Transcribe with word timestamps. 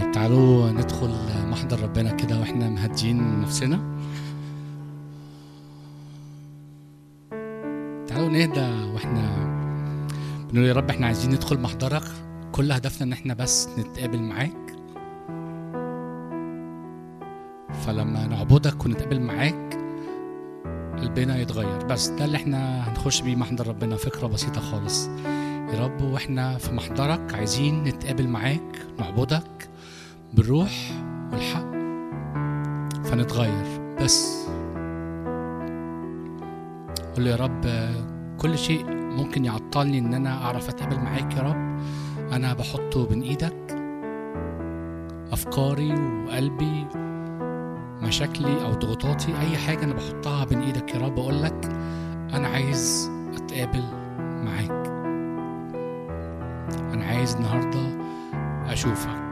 طيب 0.00 0.12
تعالوا 0.12 0.70
ندخل 0.70 1.10
محضر 1.50 1.82
ربنا 1.82 2.10
كده 2.10 2.38
وإحنا 2.40 2.70
مهديين 2.70 3.40
نفسنا. 3.40 3.98
تعالوا 8.06 8.28
نهدى 8.28 8.92
وإحنا 8.94 9.30
بنقول 10.52 10.68
يا 10.68 10.72
رب 10.72 10.90
إحنا 10.90 11.06
عايزين 11.06 11.30
ندخل 11.30 11.60
محضرك. 11.60 12.02
كل 12.52 12.72
هدفنا 12.72 13.06
ان 13.06 13.12
إحنا 13.12 13.34
بس 13.34 13.68
نتقابل 13.78 14.22
معاك. 14.22 14.76
فلما 17.86 18.26
نعبدك 18.26 18.86
ونتقابل 18.86 19.20
معاك 19.20 19.78
قلبنا 20.98 21.38
يتغير. 21.38 21.86
بس 21.86 22.08
ده 22.08 22.24
اللي 22.24 22.36
إحنا 22.36 22.88
هنخش 22.88 23.20
بيه 23.20 23.36
محضر 23.36 23.68
ربنا 23.68 23.96
فكرة 23.96 24.26
بسيطة 24.26 24.60
خالص. 24.60 25.08
يا 25.72 25.84
رب 25.84 26.02
وإحنا 26.02 26.58
في 26.58 26.72
محضرك 26.72 27.34
عايزين 27.34 27.84
نتقابل 27.84 28.28
معاك 28.28 28.86
نعبدك 28.98 29.68
بالروح 30.34 30.72
والحق. 31.32 31.72
فنتغير. 33.04 33.96
بس. 34.00 34.46
قول 37.14 37.24
له 37.24 37.30
يا 37.30 37.36
رب 37.36 37.90
كل 38.38 38.58
شيء 38.58 38.84
ممكن 38.94 39.44
يعطلني 39.44 39.98
إن 39.98 40.14
أنا 40.14 40.44
أعرف 40.44 40.68
اتقابل 40.68 40.96
معاك 40.96 41.36
يا 41.36 41.42
رب. 41.42 41.80
أنا 42.32 42.54
بحطه 42.54 43.06
بين 43.06 43.22
إيدك. 43.22 43.76
أفكاري 45.32 45.94
وقلبي 46.26 46.86
مشاكلي 48.02 48.64
أو 48.64 48.72
ضغوطاتي 48.72 49.38
أي 49.40 49.56
حاجة 49.56 49.84
أنا 49.84 49.94
بحطها 49.94 50.44
بين 50.44 50.60
إيدك 50.62 50.94
يا 50.94 51.00
رب. 51.00 51.18
أقول 51.18 51.42
لك 51.42 51.64
أنا 52.34 52.48
عايز 52.48 53.10
أتقابل 53.36 53.84
معاك. 54.44 54.86
أنا 56.92 57.04
عايز 57.04 57.34
النهارده 57.36 57.96
أشوفك. 58.72 59.25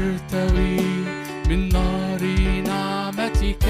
أرتوي 0.00 0.80
من 1.48 1.68
نار 1.68 2.22
نعمتك. 2.66 3.66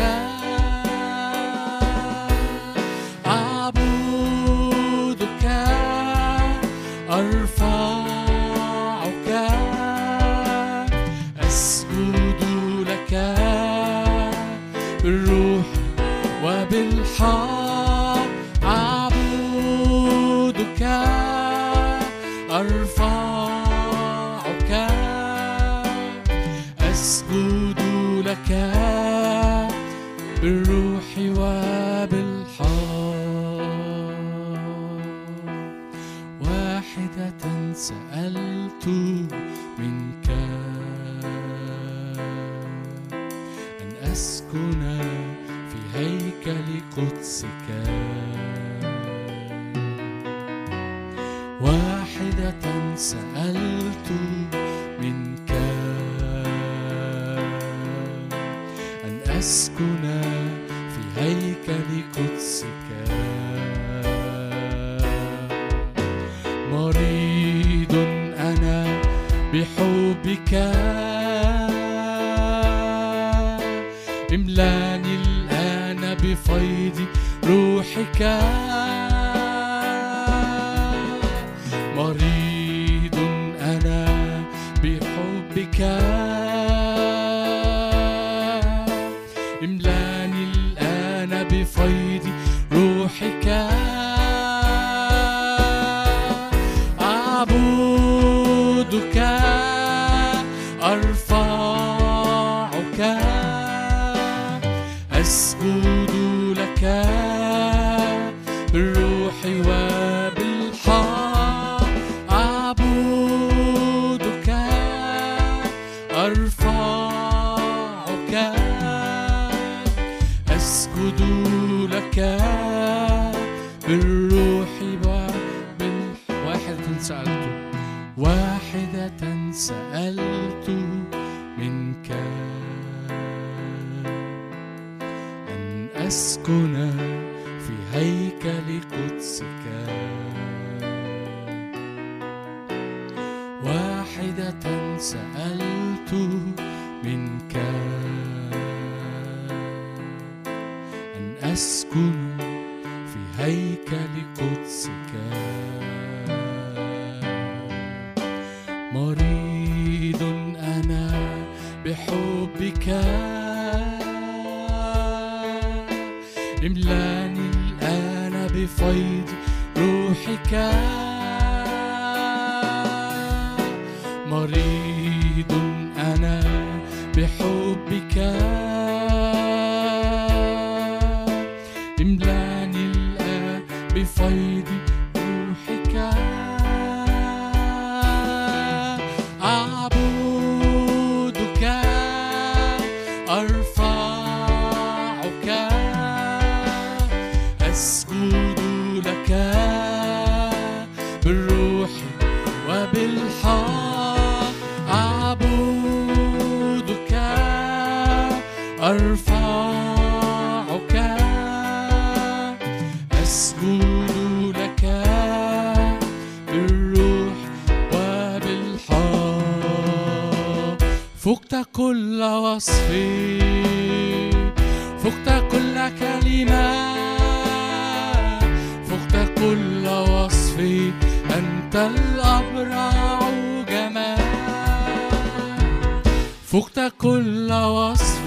فقت 236.51 236.93
كل 236.99 237.53
وصف 237.53 238.25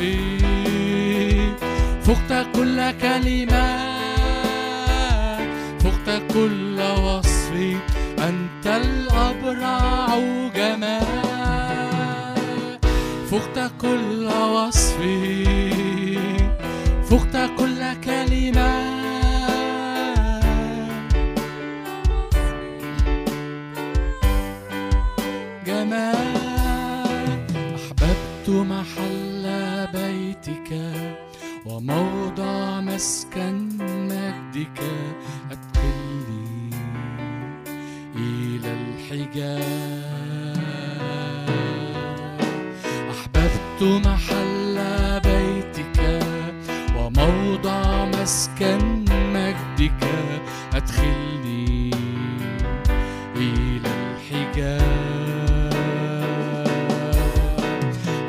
فقت 2.04 2.48
كل 2.56 2.92
كلمة 2.92 3.94
فقت 5.84 6.22
كل 6.34 6.82
وصف 7.04 7.52
أنت 8.20 8.66
الأبرع 8.68 10.08
جمال 10.56 11.06
فقت 13.32 13.72
كل 13.82 14.26
وصف 14.56 14.98
وموضع 31.84 32.82
مسكن 32.82 33.68
مجدك 33.80 34.80
أدخلني 35.52 36.70
إلى 38.16 38.72
الحجاب. 38.74 40.14
أحببت 43.12 43.82
محل 44.08 44.78
بيتك 45.24 46.00
وموضع 46.98 48.06
مسكن 48.06 49.06
مجدك 49.34 50.04
أدخلني 50.74 51.92
إلى 53.36 53.90
الحجاب. 54.00 55.74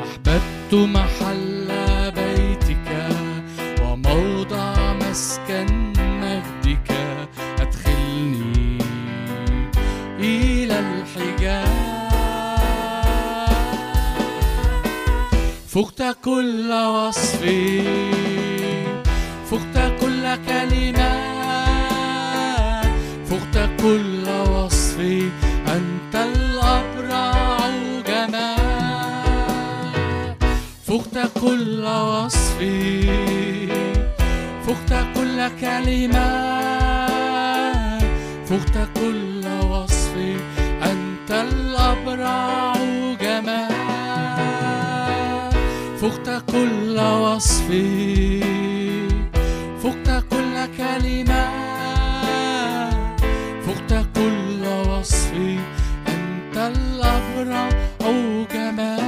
أحببت 0.03 0.73
محل 0.73 1.14
فقت 15.75 16.17
كل 16.23 16.71
وصف. 16.71 17.41
فقت 19.51 19.77
كل 20.01 20.35
كلمة. 20.47 21.13
فقت 23.29 23.69
كل 23.81 24.29
وصف. 24.49 24.99
أنت 25.67 26.15
الأبرع 26.15 27.59
جمال. 28.07 28.55
فقت 30.87 31.39
كل 31.41 31.85
وصف. 31.85 32.59
فقت 34.67 34.91
كل 35.15 35.49
كلمة. 35.61 36.29
فقت 38.45 38.75
كل 38.95 39.43
وصف. 39.71 40.13
أنت 40.83 41.31
الأبرع 41.31 42.74
كل 46.55 46.99
وصف. 46.99 47.67
فقت 49.83 50.23
كل 50.31 50.55
كلمة. 50.77 51.43
فقت 53.65 53.91
كل 54.15 54.63
وصف. 54.89 55.33
أنت 56.07 56.55
الأبرع 56.57 57.69
جمال. 58.53 59.05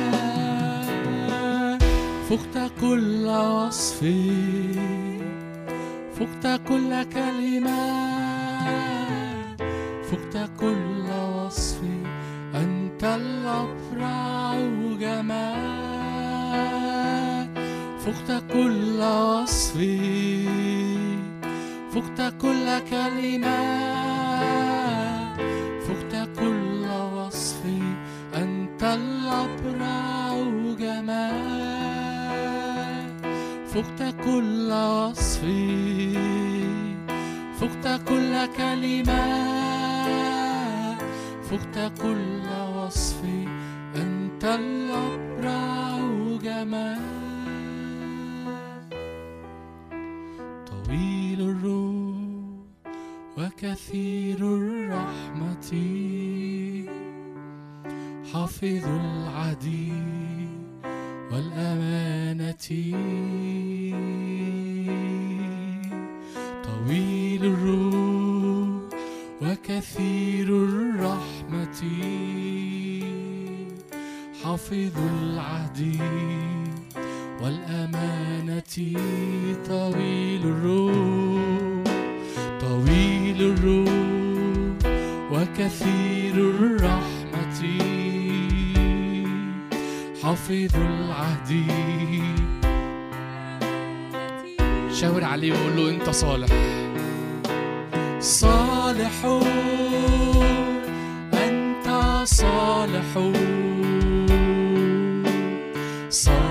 فقت 2.29 2.71
كل 2.81 3.25
وصف. 3.27 3.99
فقت 6.19 6.61
كل 6.67 7.03
كلمة. 7.03 7.81
فقت 10.11 10.35
كل 10.59 11.05
وصف. 11.35 11.79
أنت 12.55 13.03
الأبرع 13.03 14.55
جمال. 14.99 15.76
فقت 18.07 18.43
كل 18.53 18.99
وصف 19.01 19.77
فقت 21.91 22.33
كل 22.41 22.79
كلمة 22.89 23.59
فقت 25.87 26.29
كل 26.39 26.85
وصف 27.15 27.61
أنت 28.35 28.83
الأبرع 28.83 30.33
جمال. 30.79 31.47
فقت 33.67 34.15
كل 34.25 34.71
وصف 34.71 35.41
فقت 37.59 38.01
كل 38.07 38.45
كلمة 38.57 39.23
فقت 41.43 41.91
كل 42.01 42.47
وصف 42.75 43.21
أنت 43.95 44.43
الأبرع 44.43 45.99
جمال. 46.43 47.16
طويل 50.87 51.41
الروح 51.41 52.15
وكثير 53.37 54.37
الرحمة. 54.37 55.71
حافظ 58.33 58.85
العدل 58.87 59.91
والأمانة. 61.31 62.67
طويل 66.63 67.45
الروح 67.45 68.89
وكثير 69.41 70.47
الرحمة. 70.47 71.81
حافظ 74.43 74.97
العهد 74.97 75.79
والأمانة 77.41 78.63
طويل 79.69 80.41
الروح 80.43 81.83
طويل 82.61 83.41
الروح 83.41 83.87
وكثير 85.31 86.35
الرحمة. 86.35 87.61
حافظ 90.23 90.75
العهد. 90.75 91.51
شاور 94.93 95.23
عليه 95.23 95.51
وقول 95.53 95.75
له 95.75 95.89
أنت 95.89 96.09
صالح. 96.09 96.49
صالح 98.19 99.25
أنت 101.33 101.87
صالح. 102.25 103.31
صالح. 106.09 106.46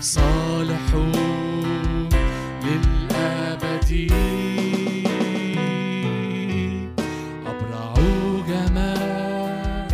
صالح 0.00 0.94
للأبد. 2.64 3.90
أبرع 7.46 7.94
جمال 8.48 9.88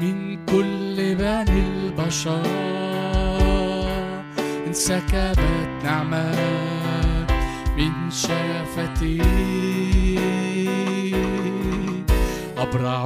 من 0.00 0.46
كل 0.46 0.96
بني 1.14 1.60
البشر. 1.68 2.42
انسكبت 4.66 5.38
نعمة 5.84 6.57
من 8.08 8.14
شفتي 8.14 9.22
أبرع 12.58 13.04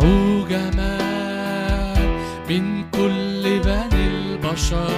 جمال 0.50 2.18
من 2.50 2.84
كل 2.90 3.60
بني 3.64 4.06
البشر. 4.06 4.92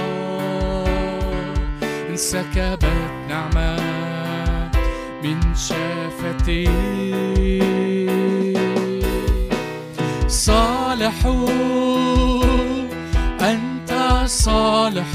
انسكبت 2.09 2.85
نعمة 3.29 3.77
من 5.23 5.39
شفتي 5.55 6.69
صالح 10.27 11.25
أنت 13.41 14.23
صالح. 14.25 15.07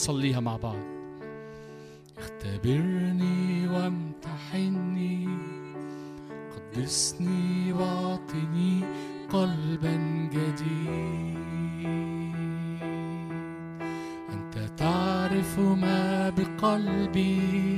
نصليها 0.00 0.40
مع 0.40 0.56
بعض. 0.56 0.76
اختبرني 2.18 3.68
وامتحني 3.68 5.28
قدسني 6.56 7.72
واعطني 7.72 8.84
قلبا 9.32 10.28
جديد. 10.32 11.38
أنت 14.32 14.70
تعرف 14.76 15.58
ما 15.58 16.30
بقلبي 16.30 17.69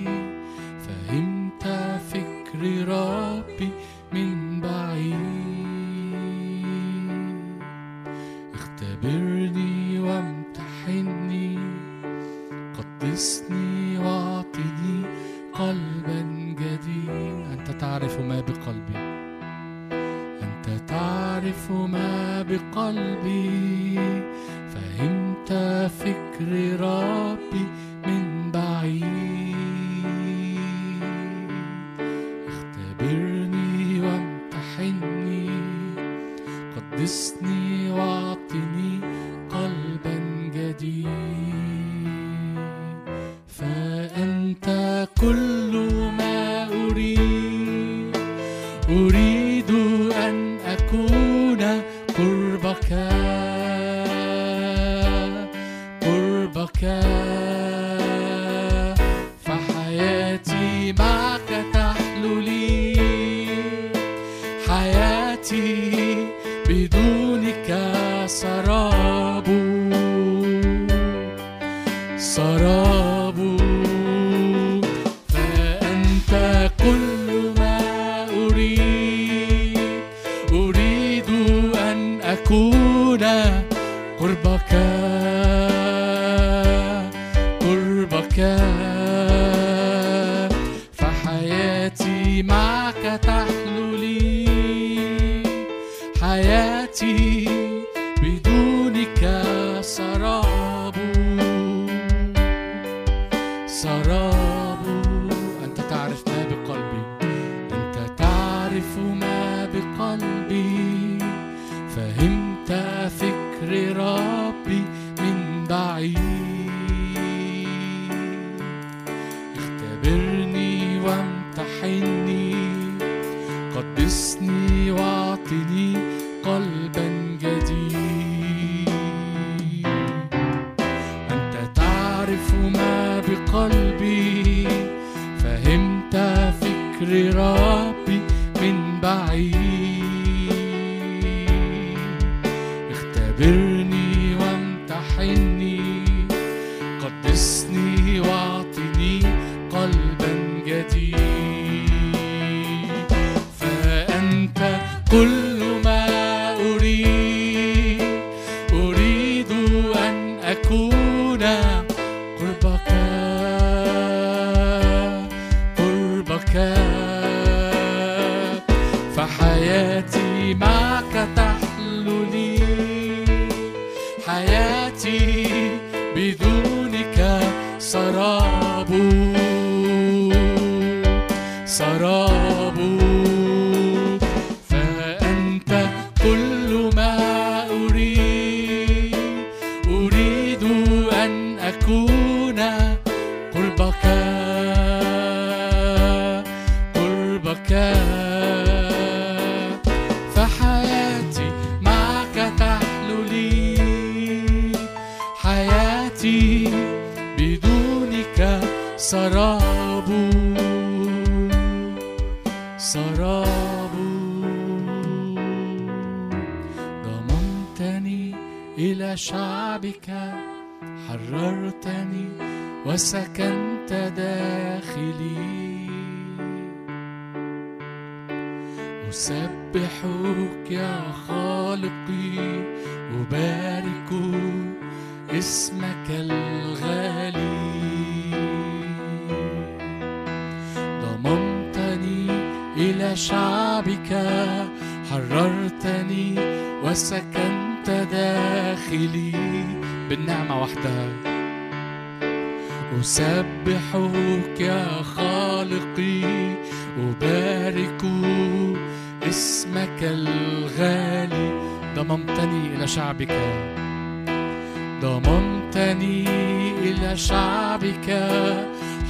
بك 268.02 268.10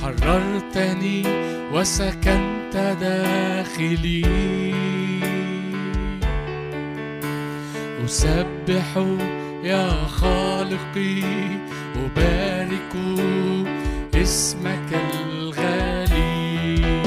حررتني 0.03 1.23
وسكنت 1.73 2.97
داخلي. 3.01 4.25
أسبح 8.05 9.07
يا 9.65 9.89
خالقي 10.07 11.23
أبارك 11.97 12.93
اسمك 14.15 15.01
الغالي. 15.25 17.03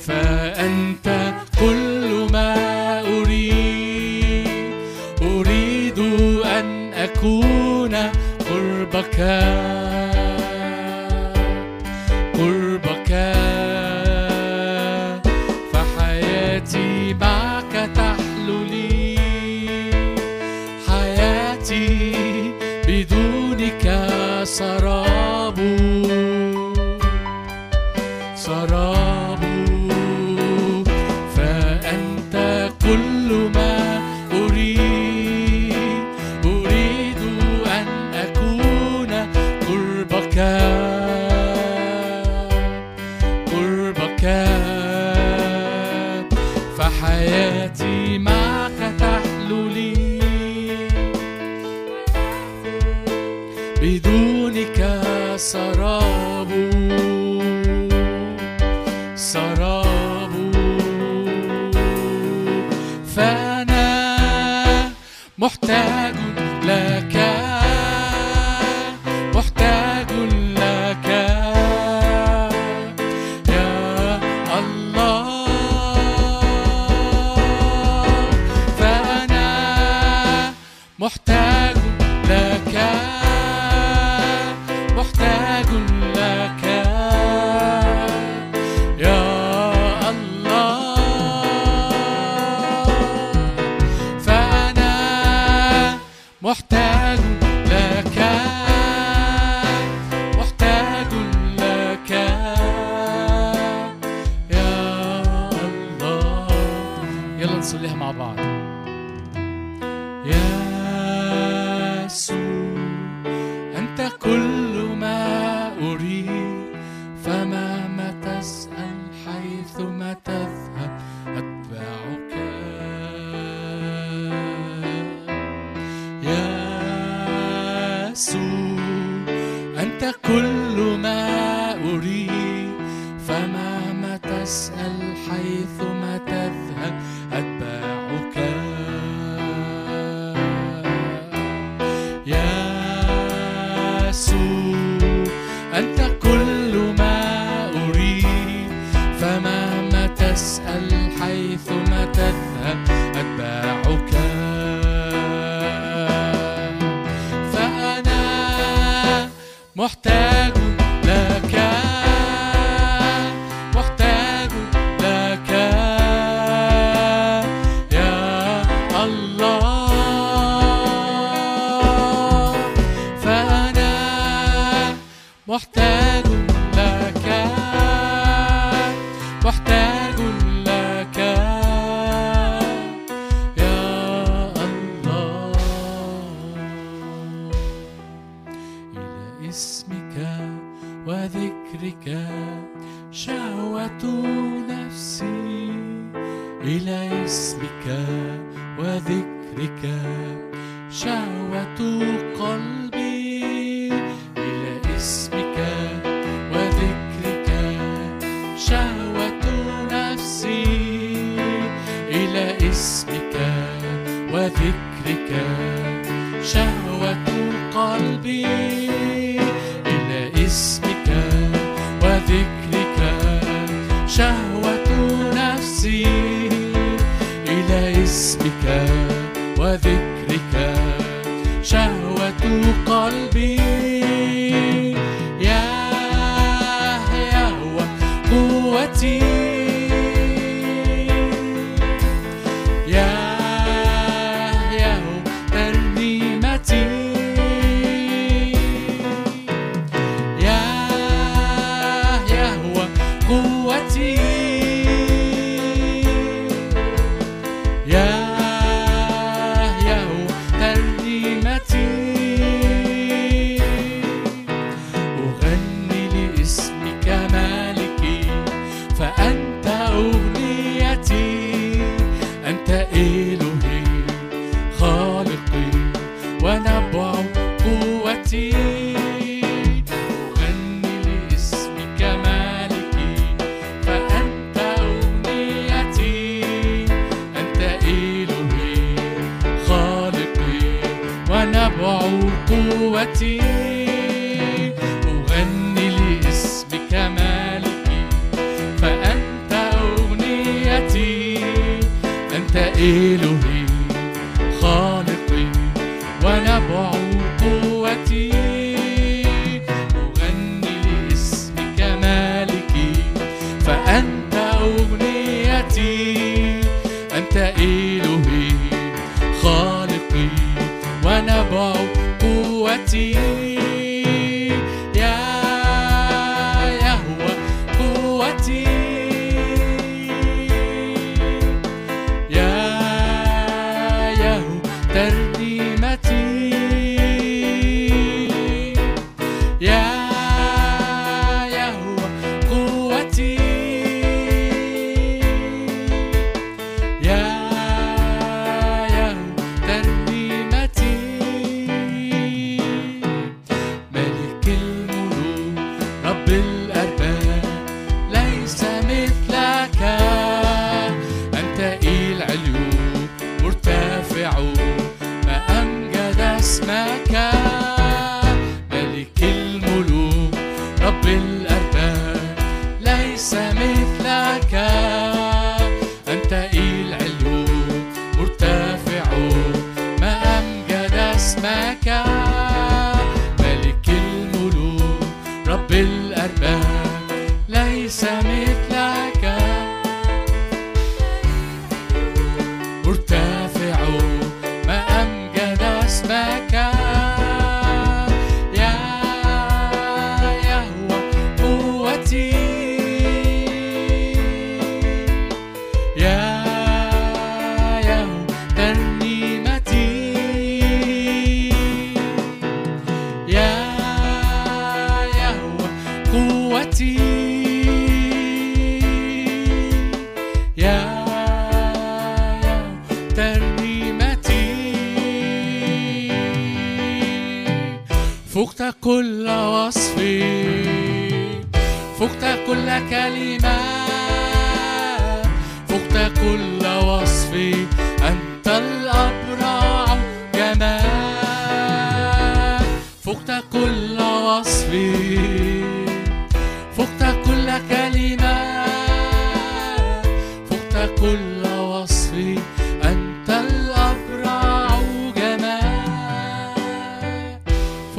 فأنت 0.00 1.34
كل 1.60 2.28
ما 2.32 3.00
أريد 3.00 4.48
أريد 5.22 5.98
أن 6.44 6.92
أكون 6.94 7.94
قربك. 8.50 9.81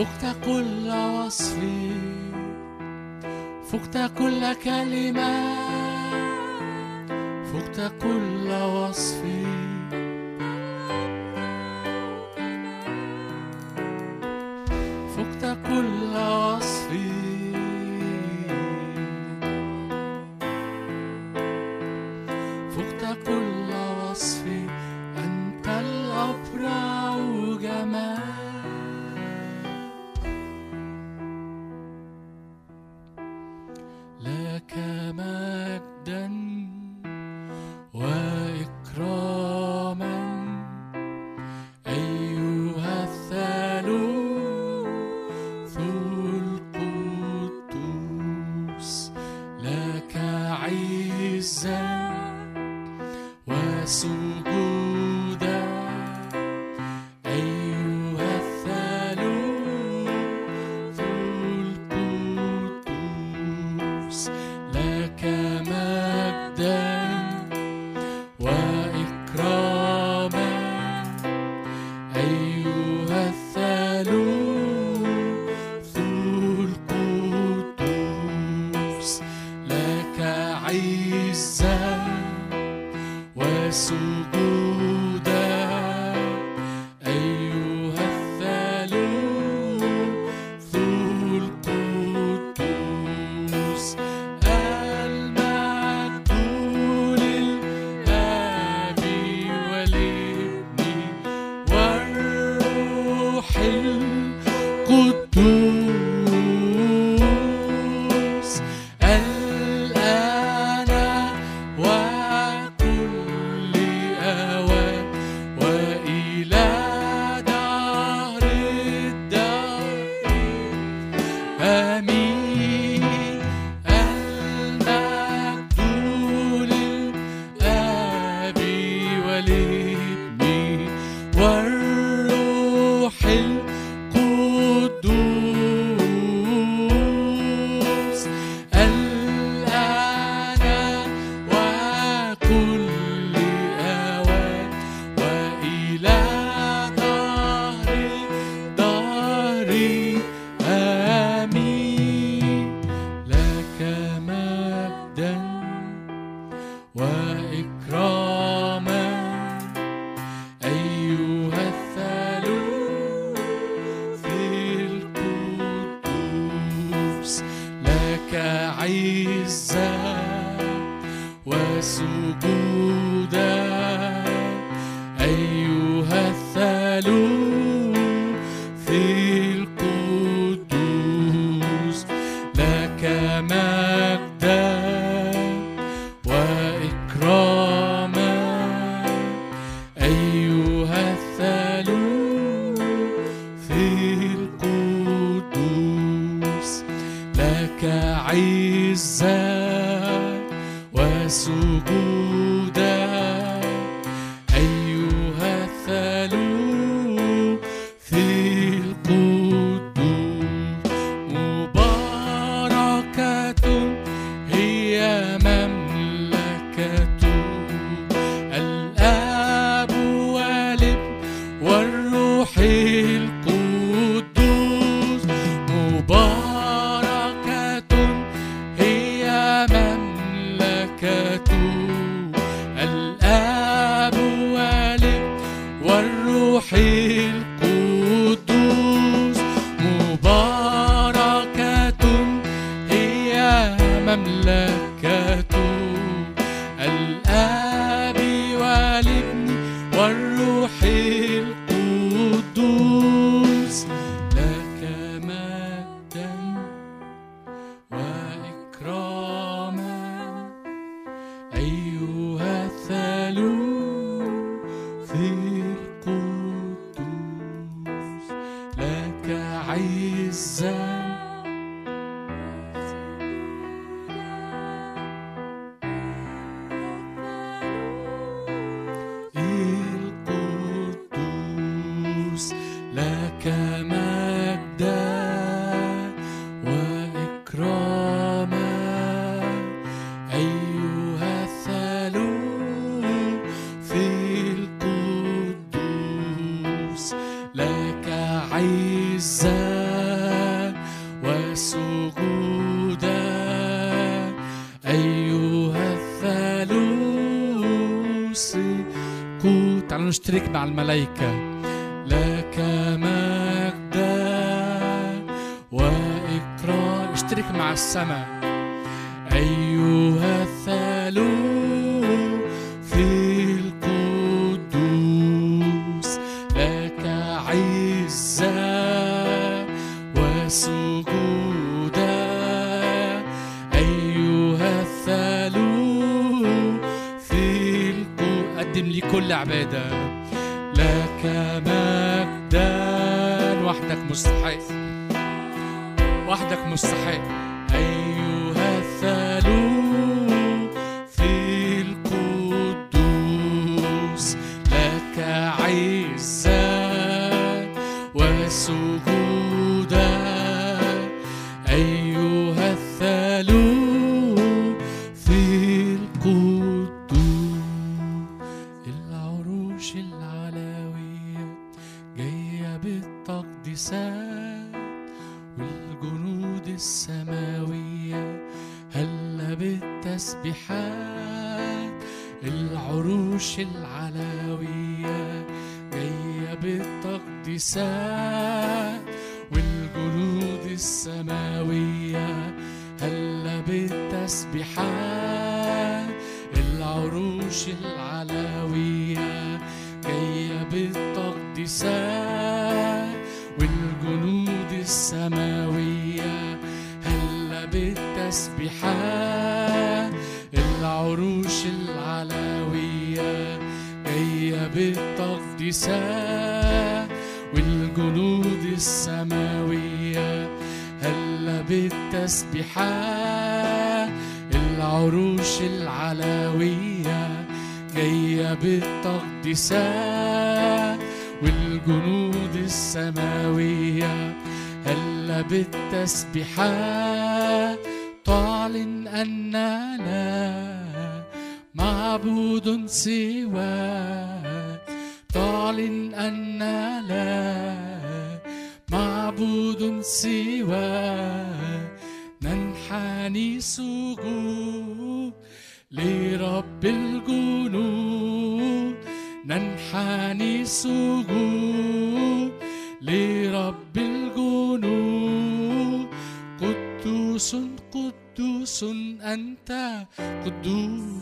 فقت 0.04 0.36
كل 0.46 0.90
وصف 0.90 1.58
فقت 3.72 4.12
كل 4.18 4.54
كلمة 4.54 5.34
فقت 7.54 7.92
كل 8.02 8.48
وصف. 8.52 9.24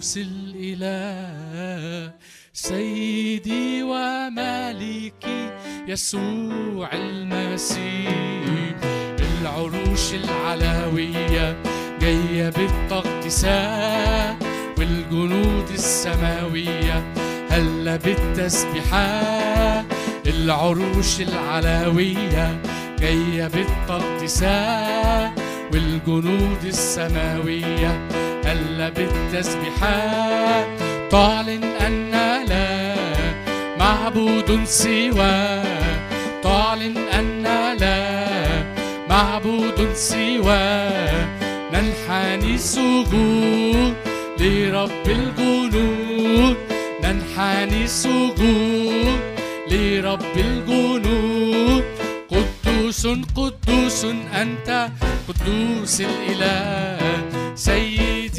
قدوس 0.01 0.17
الإله. 0.17 2.11
سيدي 2.53 3.83
ومالكي 3.83 5.49
يسوع 5.87 6.89
المسيح. 6.93 8.75
العروش 9.41 10.13
العلوية 10.13 11.57
جاية 12.01 12.49
بالتقديسات 12.49 14.35
والجنود 14.77 15.69
السماوية 15.69 17.13
هلا 17.49 17.95
بالتسبيحات 17.95 19.85
العروش 20.27 21.21
العلوية 21.21 22.61
جاية 22.99 23.47
بالتقديسات 23.47 25.31
والجنود 25.73 26.65
السماوية 26.65 28.07
هلا 28.51 28.89
بالتسبيحات. 28.89 30.67
تعلن 31.11 31.63
أن 31.63 32.11
لا 32.47 32.95
معبود 33.79 34.63
سواك 34.65 35.99
تعلن 36.43 36.97
أن 36.97 37.43
لا 37.79 38.63
معبود 39.09 39.93
سواك 39.93 41.27
ننحني 41.73 42.57
سجود 42.57 43.93
لرب 44.39 45.05
الجنود 45.07 46.57
ننحني 47.03 47.87
سجود 47.87 49.19
لرب 49.71 50.35
الجنود 50.35 51.83
قدوس 52.31 53.07
قدوس 53.07 54.05
أنت 54.41 54.89
قدوس 55.27 56.01
الإله. 56.01 56.97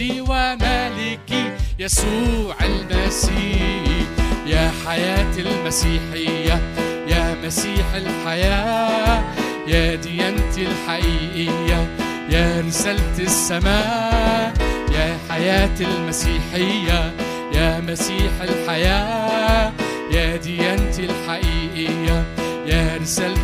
سيدي 0.02 0.20
ومالكي 0.20 1.44
يسوع 1.78 2.56
المسيح. 2.64 4.06
يا 4.46 4.70
حياة 4.86 5.34
المسيحية 5.38 6.60
يا 7.08 7.36
مسيح 7.44 7.86
الحياة 7.94 9.22
يا 9.66 9.94
ديانتي 9.94 10.66
الحقيقية 10.66 11.88
يا 12.30 12.64
رسالة 12.66 13.18
السماء 13.18 14.52
يا 14.92 15.18
حياة 15.30 15.78
المسيحية 15.80 17.12
يا 17.54 17.80
مسيح 17.80 18.32
الحياة 18.42 19.72
يا 20.10 20.36
ديانتي 20.36 21.04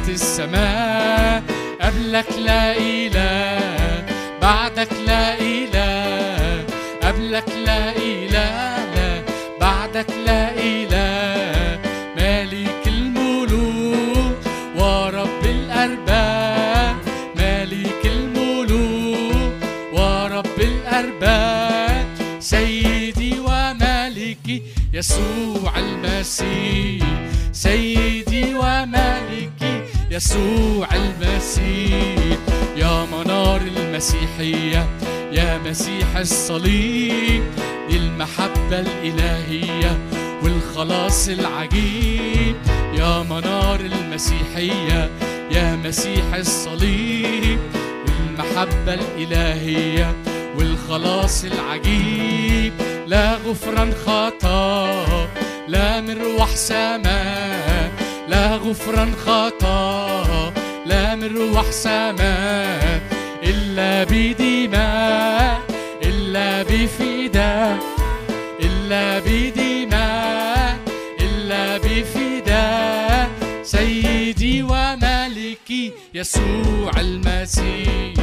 السماء. 0.08 1.42
قبلك 1.80 2.26
لا 2.38 2.76
إله 2.76 4.04
بعدك 4.42 4.88
لا 5.06 5.40
إله. 5.40 6.37
المسيح 26.18 27.06
سيدي 27.52 28.54
ومالكي 28.54 29.82
يسوع 30.10 30.88
المسيح. 30.94 32.38
يا 32.76 33.06
منار 33.12 33.60
المسيحية 33.60 34.86
يا 35.32 35.58
مسيح 35.58 36.16
الصليب 36.16 37.42
المحبة 37.90 38.80
الإلهية 38.80 39.98
والخلاص 40.42 41.28
العجيب. 41.28 42.56
يا 42.94 43.22
منار 43.22 43.80
المسيحية 43.80 45.10
يا 45.50 45.76
مسيح 45.76 46.34
الصليب 46.34 47.58
المحبة 48.08 48.94
الإلهية 48.94 50.14
والخلاص 50.56 51.44
العجيب. 51.44 52.72
لا 53.06 53.34
غفران 53.34 53.92
خطأ. 54.06 55.28
لا 55.68 56.00
مروح 56.00 56.56
سماء 56.56 57.92
لا 58.28 58.56
غفران 58.56 59.12
خطأ 59.26 60.52
لا 60.86 61.14
مروح 61.14 61.70
سماء 61.70 63.00
إلا 63.44 64.04
بدماء 64.04 65.60
إلا 66.04 66.62
بفداء 66.62 67.78
إلا 68.60 69.18
بدماء 69.18 70.78
إلا 71.20 71.76
بفداء 71.78 73.30
سيدي 73.62 74.62
ومالكي 74.62 75.92
يسوع 76.14 76.90
المسيح 77.00 78.14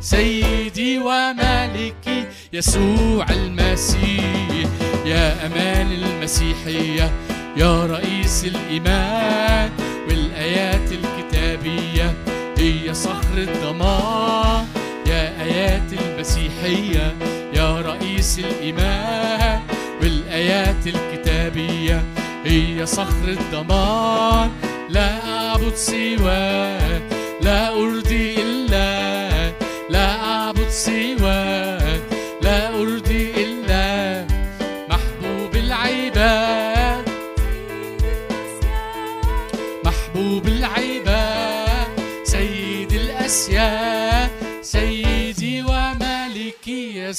سيدي 0.00 0.98
ومالكي 0.98 2.24
يسوع 2.52 3.26
المسيح 3.30 4.66
يا 5.06 5.46
أمان 5.46 5.92
المسيحية 5.92 7.10
يا 7.56 7.86
رئيس 7.86 8.44
الإيمان 8.44 9.70
والآيات 10.08 10.92
الكتابية 10.92 12.14
هي 12.58 12.94
صخر 12.94 13.36
الضمان 13.36 14.66
يا 15.06 15.42
آيات 15.42 15.92
المسيحية 15.92 17.14
يا 17.54 17.80
رئيس 17.80 18.38
الإيمان 18.38 19.60
والآيات 20.02 20.86
الكتابية 20.86 22.02
هي 22.44 22.86
صخر 22.86 23.28
الضمان 23.28 24.50
لا 24.90 25.28
أعبد 25.38 25.74
سواك 25.74 27.02
لا 27.42 27.68
أرضي 27.72 28.39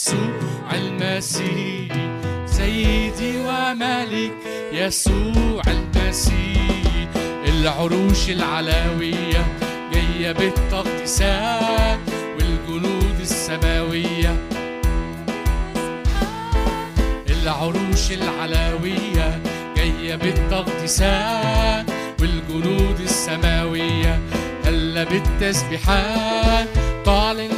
يسوع 0.02 0.74
المسيح 0.74 1.94
سيدي 2.46 3.38
ومالك 3.38 4.34
يسوع 4.72 5.62
المسيح. 5.68 7.08
العروش 7.48 8.30
العلوية 8.30 9.46
جاية 9.94 10.32
بالتقديسات 10.32 12.00
والجنود 12.38 13.20
السماوية. 13.20 14.38
العروش 17.30 18.12
العلوية 18.12 19.40
جاية 19.78 20.16
بالتقديسات 20.16 21.86
والجنود 22.22 23.00
السماوية. 23.00 24.20
هلا 24.66 25.04
بالتسبيحات 25.04 26.68
تعلن 27.06 27.51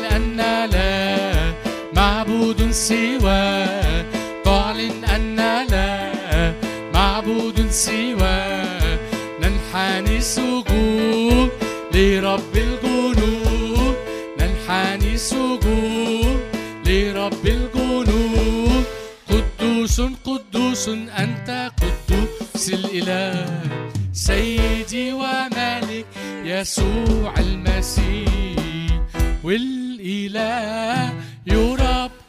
معبود 2.53 2.71
سوى. 2.71 3.65
تعلن 4.45 5.05
أن 5.05 5.35
لا 5.69 6.53
معبود 6.93 7.69
سوى. 7.69 8.63
ننحني 9.41 10.21
سجود 10.21 11.49
لرب 11.93 12.55
الجنود 12.55 13.95
ننحني 14.39 15.17
سجود 15.17 16.39
لرب 16.85 17.45
الجنود 17.45 18.85
قدوس 19.29 20.01
قدوس 20.01 20.89
أنت 20.89 21.71
قدوس 21.81 22.69
الإله. 22.69 23.61
سيدي 24.13 25.13
وملك 25.13 26.05
يسوع 26.45 27.33
المسيح 27.37 29.01
والإله. 29.43 31.12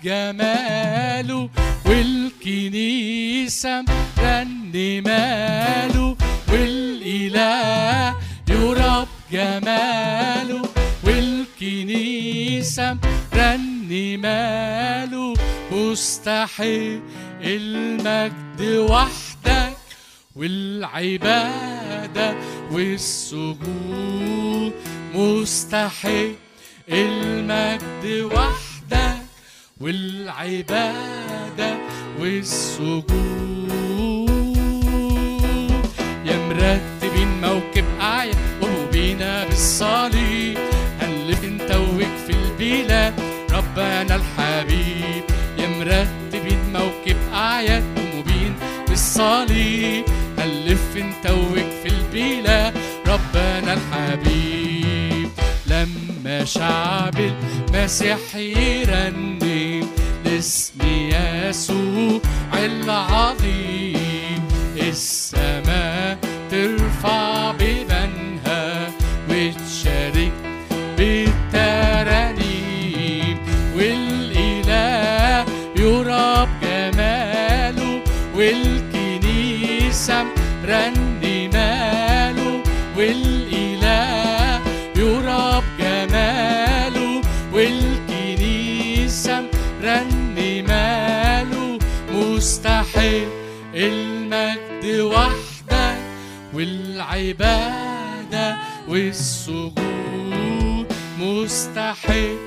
يرى 0.04 0.12
بجماله 0.32 1.48
والكنيسة 1.86 3.84
رنماله 4.18 6.16
والإله 6.52 8.16
يرى 8.50 9.06
بجماله 9.30 10.62
والكنيسة 11.04 12.96
رنماله 13.34 15.34
مستحق 15.72 16.64
المجد 17.44 18.60
وحدك 18.90 19.76
والعبادة 20.36 22.34
والسجود 22.72 24.72
مستحق 25.14 26.34
المجد 26.88 28.04
وحدك 28.32 29.23
والعبادة 29.80 31.70
والسجود. 32.20 33.10
يا 36.24 36.36
مرتبين 36.48 37.40
موكب 37.42 37.84
أعيا 38.00 38.34
قلوبينا 38.62 39.44
بالصليب. 39.44 40.58
هنلف 41.00 41.44
نتوج 41.44 42.12
في 42.26 42.30
البلاد 42.30 43.14
ربنا 43.52 44.16
الحبيب. 44.16 45.24
يا 45.58 45.68
مرتبين 45.68 46.58
موكب 46.72 47.16
أعيا 47.34 47.82
قلوبين 47.96 48.54
بالصليب. 48.88 50.04
هنلف 50.38 50.96
نتوج 50.96 51.68
في 51.82 51.88
البلاد 51.88 52.74
ربنا 53.06 53.74
الحبيب. 53.74 54.63
لما 56.34 56.44
شعب 56.44 57.14
المسيح 57.70 58.18
يرنم 58.34 59.88
لاسم 60.24 60.78
يسوع 60.82 62.20
العظيم. 62.54 64.42
السماء 64.76 66.18
ترفع 66.50 67.52
ببنها 67.52 68.90
وتشارك 69.30 70.32
بالترانيم. 70.98 72.36
والإله 73.76 75.44
يرى 75.76 76.48
بجماله 76.62 78.00
والكنيسة 78.36 80.18
رنماله 80.64 81.13
المجد 93.74 95.00
وحدك 95.00 95.98
والعبادة 96.54 98.56
والسجود 98.88 100.86
مستحيل 101.20 102.38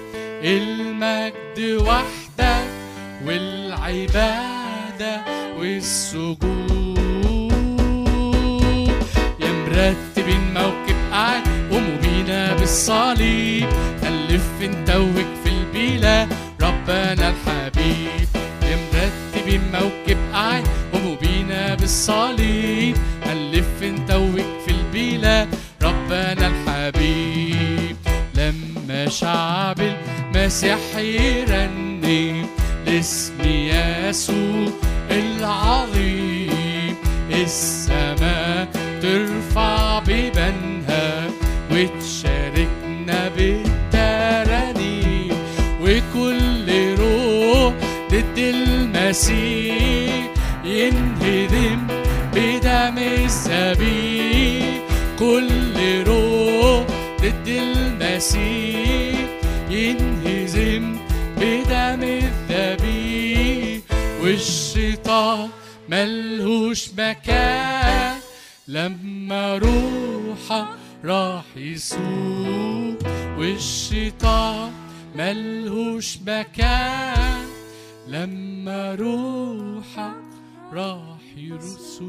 المجد 0.43 1.77
وحدك 1.81 2.67
والعبادة 3.25 5.21
والسجود. 5.59 6.97
يا 9.39 9.51
مرتبين 9.51 10.53
موكب 10.53 10.95
قاعد 11.11 11.43
بالصليب. 12.59 13.69
ألف 14.03 14.61
نتوج 14.61 15.25
في 15.43 15.49
البلا 15.49 16.27
ربنا 16.61 17.29
الحبيب. 17.29 18.27
مرتب 18.93 19.61
موكب 19.73 20.17
أعين 20.33 20.63
بالصليب 21.87 22.95
ألف 23.25 23.83
نتوج 23.83 24.41
في 24.65 24.71
البلا. 24.71 25.47
ربنا 25.81 26.47
الحبيب. 26.47 27.95
لما 28.35 29.09
شعب 29.09 29.75
المسيح 29.79 30.95
يرنم 30.97 32.45
لاسم 32.85 33.33
يسوع 33.43 34.71
العظيم. 35.11 36.95
السماء 37.31 38.67
ترفع 39.01 39.99
ببنها. 39.99 41.27
وتشاركنا 41.71 43.31
بالترانيم. 43.37 45.33
وكل 45.81 46.95
روح 46.99 47.73
ضد 48.11 48.37
المسيح. 48.37 50.06
ينهدم 50.77 51.87
بدم 52.33 52.97
الذبيح 52.97 54.81
كل 55.19 56.03
روح 56.07 56.85
ضد 57.21 57.47
المسيح 57.47 59.29
ينهزم 59.69 60.97
بدم 61.37 62.03
الذبيح. 62.03 63.81
والشيطان 64.21 65.49
ملهوش 65.89 66.89
مكان. 66.97 68.15
لما 68.67 69.57
روحه 69.57 70.75
راح 71.05 71.45
يسوق 71.55 72.97
والشيطان 73.37 74.71
ملهوش 75.15 76.17
مكان. 76.27 77.47
لما 78.07 78.95
روحه 78.95 80.36
راح 80.73 81.37
يرسوق 81.37 82.07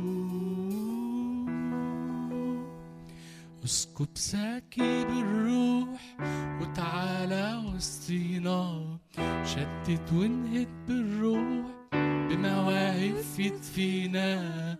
اسكب 3.64 4.08
ساكب 4.14 5.08
الروح 5.10 6.16
وتعالى 6.60 7.62
وسطينا. 7.66 8.98
شتت 9.44 10.12
وانهد 10.12 10.68
بالروح 10.88 11.66
بمواهب 11.92 13.16
فيد 13.36 13.62
فينا. 13.62 14.76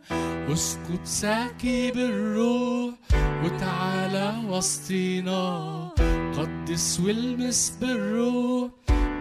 اسكب 0.53 1.05
ساكب 1.05 1.97
الروح 1.97 2.95
وتعالى 3.45 4.49
وسطينا. 4.49 5.89
قدس 6.37 7.01
والمس 7.01 7.79
بالروح 7.81 8.70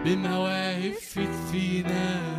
بمواهب 0.04 0.92
فيد 0.92 1.32
فينا. 1.52 2.38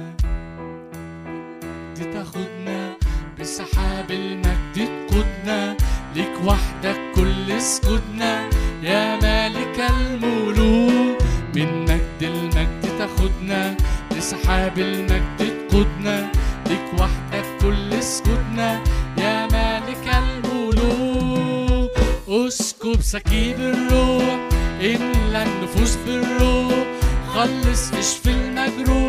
تاخدنا 2.00 2.94
بسحاب 3.40 4.12
المجد 4.12 5.08
تقودنا 5.08 5.78
ليك 6.16 6.34
وحدك 6.46 7.00
كل 7.16 7.62
سجودنا. 7.62 8.50
يا 8.84 9.16
مالك 9.16 9.80
الملوك 9.90 11.18
من 11.56 11.82
مجد 11.82 12.22
المجد 12.22 12.98
تاخدنا 12.98 13.78
لسحاب 14.12 14.80
المجد 14.80 15.68
تقودنا 15.70 16.32
ليك 16.68 17.00
وحدك 17.00 17.46
كل 17.62 18.04
سجودنا. 18.04 18.84
يا 19.18 19.48
مالك 19.48 20.08
الملوك 20.08 21.92
اسكب 22.30 23.02
سكيب 23.02 23.60
الروح 23.60 24.40
املى 24.82 25.44
النفوس 25.44 25.96
بالروح 25.96 26.88
خلص 27.28 27.94
اشفي 27.94 28.32
المجروح. 28.32 29.09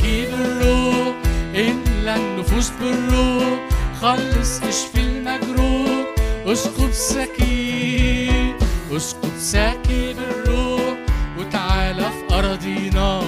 سكيب 0.00 0.28
الروح 0.34 1.14
املى 1.56 2.16
النفوس 2.16 2.70
بالروح 2.80 3.68
خلص 4.00 4.62
اشفي 4.62 5.00
المجروح 5.00 6.06
اسكب 6.46 6.92
سكيب 6.92 8.54
اسكب 8.92 9.30
سكيب 9.38 10.16
الروح 10.18 10.96
وتعالى 11.38 12.02
في 12.02 12.34
أراضينا 12.34 13.20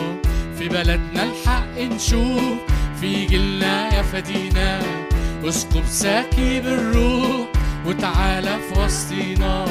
في 0.59 0.69
بلدنا 0.69 1.23
الحق 1.23 1.79
نشوف 1.79 2.59
في 3.01 3.27
جيلنا 3.27 3.95
يا 3.95 4.03
فدينا. 4.03 4.81
اسكب 5.45 5.85
سكيب 5.87 6.67
الروح 6.67 7.47
وتعالى 7.87 8.59
في 8.69 8.81
وسطينا. 8.81 9.65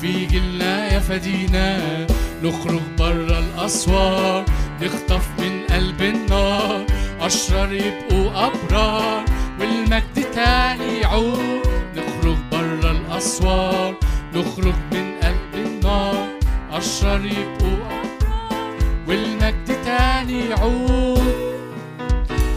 في 0.00 0.26
جيلنا 0.26 0.92
يا 0.92 0.98
فدينا 0.98 2.06
نخرج 2.42 2.80
برا. 2.98 3.33
الأسوار 3.64 4.44
نخطف 4.82 5.28
من 5.38 5.60
قلب 5.70 6.02
النار. 6.02 6.84
أشرار 7.20 7.72
يبقوا 7.72 8.46
أبرار 8.46 9.24
والمجد 9.60 10.26
تاني 10.34 10.98
يعود. 11.00 11.62
نخرج 11.96 12.36
برا 12.52 12.90
الأسوار 12.90 13.94
نخرج 14.34 14.74
من 14.92 15.14
قلب 15.22 15.54
النار. 15.54 16.28
أشرار 16.72 17.24
يبقوا 17.24 17.78
أبرار 17.88 18.76
والمجد 19.08 19.76
تاني 19.84 20.40
يعود. 20.48 21.34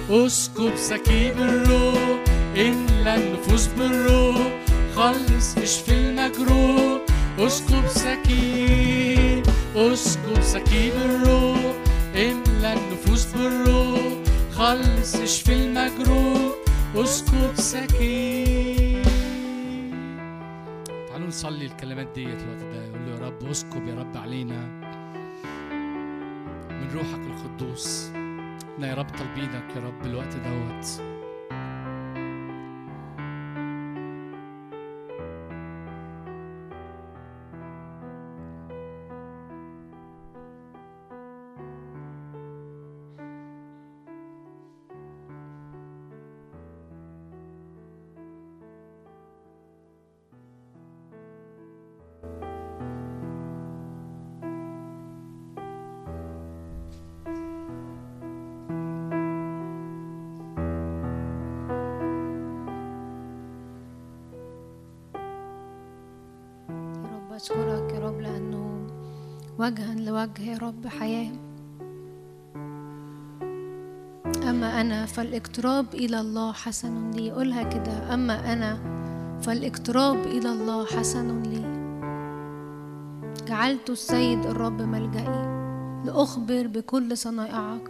أسكب 0.10 0.72
سكيب 0.76 1.38
الروح 1.38 2.20
املى 2.58 3.16
النفوس 3.16 3.68
بالروح. 3.68 4.52
خلص 4.96 5.58
اشفي 5.58 5.92
المجروح؟ 5.92 7.02
أسكب 7.40 7.88
سكيب 7.88 9.17
اسكب 9.78 10.42
سكيب 10.42 10.94
الروح 10.94 11.76
املى 12.16 12.74
النفوس 12.74 13.26
بالروح 13.26 14.14
خلص 14.52 15.16
اشفي 15.16 15.54
المجروح 15.54 16.52
اسكب 16.96 17.56
سكيب 17.56 19.04
تعالوا 21.10 21.28
نصلي 21.28 21.66
الكلمات 21.66 22.08
ديت 22.16 22.42
الوقت 22.42 22.60
ده 22.64 22.86
يقول 22.86 23.06
له 23.06 23.16
يا 23.16 23.20
رب 23.28 23.50
اسكب 23.50 23.88
يا 23.88 23.96
رب 23.96 24.18
علينا. 24.18 24.68
من 26.72 26.88
روحك 26.94 27.20
القدوس 27.28 28.10
إحنا 28.74 28.88
يا 28.90 28.94
رب 28.94 29.08
طالبينك 29.10 29.76
يا 29.76 29.82
رب 29.82 30.06
الوقت 30.06 30.36
دوت. 30.36 31.17
لوجه 70.18 70.42
يا 70.42 70.58
رب 70.58 70.88
حياة. 70.88 71.32
أما 74.50 74.82
أنا 74.82 75.06
فالإقتراب 75.06 75.86
إلى 75.94 76.20
الله 76.22 76.52
حسن 76.52 77.12
لي. 77.12 77.32
قولها 77.32 77.64
كده. 77.64 78.14
أما 78.14 78.54
أنا 78.54 78.78
فالإقتراب 79.42 80.16
إلى 80.16 80.50
الله 80.52 80.86
حسن 80.86 81.44
لي. 81.44 81.62
جعلت 83.48 83.90
السيد 83.90 84.46
الرب 84.46 84.82
ملجئي 84.82 85.48
لأخبر 86.06 86.68
بكل 86.68 87.18
صنائعك. 87.18 87.88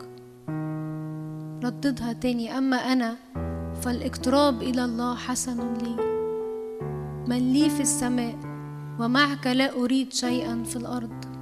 رددها 1.64 2.14
تاني. 2.14 2.58
أما 2.58 2.78
أنا 2.78 3.16
فالإقتراب 3.82 4.62
إلى 4.62 4.86
الله 4.86 5.16
حسن 5.16 5.74
لي. 5.74 5.96
من 7.28 7.54
لي 7.54 7.70
في 7.70 7.82
السماء 7.82 8.36
ومعك 9.00 9.48
لا 9.48 9.74
أريد 9.80 10.14
شيئا 10.14 10.64
في 10.64 10.76
الأرض. 10.76 11.37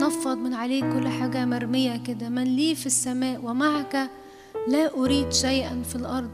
نفض 0.00 0.38
من 0.38 0.54
عليك 0.54 0.84
كل 0.84 1.08
حاجة 1.08 1.44
مرمية 1.44 1.96
كده 1.96 2.28
من 2.28 2.44
لي 2.44 2.74
في 2.74 2.86
السماء 2.86 3.44
ومعك 3.44 4.10
لا 4.68 4.94
أريد 4.94 5.32
شيئا 5.32 5.82
في 5.82 5.96
الأرض. 5.96 6.30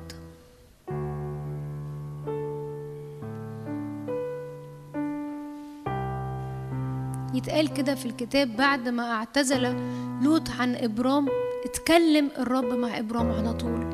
يتقال 7.35 7.75
كده 7.75 7.95
في 7.95 8.07
الكتاب 8.07 8.57
بعد 8.57 8.89
ما 8.89 9.12
اعتزل 9.12 9.77
لوط 10.23 10.51
عن 10.51 10.75
إبرام 10.75 11.29
اتكلم 11.64 12.31
الرب 12.39 12.75
مع 12.75 12.99
إبرام 12.99 13.31
على 13.31 13.53
طول. 13.53 13.87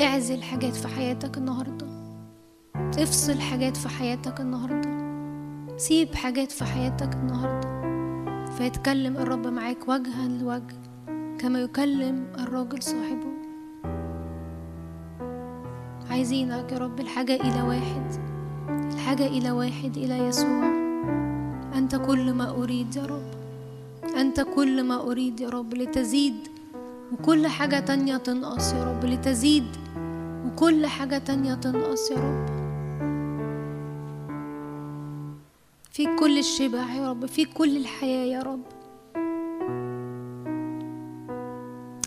اعزل 0.00 0.42
حاجات 0.42 0.76
في 0.76 0.88
حياتك 0.88 1.38
النهارده. 1.38 1.86
افصل 2.76 3.40
حاجات 3.40 3.76
في 3.76 3.88
حياتك 3.88 4.40
النهارده. 4.40 5.02
سيب 5.76 6.14
حاجات 6.14 6.52
في 6.52 6.64
حياتك 6.64 7.14
النهارده. 7.14 8.01
فيتكلم 8.58 9.16
الرب 9.16 9.46
معاك 9.46 9.88
وجها 9.88 10.28
لوجه 10.28 10.76
كما 11.38 11.60
يكلم 11.60 12.26
الراجل 12.38 12.82
صاحبه. 12.82 13.32
عايزينك 16.10 16.72
يا 16.72 16.78
رب 16.78 17.00
الحاجة 17.00 17.34
إلى 17.34 17.62
واحد 17.62 18.06
الحاجة 18.94 19.26
إلى 19.26 19.50
واحد 19.50 19.96
إلى 19.96 20.18
يسوع. 20.18 20.64
أنت 21.74 21.96
كل 21.96 22.32
ما 22.32 22.50
أريد 22.50 22.96
يا 22.96 23.06
رب 23.06 23.30
أنت 24.16 24.40
كل 24.40 24.82
ما 24.82 25.00
أريد 25.00 25.40
يا 25.40 25.48
رب 25.48 25.74
لتزيد 25.74 26.34
وكل 27.12 27.46
حاجة 27.46 27.80
تانية 27.80 28.16
تنقص 28.16 28.72
يا 28.72 28.84
رب 28.84 29.04
لتزيد 29.04 29.66
وكل 30.46 30.86
حاجة 30.86 31.18
تانية 31.18 31.54
تنقص 31.54 32.10
يا 32.10 32.16
رب. 32.16 32.61
فيك 35.92 36.08
كل 36.20 36.38
الشبع 36.38 36.94
يا 36.94 37.08
رب 37.10 37.26
فيك 37.26 37.52
كل 37.52 37.76
الحياة 37.76 38.24
يا 38.24 38.42
رب. 38.42 38.62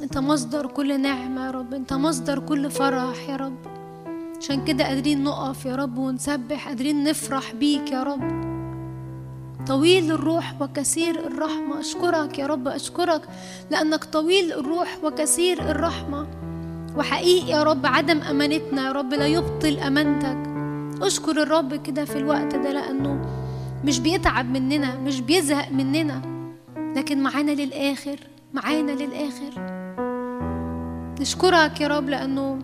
انت 0.03 0.17
مصدر 0.17 0.67
كل 0.67 1.01
نعمة 1.01 1.45
يا 1.45 1.51
رب 1.51 1.73
انت 1.73 1.93
مصدر 1.93 2.39
كل 2.39 2.71
فرح 2.71 3.29
يا 3.29 3.35
رب. 3.35 3.57
عشان 4.39 4.65
كده 4.65 4.83
قادرين 4.83 5.23
نقف 5.23 5.65
يا 5.65 5.75
رب 5.75 5.97
ونسبح 5.97 6.67
قادرين 6.67 7.03
نفرح 7.03 7.53
بيك 7.53 7.91
يا 7.91 8.03
رب. 8.03 8.45
طويل 9.67 10.11
الروح 10.11 10.61
وكثير 10.61 11.27
الرحمة 11.27 11.79
أشكرك 11.79 12.39
يا 12.39 12.47
رب 12.47 12.67
أشكرك 12.67 13.21
لأنك 13.71 14.03
طويل 14.03 14.53
الروح 14.53 14.97
وكثير 15.03 15.71
الرحمة. 15.71 16.27
وحقيقي 16.97 17.51
يا 17.51 17.63
رب 17.63 17.85
عدم 17.85 18.21
أمانتنا 18.21 18.87
يا 18.87 18.91
رب 18.91 19.13
لا 19.13 19.27
يبطل 19.27 19.77
أمانتك. 19.79 20.37
أشكر 21.03 21.43
الرب 21.43 21.75
كده 21.75 22.05
في 22.05 22.17
الوقت 22.17 22.55
ده 22.55 22.71
لأنه 22.71 23.44
مش 23.85 23.99
بيتعب 23.99 24.45
مننا 24.51 24.95
مش 24.99 25.21
بيزهق 25.21 25.71
مننا. 25.71 26.21
لكن 26.95 27.23
معانا 27.23 27.51
للآخر 27.51 28.19
معانا 28.53 28.91
للآخر. 28.91 29.53
نشكرك 31.19 31.81
يا 31.81 31.87
رب 31.87 32.09
لأنه 32.09 32.59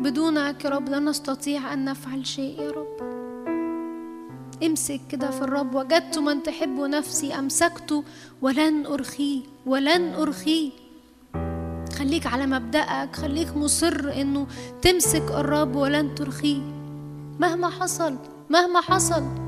بدونك 0.00 0.64
يا 0.64 0.70
رب 0.70 0.88
لا 0.88 0.98
نستطيع 0.98 1.72
أن 1.72 1.84
نفعل 1.84 2.26
شيء 2.26 2.60
يا 2.60 2.70
رب. 2.70 3.08
امسك 4.62 5.00
كده 5.08 5.30
في 5.30 5.42
الرب 5.42 5.74
وجدت 5.74 6.18
من 6.18 6.42
تحب 6.42 6.80
نفسي 6.80 7.34
أمسكته 7.34 8.04
ولن 8.42 8.86
أرخيه 8.86 9.40
ولن 9.66 10.14
أرخيه. 10.14 10.70
خليك 11.98 12.26
على 12.26 12.46
مبدأك 12.46 13.16
خليك 13.16 13.56
مصر 13.56 14.12
إنه 14.20 14.46
تمسك 14.82 15.30
الرب 15.30 15.76
ولن 15.76 16.14
ترخيه. 16.14 16.62
مهما 17.40 17.68
حصل 17.68 18.16
مهما 18.50 18.80
حصل. 18.80 19.47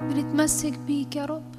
بنتمسك 0.00 0.78
بيك 0.78 1.16
يا 1.16 1.24
رب. 1.24 1.55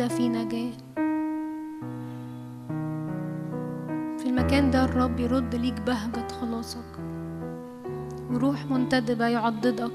ده 0.00 0.08
في 0.08 0.28
نجاة. 0.28 0.72
في 4.18 4.26
المكان 4.26 4.70
ده 4.70 4.84
الرب 4.84 5.20
يرد 5.20 5.54
ليك 5.54 5.80
بهجة 5.80 6.28
خلاصك. 6.40 6.98
وروح 8.30 8.66
منتدبة 8.66 9.26
يعضدك. 9.26 9.92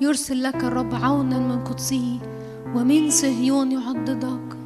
يرسل 0.00 0.42
لك 0.42 0.64
الرب 0.64 0.94
عونا 0.94 1.38
من 1.38 1.64
قدسه 1.64 2.20
ومن 2.74 3.10
صهيون 3.10 3.72
يعضدك. 3.72 4.56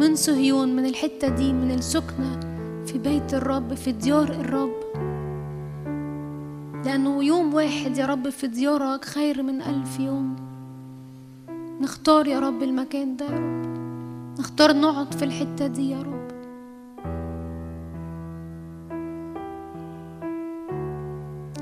من 0.00 0.14
صهيون 0.14 0.76
من 0.76 0.86
الحتة 0.86 1.28
دي 1.28 1.52
من 1.52 1.70
السكنة 1.70 2.40
في 2.86 2.98
بيت 2.98 3.34
الرب 3.34 3.74
في 3.74 3.92
ديار 3.92 4.28
الرب. 4.30 4.76
لأنه 6.84 7.24
يوم 7.24 7.54
واحد 7.54 7.98
يا 7.98 8.06
رب 8.06 8.28
في 8.28 8.46
ديارك 8.46 9.04
خير 9.04 9.42
من 9.42 9.62
ألف 9.62 10.00
يوم. 10.00 10.45
نختار 11.86 12.26
يا 12.26 12.38
رب 12.40 12.62
المكان 12.62 13.16
ده 13.16 13.24
يا 13.26 13.30
رب. 13.30 13.66
نختار 14.38 14.72
نقعد 14.72 15.14
في 15.14 15.24
الحتة 15.24 15.66
دي 15.66 15.90
يا 15.90 16.02
رب. 16.02 16.28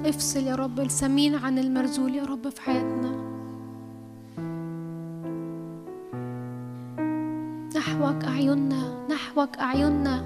افصل 0.06 0.40
يا 0.40 0.54
رب 0.54 0.80
السمين 0.80 1.34
عن 1.34 1.58
المرزول 1.58 2.14
يا 2.14 2.24
رب 2.24 2.48
في 2.48 2.60
حياتنا. 2.62 3.12
نحوك 7.76 8.24
أعيننا 8.24 9.06
نحوك 9.10 9.58
أعيننا. 9.58 10.24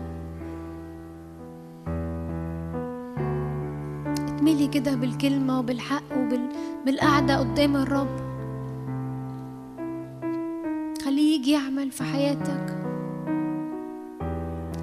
اتملي 4.29 4.67
كده 4.67 4.95
بالكلمة 4.95 5.59
وبالحق 5.59 6.03
وبالقعدة 6.17 7.39
قدام 7.39 7.77
الرب. 7.77 8.28
يعمل 11.49 11.91
في 11.91 12.05
حياتك. 12.05 12.79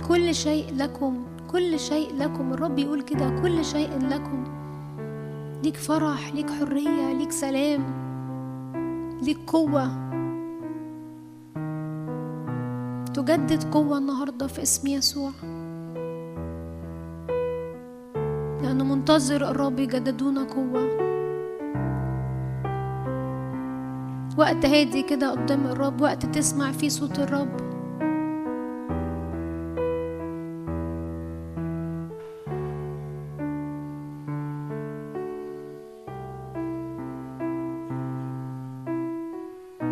كل 0.08 0.36
شيء 0.36 0.66
لكم 0.76 1.24
كل 1.52 1.80
شيء 1.80 2.16
لكم. 2.16 2.54
الرب 2.54 2.80
يقول 2.80 3.02
كده 3.02 3.30
كل 3.42 3.66
شيء 3.66 3.90
لكم. 4.10 4.44
ليك 5.64 5.78
فرح 5.78 6.34
ليك 6.34 6.50
حرية 6.50 7.14
ليك 7.14 7.32
سلام 7.32 7.84
ليك 9.22 9.38
قوة. 9.48 10.06
تجدد 13.14 13.64
قوة 13.74 13.98
النهاردة 13.98 14.48
في 14.48 14.62
اسم 14.62 14.88
يسوع. 14.88 15.32
لأنه 18.64 18.84
منتظر 18.84 19.50
الرب 19.52 19.80
يجددونا 19.80 20.44
قوة. 20.44 21.15
وقت 24.38 24.66
هادي 24.66 25.02
كده 25.02 25.32
قدام 25.32 25.66
الرب 25.66 26.02
وقت 26.02 26.26
تسمع 26.26 26.72
فيه 26.72 26.90
صوت 26.90 27.20
الرب. 27.20 27.66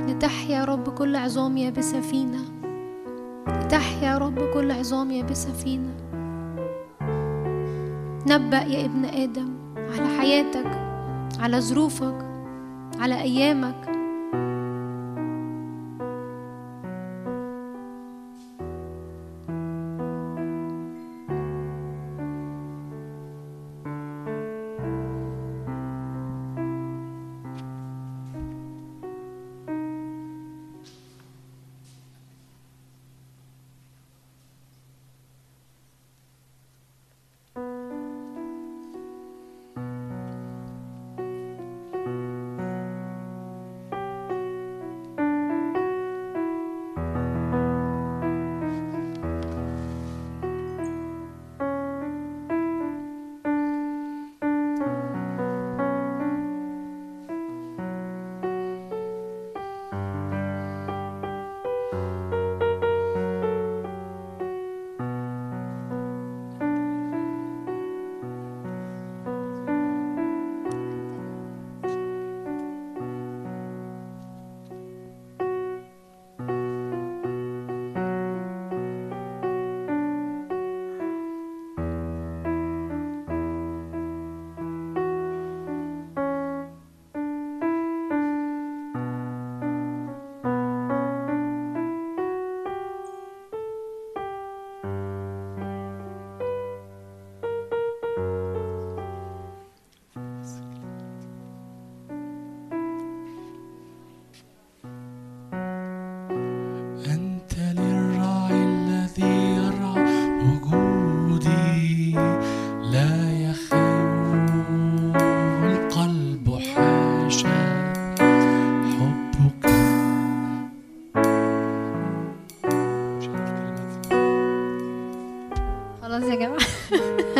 لتحيا 0.07 0.59
يا 0.59 0.65
رب 0.65 0.89
كل 0.89 1.15
عظام 1.15 1.57
يابسة 1.57 2.01
فينا 2.01 2.39
لتحيا 3.47 4.03
يا 4.03 4.17
رب 4.17 4.39
كل 4.53 4.71
عظام 4.71 5.11
يابسة 5.11 5.53
فينا 5.53 5.93
نبأ 8.27 8.57
يا 8.57 8.85
ابن 8.85 9.05
آدم 9.05 9.53
على 9.77 10.19
حياتك 10.19 10.71
على 11.39 11.61
ظروفك 11.61 12.25
على 12.99 13.21
أيامك. 13.21 14.02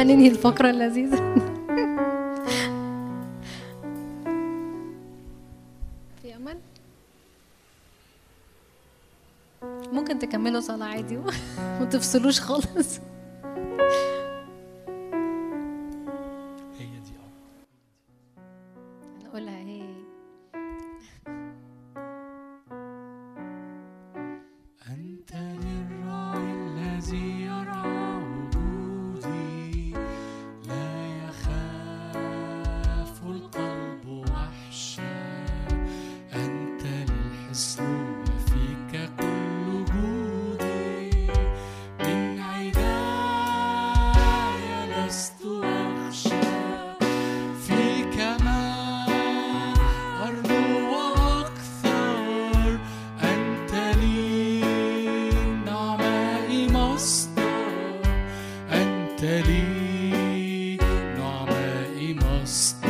ننهي 0.04 0.28
الفقرة 0.28 0.70
اللذيذة. 0.70 1.16
في 6.22 6.36
أمل؟ 6.36 6.58
ممكن 9.92 10.20
تكملوا 10.20 10.60
صلاة 10.62 10.86
عادي 10.86 11.18
ومتفصلوش 11.80 12.40
خالص. 12.42 13.00
lost. 62.54 62.83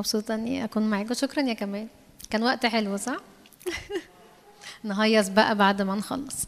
مبسوطة 0.00 0.34
إني 0.34 0.64
أكون 0.64 0.90
معاكم 0.90 1.14
شكرا 1.14 1.42
يا 1.42 1.54
كمال. 1.54 1.86
كان 2.30 2.42
وقت 2.42 2.66
حلو 2.66 2.96
صح؟ 2.96 3.16
نهيص 4.84 5.28
بقى 5.28 5.54
بعد 5.54 5.82
ما 5.82 5.94
نخلص. 5.94 6.46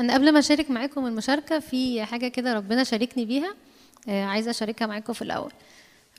أنا 0.00 0.14
قبل 0.14 0.32
ما 0.32 0.38
أشارك 0.38 0.70
معاكم 0.70 1.06
المشاركة 1.06 1.58
في 1.58 2.04
حاجة 2.04 2.28
كده 2.28 2.54
ربنا 2.54 2.84
شاركني 2.84 3.24
بيها 3.24 3.54
آه، 4.08 4.24
عايزة 4.24 4.50
أشاركها 4.50 4.86
معاكم 4.86 5.12
في 5.12 5.22
الأول. 5.22 5.52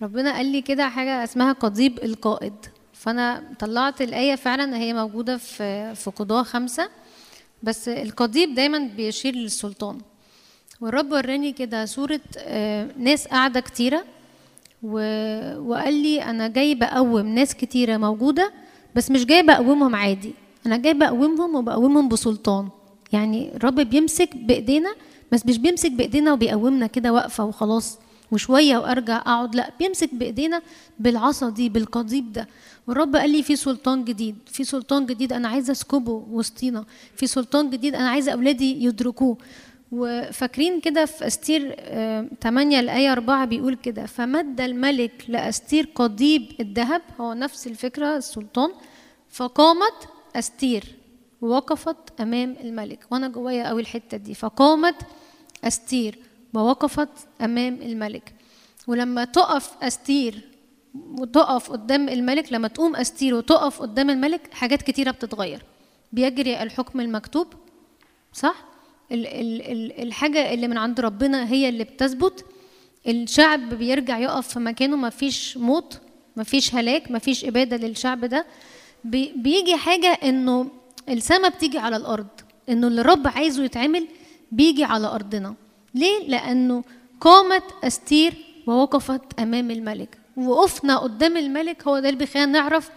ربنا 0.01 0.33
قال 0.33 0.45
لي 0.45 0.61
كده 0.61 0.89
حاجة 0.89 1.23
اسمها 1.23 1.53
قضيب 1.53 2.03
القائد. 2.03 2.53
فأنا 2.93 3.53
طلعت 3.59 4.01
الآية 4.01 4.35
فعلا 4.35 4.77
هي 4.77 4.93
موجودة 4.93 5.37
في 5.37 5.95
في 5.95 6.11
قضاة 6.11 6.43
خمسة. 6.43 6.89
بس 7.63 7.87
القضيب 7.89 8.55
دايما 8.55 8.77
بيشير 8.77 9.35
للسلطان. 9.35 10.01
والرب 10.81 11.11
وراني 11.11 11.51
كده 11.51 11.85
صورة 11.85 12.19
آه، 12.37 12.87
ناس 12.97 13.27
قاعدة 13.27 13.59
كتيرة. 13.59 14.03
وقال 14.83 15.93
لي 15.93 16.23
أنا 16.23 16.47
جاي 16.47 16.75
بقوم 16.75 17.27
ناس 17.27 17.55
كتيرة 17.55 17.97
موجودة 17.97 18.51
بس 18.95 19.11
مش 19.11 19.25
جاي 19.25 19.43
بقومهم 19.43 19.95
عادي. 19.95 20.33
أنا 20.65 20.77
جاي 20.77 20.93
بقومهم 20.93 21.55
وبقومهم 21.55 22.09
بسلطان. 22.09 22.69
يعني 23.13 23.55
الرب 23.55 23.75
بيمسك 23.75 24.35
بإيدينا 24.35 24.93
بس 25.31 25.45
مش 25.45 25.57
بيمسك 25.57 25.91
بإيدينا 25.91 26.33
وبيقومنا 26.33 26.87
كده 26.87 27.13
واقفة 27.13 27.45
وخلاص 27.45 27.99
وشوية 28.31 28.77
وأرجع 28.77 29.17
أقعد 29.17 29.55
لا 29.55 29.71
بيمسك 29.79 30.13
بإيدينا 30.13 30.61
بالعصا 30.99 31.49
دي 31.49 31.69
بالقضيب 31.69 32.33
ده. 32.33 32.47
والرب 32.87 33.15
قال 33.15 33.29
لي 33.29 33.43
في 33.43 33.55
سلطان 33.55 34.03
جديد 34.05 34.35
في 34.45 34.63
سلطان 34.63 35.05
جديد 35.05 35.33
أنا 35.33 35.47
عايزة 35.47 35.71
أسكبه 35.71 36.23
وسطينا. 36.31 36.85
في 37.15 37.27
سلطان 37.27 37.69
جديد 37.69 37.95
أنا 37.95 38.09
عايزة 38.09 38.31
أولادي 38.31 38.83
يدركوه. 38.83 39.37
وفاكرين 39.91 40.79
كده 40.81 41.05
في 41.05 41.27
أستير 41.27 41.75
آه، 41.79 42.27
8 42.41 42.79
الآية 42.79 43.11
4 43.11 43.45
بيقول 43.45 43.75
كده 43.75 44.05
فمد 44.05 44.61
الملك 44.61 45.25
لأستير 45.27 45.89
قضيب 45.95 46.51
الذهب 46.59 47.01
هو 47.21 47.33
نفس 47.33 47.67
الفكرة 47.67 48.17
السلطان 48.17 48.71
فقامت 49.29 50.09
أستير 50.35 50.83
ووقفت 51.41 52.21
أمام 52.21 52.55
الملك. 52.63 53.05
وأنا 53.11 53.27
جوايا 53.27 53.67
قوي 53.67 53.81
الحتة 53.81 54.17
دي 54.17 54.33
فقامت 54.33 54.95
أستير 55.63 56.19
ووقفت 56.53 57.09
أمام 57.41 57.73
الملك. 57.81 58.33
ولما 58.87 59.25
تقف 59.25 59.71
أستير 59.83 60.49
وتقف 60.95 61.71
قدام 61.71 62.09
الملك 62.09 62.53
لما 62.53 62.67
تقوم 62.67 62.95
أستير 62.95 63.35
وتقف 63.35 63.81
قدام 63.81 64.09
الملك 64.09 64.53
حاجات 64.53 64.81
كتيرة 64.81 65.11
بتتغير. 65.11 65.63
بيجري 66.11 66.63
الحكم 66.63 66.99
المكتوب 66.99 67.47
صح؟ 68.33 68.70
ال 69.11 69.27
ال 69.27 69.61
ال 69.71 70.01
الحاجة 70.07 70.53
اللي 70.53 70.67
من 70.67 70.77
عند 70.77 70.99
ربنا 70.99 71.49
هي 71.51 71.69
اللي 71.69 71.83
بتثبت. 71.83 72.45
الشعب 73.07 73.69
بيرجع 73.73 74.17
يقف 74.19 74.47
في 74.47 74.59
مكانه 74.59 74.95
مفيش 74.95 75.57
موت 75.57 75.99
مفيش 76.37 76.75
هلاك 76.75 77.11
مفيش 77.11 77.45
إبادة 77.45 77.77
للشعب 77.77 78.25
ده. 78.25 78.45
بي 79.03 79.33
بيجي 79.35 79.75
حاجة 79.75 80.07
إنه 80.07 80.67
السما 81.09 81.49
بتيجي 81.49 81.77
على 81.77 81.95
الأرض 81.95 82.27
إنه 82.69 82.87
اللي 82.87 83.01
الرب 83.01 83.27
عايزه 83.27 83.63
يتعمل 83.63 84.07
بيجي 84.51 84.83
على 84.83 85.07
أرضنا. 85.07 85.55
ليه؟ 85.95 86.27
لأنه 86.27 86.83
قامت 87.21 87.63
أستير 87.83 88.33
ووقفت 88.67 89.39
أمام 89.39 89.71
الملك 89.71 90.17
وقفنا 90.37 90.97
قدام 90.97 91.37
الملك 91.37 91.87
هو 91.87 91.99
ده 91.99 92.09
اللي 92.09 92.19
بيخلينا 92.19 92.51
نعرف 92.51 92.89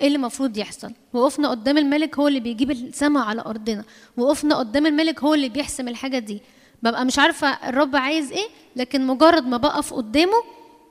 إيه 0.00 0.06
اللي 0.06 0.16
المفروض 0.16 0.56
يحصل؟ 0.56 0.92
وقفنا 1.12 1.48
قدام 1.48 1.78
الملك 1.78 2.18
هو 2.18 2.28
اللي 2.28 2.40
بيجيب 2.40 2.70
السماء 2.70 3.24
على 3.24 3.40
أرضنا. 3.40 3.84
وقفنا 4.16 4.54
قدام 4.54 4.86
الملك 4.86 5.22
هو 5.24 5.34
اللي 5.34 5.48
بيحسم 5.48 5.88
الحاجة 5.88 6.18
دي. 6.18 6.40
ببقى 6.82 7.04
مش 7.04 7.18
عارفة 7.18 7.48
الرب 7.68 7.96
عايز 7.96 8.32
إيه 8.32 8.48
لكن 8.76 9.06
مجرد 9.06 9.46
ما 9.46 9.56
بقف 9.56 9.94
قدامه 9.94 10.42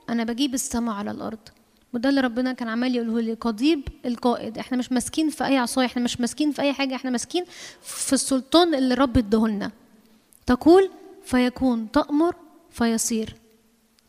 أنا 0.08 0.24
بجيب 0.24 0.54
السماء 0.54 0.94
على 0.94 1.10
الأرض. 1.10 1.38
وده 1.94 2.08
اللي 2.08 2.20
ربنا 2.20 2.52
كان 2.52 2.68
عمال 2.68 2.96
يقوله 2.96 3.20
لي 3.20 3.34
قضيب 3.34 3.88
القائد. 4.06 4.58
إحنا 4.58 4.76
مش 4.76 4.92
ماسكين 4.92 5.30
في 5.30 5.44
أي 5.46 5.56
عصاية 5.58 5.86
إحنا 5.86 6.02
مش 6.02 6.20
ماسكين 6.20 6.52
في 6.52 6.62
أي 6.62 6.72
حاجة 6.72 6.94
إحنا 6.94 7.10
ماسكين 7.10 7.44
في 7.82 8.12
السلطان 8.12 8.74
اللي 8.74 8.94
الرب 8.94 9.18
اداهولنا 9.18 9.70
تقول 10.46 10.90
فيكون 11.24 11.90
تأمر 11.92 12.34
فيصير. 12.70 13.34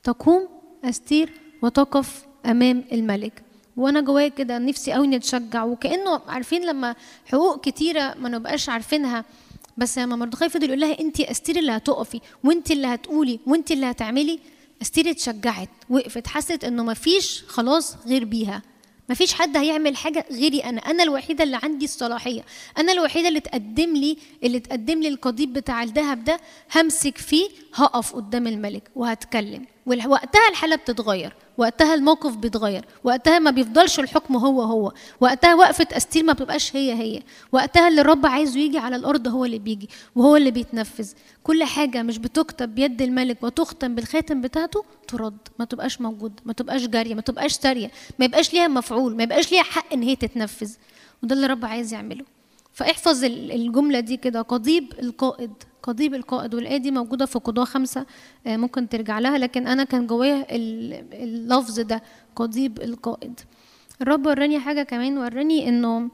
تقوم 0.04 0.48
أستير 0.86 1.32
وتقف 1.62 2.26
أمام 2.46 2.84
الملك. 2.92 3.44
وأنا 3.80 4.02
جوايا 4.02 4.28
كده 4.28 4.58
نفسي 4.58 4.92
قوي 4.94 5.08
نتشجع 5.08 5.64
وكأنه 5.64 6.22
عارفين 6.28 6.66
لما 6.66 6.96
حقوق 7.26 7.62
كتيرة 7.62 8.16
ما 8.20 8.30
نبقاش 8.30 8.70
عارفينها 8.70 9.26
بس 9.78 9.98
لما 9.98 10.16
مردخاي 10.16 10.50
فضل 10.50 10.66
يقول 10.68 10.80
لها 10.80 11.00
انت 11.00 11.20
استير 11.20 11.58
اللي 11.58 11.72
هتقفي 11.72 12.22
وانت 12.44 12.72
اللي 12.72 12.88
هتقولي 12.88 13.40
وانت 13.46 13.72
اللي 13.72 13.86
هتعملي 13.86 14.40
استير 14.82 15.10
اتشجعت 15.10 15.70
وقفت 15.90 16.28
حست 16.28 16.64
انه 16.64 16.84
مفيش 16.84 17.44
خلاص 17.48 17.96
غير 18.08 18.26
بيها. 18.26 18.62
مفيش 19.10 19.34
حد 19.34 19.58
هيعمل 19.58 19.96
حاجة 19.98 20.26
غيري 20.32 20.60
أنا 20.60 20.82
أنا 20.82 21.04
الوحيدة 21.04 21.44
اللي 21.44 21.60
عندي 21.64 21.86
الصلاحية 21.86 22.42
أنا 22.78 22.92
الوحيدة 22.92 23.28
اللي 23.28 23.40
تقدم 23.40 23.94
لي 23.94 24.18
اللي 24.44 24.60
تقدم 24.60 25.00
لي 25.02 25.08
القضيب 25.08 25.54
بتاع 25.54 25.84
الذهب 25.84 26.24
ده 26.24 26.40
همسك 26.76 27.18
فيه 27.18 27.50
هقف 27.76 28.16
قدام 28.16 28.48
الملك 28.48 28.84
وهتكلم. 28.96 29.66
وقتها 29.90 30.50
الحاله 30.50 30.76
بتتغير 30.76 31.34
وقتها 31.58 31.94
الموقف 31.94 32.36
بيتغير 32.36 32.86
وقتها 33.04 33.40
ما 33.40 33.52
بيفضلش 33.52 34.00
الحكم 34.00 34.36
هو 34.38 34.62
هو 34.62 34.94
وقتها 35.20 35.56
وقفة 35.56 35.88
أستير 35.92 36.24
ما 36.24 36.34
بتبقاش 36.34 36.76
هي 36.76 36.94
هي 36.94 37.24
وقتها 37.52 37.88
اللي 37.88 38.02
الرب 38.02 38.26
عايزه 38.26 38.60
يجي 38.60 38.78
على 38.78 38.96
الأرض 38.96 39.28
هو 39.28 39.46
اللي 39.46 39.60
بيجي 39.60 39.90
وهو 40.16 40.36
اللي 40.36 40.52
بيتنفذ. 40.52 41.12
كل 41.44 41.64
حاجة 41.64 42.02
مش 42.04 42.18
بتكتب 42.18 42.76
بيد 42.76 43.02
الملك 43.02 43.44
وتختم 43.44 43.96
بالخاتم 43.96 44.42
بتاعته 44.42 44.84
ترد 45.08 45.38
ما 45.60 45.66
تبقاش 45.66 46.02
موجود 46.02 46.40
ما 46.46 46.54
تبقاش 46.54 46.88
جارية 46.88 47.16
ما 47.16 47.22
تبقاش 47.22 47.52
سارية 47.52 47.92
ما 48.20 48.26
يبقاش 48.26 48.54
ليها 48.54 48.68
مفعول 48.68 49.16
ما 49.16 49.24
يبقاش 49.24 49.52
ليها 49.52 49.64
حق 49.64 49.94
إن 49.94 50.04
هي 50.04 50.16
تتنفذ. 50.16 50.72
وده 51.24 51.36
اللي 51.36 51.46
الرب 51.46 51.66
عايز 51.66 51.94
يعمله. 51.94 52.26
فاحفظ 52.80 53.24
الجملة 53.24 54.00
دي 54.00 54.18
كده. 54.18 54.42
قضيب 54.42 54.94
القائد. 55.00 55.52
قضيب 55.84 56.14
القائد 56.14 56.56
والآية 56.56 56.78
دي 56.78 56.92
موجودة 56.92 57.26
في 57.26 57.40
قضاة 57.40 57.64
خمسة. 57.64 58.06
ممكن 58.46 58.90
ترجع 58.90 59.20
لها 59.20 59.38
لكن 59.38 59.68
أنا 59.68 59.84
كان 59.84 60.08
جوايا 60.08 60.46
اللفظ 61.14 61.80
ده 61.80 62.04
قضيب 62.36 62.82
القائد. 62.82 63.40
الرب 64.02 64.26
وراني 64.26 64.60
حاجة 64.60 64.84
كمان 64.84 65.18
وراني 65.18 65.70
إنه 65.70 66.10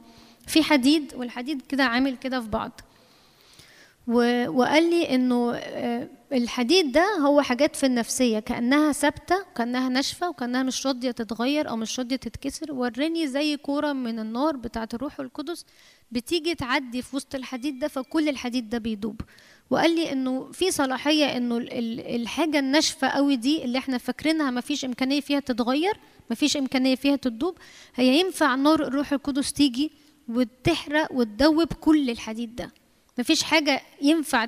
في 0.48 0.64
حديد 0.64 1.14
والحديد 1.16 1.62
كده 1.62 1.84
عامل 1.84 2.18
كده 2.18 2.42
في 2.42 2.50
بعض. 2.50 2.82
وقال 4.08 4.90
لي 4.90 5.16
إنه 5.16 5.52
الحديد 6.36 6.92
ده 6.92 7.06
هو 7.22 7.42
حاجات 7.42 7.76
في 7.76 7.86
النفسية 7.86 8.40
كأنها 8.40 8.92
ثابتة 8.92 9.36
كأنها 9.56 9.90
ناشفة 9.90 10.30
وكأنها 10.30 10.64
مش 10.64 10.88
راضية 10.88 11.12
تتغير 11.12 11.70
أو 11.70 11.76
مش 11.76 12.00
راضية 12.00 12.16
تتكسر. 12.16 12.72
وراني 12.74 13.28
زي 13.28 13.58
كورة 13.58 13.94
من 13.94 14.20
النار 14.20 14.56
بتاعة 14.56 14.90
الروح 14.94 15.20
القدس 15.20 15.66
بتيجي 16.12 16.56
تعدي 16.56 17.02
في 17.02 17.16
وسط 17.16 17.36
الحديد 17.36 17.80
ده 17.80 17.88
فكل 17.88 18.30
الحديد 18.30 18.70
ده 18.70 18.78
بيدوب. 18.78 19.22
وقال 19.70 19.96
لي 19.96 20.12
إنه 20.12 20.52
في 20.52 20.72
صلاحية 20.72 21.38
إنه 21.38 21.58
ال- 21.58 21.74
ال- 21.74 22.22
الحاجة 22.22 22.60
الناشفة 22.60 23.08
قوي 23.08 23.36
دي 23.36 23.64
اللي 23.64 23.78
إحنا 23.78 23.98
فاكرينها 23.98 24.52
ما 24.52 24.62
فيش 24.62 24.86
إمكانية 24.86 25.22
فيها 25.22 25.40
تتغير 25.40 25.94
ما 26.30 26.36
فيش 26.36 26.58
إمكانية 26.58 26.96
فيها 26.96 27.16
تدوب 27.16 27.58
هي 27.96 28.20
ينفع 28.20 28.56
نار 28.56 28.88
الروح 28.88 29.14
القدس 29.14 29.54
تيجي 29.54 29.92
وتحرق 30.30 31.12
وتدوب 31.12 31.74
كل 31.74 32.10
الحديد 32.10 32.56
ده. 32.56 32.72
ما 33.18 33.24
فيش 33.24 33.44
حاجة 33.44 33.82
ينفع 34.02 34.46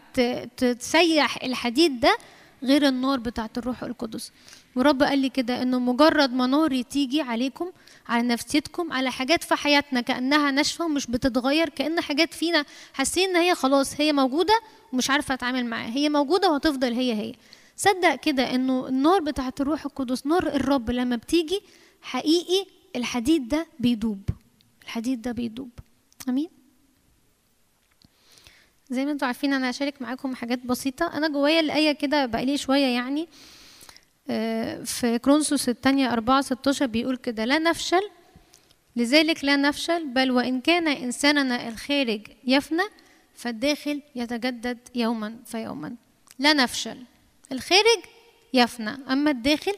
تسيح 0.58 1.44
الحديد 1.44 2.00
ده 2.00 2.18
غير 2.64 2.88
النار 2.88 3.20
بتاعة 3.20 3.50
الروح 3.58 3.84
القدس. 3.84 4.32
ورب 4.76 5.04
قال 5.04 5.20
لي 5.20 5.30
كده 5.30 5.62
إنه 5.62 5.80
مجرد 5.80 6.34
ما 6.34 6.48
ناري 6.48 6.84
تيجي 6.84 7.22
عليكم 7.22 7.72
على 8.08 8.28
نفسيتكم 8.28 8.94
على 8.94 9.12
حاجات 9.12 9.44
في 9.44 9.56
حياتنا 9.56 10.02
كأنها 10.02 10.52
ناشفة 10.52 10.86
ومش 10.86 11.08
بتتغير 11.08 11.70
كأن 11.70 12.02
حاجات 12.02 12.34
فينا 12.34 12.66
حاسين 12.94 13.30
إن 13.30 13.36
هي 13.36 13.56
خلاص 13.56 14.02
هي 14.02 14.14
موجودة 14.14 14.60
ومش 14.94 15.10
عارفة 15.10 15.34
أتعامل 15.34 15.66
معاها. 15.66 15.90
هي 15.90 16.10
موجودة 16.10 16.52
وهتفضل 16.52 16.94
هي 16.94 17.14
هي. 17.14 17.34
صدق 17.76 18.16
كده 18.16 18.56
إنه 18.56 18.88
النار 18.88 19.20
بتاعة 19.22 19.54
الروح 19.60 19.86
القدس 19.86 20.26
نار 20.26 20.48
الرب 20.48 20.90
لما 20.92 21.16
بتيجي 21.16 21.62
حقيقي 22.02 22.66
الحديد 22.96 23.48
ده 23.48 23.68
بيدوب. 23.80 24.30
الحديد 24.84 25.22
ده 25.22 25.32
بيدوب. 25.32 25.70
آمين. 26.30 26.57
زي 28.90 29.06
ما 29.06 29.12
أنتوا 29.12 29.28
عارفين 29.28 29.54
أنا 29.54 29.70
هشارك 29.70 30.02
معاكم 30.02 30.36
حاجات 30.36 30.60
بسيطة. 30.66 31.18
أنا 31.18 31.28
جوايا 31.28 31.60
الآية 31.60 31.92
كده 31.92 32.26
بقالي 32.26 32.58
شوية 32.58 32.86
يعني. 32.86 33.28
آه، 34.30 34.84
في 34.84 35.20
كرونسوس 35.20 35.70
الثانية 35.70 36.14
أربعة 36.14 36.42
16 36.42 36.86
بيقول 36.86 37.18
كده 37.18 37.46
لا 37.46 37.60
نفشل 37.60 38.02
لذلك 38.96 39.44
لا 39.46 39.56
نفشل 39.56 40.08
بل 40.08 40.32
وإن 40.32 40.62
كان 40.62 40.88
إنساننا 40.88 41.68
الخارج 41.68 42.22
يفنى 42.48 42.84
فالداخل 43.36 44.02
يتجدد 44.16 44.78
يوما 44.96 45.36
فيوما. 45.46 45.96
لا 46.40 46.54
نفشل 46.54 46.98
الخارج 47.52 48.00
يفنى 48.54 48.90
أما 49.10 49.32
الداخل 49.32 49.74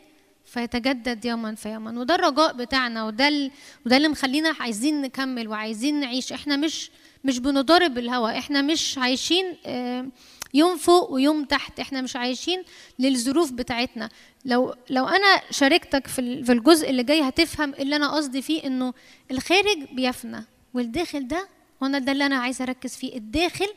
فيتجدد 0.46 1.26
يوما 1.26 1.56
فيوما. 1.56 2.00
وده 2.00 2.16
الرجاء 2.16 2.54
بتاعنا 2.54 3.06
وده. 3.06 3.52
وده 3.86 3.98
اللي 3.98 4.08
مخلينا 4.08 4.54
عايزين 4.60 5.02
نكمل 5.02 5.48
وعايزين 5.48 6.00
نعيش. 6.00 6.34
إحنا 6.34 6.56
مش 6.56 6.92
مش 7.24 7.40
بنضارب 7.40 7.98
الهوا 7.98 8.38
إحنا 8.38 8.62
مش 8.62 8.98
عايشين 8.98 9.58
آه، 9.66 10.08
يوم 10.54 10.78
فوق 10.78 11.12
ويوم 11.12 11.44
تحت. 11.46 11.80
إحنا 11.80 12.02
مش 12.02 12.16
عايشين 12.16 12.64
للظروف 13.00 13.52
بتاعتنا. 13.52 14.10
لو 14.46 14.76
لو 14.90 15.08
أنا 15.08 15.42
شاركتك 15.52 16.08
في 16.08 16.20
الجزء 16.52 16.90
اللي 16.90 17.04
جاي 17.04 17.22
هتفهم 17.22 17.74
اللي 17.74 17.96
أنا 17.96 18.12
قصدي 18.16 18.42
فيه 18.42 18.64
إنه 18.64 18.94
الخارج 19.32 19.78
بيفنى 19.94 20.46
والداخل 20.74 21.28
ده 21.28 21.48
وأنا 21.82 22.00
ده 22.00 22.12
اللي 22.12 22.26
أنا 22.26 22.36
عايزة 22.38 22.64
أركز 22.64 22.96
فيه. 22.96 23.16
الداخل 23.18 23.68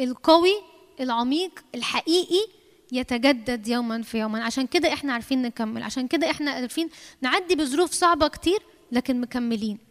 القوي 0.00 0.54
العميق 1.00 1.64
الحقيقي 1.74 2.46
يتجدد 2.92 3.68
يوما 3.68 4.02
في 4.02 4.18
يوما. 4.18 4.44
عشان 4.44 4.66
كده 4.66 4.92
إحنا 4.92 5.12
عارفين 5.12 5.42
نكمل. 5.42 5.82
عشان 5.82 6.08
كده 6.08 6.30
إحنا 6.30 6.50
عارفين 6.50 6.88
نعدي 7.20 7.54
بظروف 7.54 7.92
صعبة 7.92 8.28
كتير 8.28 8.58
لكن 8.92 9.20
مكملين. 9.20 9.87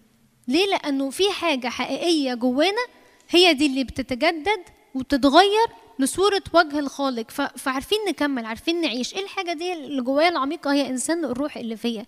ليه؟ 0.48 0.66
لأنه 0.68 1.10
في 1.10 1.32
حاجة 1.32 1.68
حقيقية 1.68 2.34
جوانا 2.34 2.86
هي 3.30 3.54
دي 3.54 3.66
اللي 3.66 3.84
بتتجدد 3.84 4.60
وتتغير 4.96 5.68
لصورة 6.00 6.44
وجه 6.54 6.80
الخالق. 6.80 7.32
فعارفين 7.32 7.98
نكمل 8.10 8.46
عارفين 8.46 8.82
نعيش. 8.82 9.14
إيه 9.14 9.24
الحاجة 9.24 9.54
دي 9.54 9.74
اللي 9.74 10.02
جوايا 10.02 10.30
العميقة؟ 10.30 10.74
هي 10.74 10.90
إنسان 10.90 11.26
الروح 11.26 11.58
اللي 11.58 11.78
فيا 11.78 12.06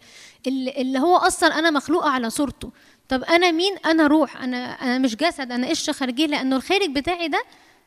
اللي, 0.48 1.00
هو 1.00 1.16
أصلا 1.16 1.60
أنا 1.60 1.72
مخلوقة 1.72 2.10
على 2.10 2.30
صورته. 2.30 2.72
طب 3.10 3.24
أنا 3.24 3.52
مين؟ 3.52 3.76
أنا 3.86 4.08
روح. 4.08 4.44
أنا 4.44 4.58
أنا 4.72 4.98
مش 4.98 5.16
جسد. 5.16 5.52
أنا 5.52 5.68
قشرة 5.68 5.94
خارجية 5.94 6.26
لأنه 6.26 6.56
الخارج 6.56 6.90
بتاعي 6.90 7.28
ده 7.28 7.44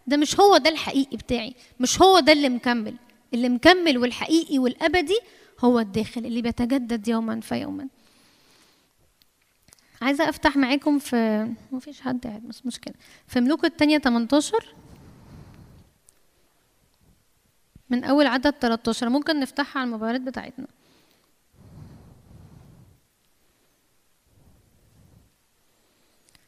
ده 0.07 0.17
مش 0.17 0.41
هو 0.41 0.57
ده 0.57 0.71
الحقيقي 0.71 1.17
بتاعي. 1.17 1.55
مش 1.81 2.03
هو 2.03 2.21
ده 2.21 2.33
اللي 2.33 2.49
مكمل. 2.49 2.95
اللي 3.35 3.49
مكمل 3.49 3.99
والحقيقي 3.99 4.59
والأبدي 4.59 5.19
هو 5.61 5.79
الداخل 5.79 6.27
اللي 6.27 6.43
بيتجدد 6.43 7.09
يوما 7.09 7.41
فيوما. 7.41 7.89
عايزة 10.03 10.29
أفتح 10.29 10.57
معاكم 10.57 10.99
في 10.99 11.49
مفيش 11.73 12.01
حد 12.01 12.27
قاعد 12.27 12.45
مش 12.45 12.67
مشكلة 12.67 12.95
في 13.27 13.41
ملوك 13.41 13.65
التانية 13.65 13.99
18 13.99 14.75
من 17.91 18.05
أول 18.05 18.27
عدد 18.27 18.51
13 18.61 19.09
ممكن 19.09 19.41
نفتحها 19.41 19.81
على 19.81 19.87
الموبايلات 19.87 20.21
بتاعتنا. 20.21 20.67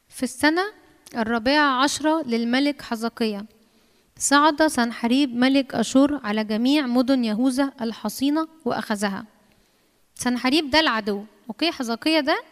في 0.08 0.22
السنة 0.22 0.62
الرابعة 1.16 1.82
عشرة 1.82 2.22
للملك 2.26 2.82
حزقية. 2.82 3.46
صعد 4.18 4.66
سنحريب 4.66 5.34
ملك 5.36 5.74
أشور 5.74 6.20
على 6.24 6.44
جميع 6.44 6.86
مدن 6.86 7.24
يهوذا 7.24 7.72
الحصينة 7.80 8.48
وأخذها. 8.64 9.24
سنحريب 10.14 10.70
ده 10.70 10.80
العدو. 10.80 11.24
أوكي 11.48 11.72
حزقية 11.72 12.20
ده 12.20 12.42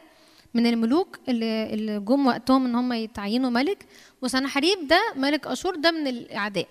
من 0.55 0.66
الملوك 0.66 1.18
اللي 1.28 1.74
اللي 1.74 2.00
جم 2.00 2.26
وقتهم 2.26 2.64
إن 2.66 2.74
هم 2.74 2.92
يتعينوا 2.92 3.50
ملك 3.50 3.86
وسنحريب 4.22 4.86
ده 4.88 5.00
ملك 5.16 5.46
أشور 5.46 5.74
ده 5.76 5.90
من 5.90 6.07
الأعداء. 6.07 6.68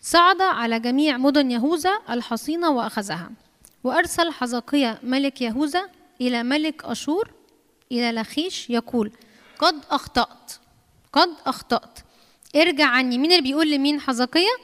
صعد 0.00 0.40
على 0.42 0.80
جميع 0.80 1.16
مدن 1.16 1.50
يهوذا 1.50 1.98
الحصينة 2.10 2.70
وأخذها 2.70 3.30
وأرسل 3.84 4.32
حزقية 4.32 4.98
ملك 5.02 5.42
يهوذا 5.42 5.88
إلى 6.20 6.42
ملك 6.42 6.84
أشور 6.84 7.30
إلى 7.92 8.12
لخيش 8.12 8.70
يقول 8.70 9.12
قد 9.58 9.74
أخطأت 9.90 10.52
قد 11.12 11.28
أخطأت. 11.46 11.98
ارجع 12.56 12.86
عني. 12.86 13.18
مين 13.18 13.30
اللي 13.32 13.42
بيقول 13.42 13.70
لمين؟ 13.70 14.00
حزقية 14.00 14.56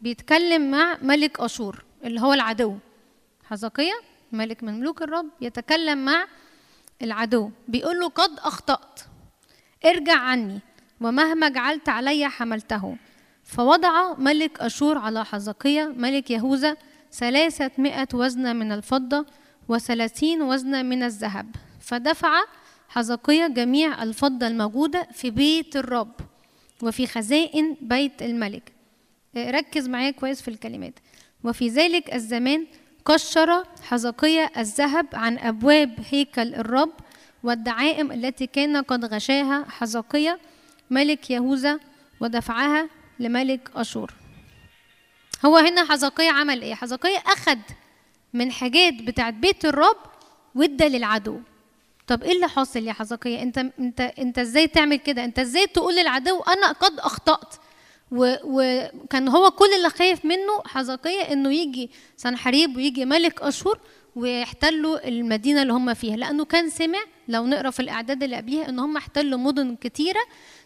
بيتكلم 0.00 0.70
مع 0.70 0.98
ملك 1.02 1.40
أشور 1.40 1.84
اللي 2.04 2.20
هو 2.20 2.32
العدو. 2.32 2.74
حزقية 3.44 4.00
ملك 4.32 4.62
من 4.62 4.80
ملوك 4.80 5.02
الرب 5.02 5.26
يتكلم 5.40 6.04
مع 6.04 6.26
العدو. 7.02 7.50
بيقول 7.68 8.00
له 8.00 8.08
قد 8.08 8.38
أخطأت. 8.38 9.00
ارجع 9.84 10.18
عني. 10.18 10.60
ومهما 11.00 11.48
جعلت 11.48 11.88
علي 11.88 12.28
حملته. 12.28 12.96
فوضع 13.44 14.14
ملك 14.14 14.60
أشور 14.60 14.98
على 14.98 15.24
حزقية 15.24 15.84
ملك 15.96 16.30
يهوذا 16.30 16.76
ثلاثة 17.12 17.70
وزنة 18.14 18.52
من 18.52 18.72
الفضة 18.72 19.26
وثلاثين 19.68 20.42
وزنة 20.42 20.82
من 20.82 21.02
الذهب. 21.02 21.56
فدفع 21.80 22.42
حزقية 22.88 23.46
جميع 23.46 24.02
الفضة 24.02 24.46
الموجودة 24.46 25.08
في 25.12 25.30
بيت 25.30 25.76
الرب 25.76 26.12
وفي 26.82 27.06
خزائن 27.06 27.76
بيت 27.80 28.22
الملك. 28.22 28.72
ركز 29.36 29.88
معايا 29.88 30.10
كويس 30.10 30.42
في 30.42 30.48
الكلمات. 30.48 30.94
وفي 31.44 31.68
ذلك 31.68 32.14
الزمان 32.14 32.66
قشر 33.06 33.64
حزقية 33.82 34.52
الذهب 34.56 35.06
عن 35.12 35.38
أبواب 35.38 35.94
هيكل 36.10 36.54
الرب 36.54 36.92
والدعائم 37.42 38.12
التي 38.12 38.46
كان 38.46 38.76
قد 38.76 39.04
غشاها 39.04 39.64
حزقية 39.70 40.38
ملك 40.90 41.30
يهوذا 41.30 41.80
ودفعها 42.20 42.88
لملك 43.18 43.70
أشور. 43.74 44.12
هو 45.44 45.56
هنا 45.56 45.84
حزقية 45.84 46.30
عمل 46.30 46.62
إيه؟ 46.62 46.74
حزقية 46.74 47.18
أخد 47.26 47.58
من 48.34 48.52
حاجات 48.52 48.94
بتاعت 48.94 49.34
بيت 49.34 49.64
الرب 49.64 49.96
وادى 50.54 50.88
للعدو. 50.88 51.40
طب 52.06 52.22
إيه 52.22 52.32
اللي 52.32 52.48
حاصل 52.48 52.86
يا 52.86 52.92
حزقية؟ 52.92 53.42
أنت 53.42 53.58
أنت 53.58 54.00
أنت 54.00 54.38
إزاي 54.38 54.66
تعمل 54.66 54.96
كده؟ 54.96 55.24
أنت 55.24 55.38
إزاي 55.38 55.66
تقول 55.66 55.96
للعدو 55.96 56.40
أنا 56.40 56.72
قد 56.72 57.00
أخطأت؟ 57.00 57.54
وكان 58.12 59.28
هو 59.28 59.50
كل 59.50 59.72
اللي 59.76 59.90
خايف 59.90 60.24
منه 60.24 60.62
حزقية 60.66 61.20
إنه 61.32 61.52
يجي 61.54 61.90
سنحريب 62.16 62.76
ويجي 62.76 63.04
ملك 63.04 63.42
اشور 63.42 63.78
ويحتلوا 64.16 65.08
المدينة 65.08 65.62
اللي 65.62 65.72
هم 65.72 65.94
فيها. 65.94 66.16
لأنه 66.16 66.44
كان 66.44 66.70
سمع 66.70 66.98
لو 67.28 67.46
نقرأ 67.46 67.70
في 67.70 67.80
الإعداد 67.80 68.22
اللي 68.22 68.36
قبليها 68.36 68.68
إن 68.68 68.78
هم 68.78 68.96
احتلوا 68.96 69.38
مدن 69.38 69.76
كتيرة. 69.76 70.20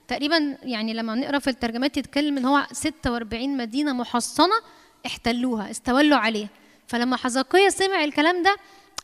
تقريبا 0.08 0.56
يعني 0.62 0.94
لما 0.94 1.14
نقرأ 1.14 1.38
في 1.38 1.50
الترجمات 1.50 1.96
يتكلم 1.96 2.38
إن 2.38 2.44
هو 2.44 2.66
46 2.72 3.56
مدينة 3.56 3.92
محصنة 3.92 4.54
احتلوها 5.06 5.70
استولوا 5.70 6.18
عليها. 6.18 6.48
فلما 6.86 7.16
حزقية 7.16 7.68
سمع 7.68 8.04
الكلام 8.04 8.42
ده 8.42 8.56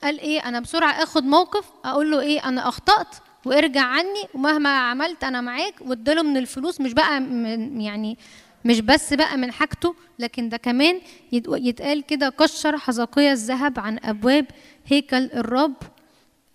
قال 0.02 0.20
إيه 0.20 0.48
أنا 0.48 0.60
بسرعة 0.60 1.02
آخد 1.02 1.24
موقف 1.24 1.64
أقول 1.84 2.10
له 2.10 2.20
إيه 2.20 2.48
أنا 2.48 2.68
أخطأت 2.68 3.16
وارجع 3.46 3.82
عني 3.82 4.22
ومهما 4.34 4.68
عملت 4.78 5.24
أنا 5.24 5.40
معاك 5.40 5.74
واداله 5.80 6.22
من 6.22 6.36
الفلوس 6.36 6.80
مش 6.80 6.92
بقى 6.92 7.20
من 7.20 7.80
يعني 7.80 8.18
مش 8.64 8.80
بس 8.80 9.14
بقى 9.14 9.36
من 9.36 9.52
حاجته 9.52 9.94
لكن 10.18 10.48
ده 10.48 10.56
كمان 10.56 11.00
يتقال 11.32 12.02
كده 12.02 12.28
كشر 12.28 12.78
حزقية 12.78 13.32
الذهب 13.32 13.78
عن 13.78 13.98
أبواب 14.04 14.46
هيكل 14.86 15.16
الرب 15.24 15.74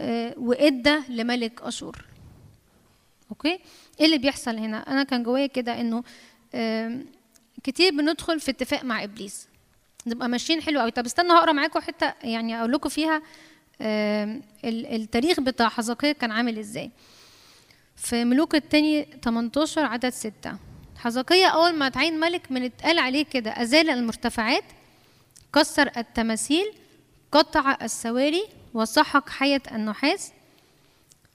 آه 0.02 0.34
وإدى 0.38 0.96
لملك 1.10 1.62
أشور. 1.62 2.06
أوكي؟ 3.30 3.60
إيه 4.00 4.06
اللي 4.06 4.18
بيحصل 4.18 4.58
هنا؟ 4.58 4.78
أنا 4.92 5.04
كان 5.04 5.24
جوايا 5.24 5.48
كده 5.48 5.82
إنه 5.82 6.04
آه 6.54 7.00
كتير 7.64 7.92
بندخل 7.92 8.40
في 8.40 8.52
اتفاق 8.52 8.84
مع 8.84 9.04
إبليس. 9.04 9.48
نبقى 10.08 10.30
ماشيين 10.30 10.62
حلو 10.62 10.80
قوي 10.80 10.92
طب 10.92 11.06
استنوا 11.06 11.36
هقرأ 11.38 11.52
معاكم 11.52 11.80
حتة 11.80 12.14
يعني 12.24 12.60
أقول 12.60 12.72
لكم 12.72 12.90
فيها 12.90 13.22
التاريخ 14.66 15.40
بتاع 15.40 15.70
حزقية 15.70 16.12
كان 16.12 16.32
عامل 16.32 16.60
إزاي؟ 16.60 16.92
في 17.96 18.26
ملوك 18.26 18.56
التاني 18.56 19.08
18 19.24 19.86
عدد 19.86 20.10
6 20.10 20.32
حزقية 20.98 21.48
أول 21.48 21.74
ما 21.76 21.88
اتعين 21.88 22.20
ملك 22.20 22.52
من 22.52 22.64
اتقال 22.64 23.00
عليه 23.00 23.26
كده 23.26 23.62
أزال 23.62 23.90
المرتفعات 23.90 24.64
كسر 25.56 25.92
التماثيل 25.98 26.66
قطع 27.32 27.78
السواري 27.82 28.44
وسحق 28.74 29.30
حية 29.30 29.62
النحاس. 29.72 30.32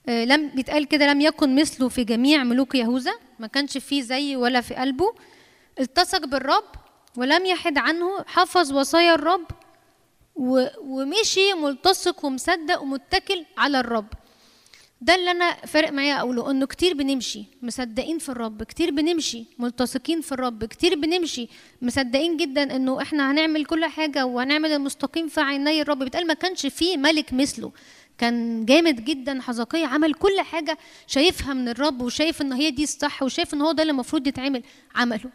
آه، 0.09 0.25
لم 0.25 0.49
بيتقال 0.49 0.89
كده 0.89 1.07
لم 1.13 1.21
يكن 1.21 1.57
مثله 1.57 1.89
في 1.89 2.05
جميع 2.05 2.45
ملوك 2.45 2.75
يهوذا 2.75 3.13
ما 3.39 3.47
كانش 3.47 3.79
فيه 3.79 4.03
زي 4.03 4.37
ولا 4.37 4.61
في 4.61 4.75
قلبه. 4.75 5.15
التصق 5.81 6.27
بالرب 6.27 6.65
ولم 7.17 7.47
يحد 7.47 7.79
عنه 7.79 8.25
حفظ 8.27 8.73
وصايا 8.73 9.15
الرب 9.15 9.47
ومشي 10.37 11.53
ملتصق 11.55 12.25
ومصدق 12.25 12.83
ومتكل 12.83 13.45
على 13.59 13.81
الرب. 13.81 14.07
ده 15.01 15.15
اللي 15.15 15.31
أنا 15.31 15.53
فارق 15.67 15.93
معايا 15.93 16.21
أقوله 16.21 16.51
إنه 16.51 16.67
كتير 16.67 16.95
بنمشي 16.95 17.45
مصدقين 17.63 18.19
في 18.19 18.29
الرب 18.29 18.63
كتير 18.63 18.91
بنمشي 18.91 19.45
ملتصقين 19.59 20.21
في 20.21 20.33
الرب 20.33 20.65
كتير 20.65 20.95
بنمشي 20.95 21.49
مصدقين 21.83 22.37
جدا 22.37 22.77
إنه 22.77 23.03
إحنا 23.03 23.31
هنعمل 23.31 23.65
كل 23.65 23.85
حاجة 23.85 24.27
وهنعمل 24.27 24.73
المستقيم 24.73 25.29
في 25.29 25.41
عيني 25.41 25.83
الرب. 25.83 25.99
بيتقال 25.99 26.27
ما 26.27 26.35
كانش 26.35 26.67
فيه 26.67 26.97
ملك 26.97 27.33
مثله 27.33 27.73
كان 28.19 28.65
جامد 28.65 29.05
جدا 29.05 29.41
حزقية 29.41 29.87
عمل 29.87 30.15
كل 30.15 30.41
حاجة 30.41 30.79
شايفها 31.07 31.55
من 31.55 31.69
الرب 31.69 32.03
وشايف 32.03 32.43
إن 32.43 32.53
هي 32.53 32.71
دي 32.71 32.83
الصح 32.83 33.23
وشايف 33.23 33.55
إن 33.55 33.61
هو 33.63 33.73
ده 33.73 33.83
اللي 33.83 33.91
المفروض 33.91 34.27
يتعمل 34.27 34.63
عمله. 34.95 35.31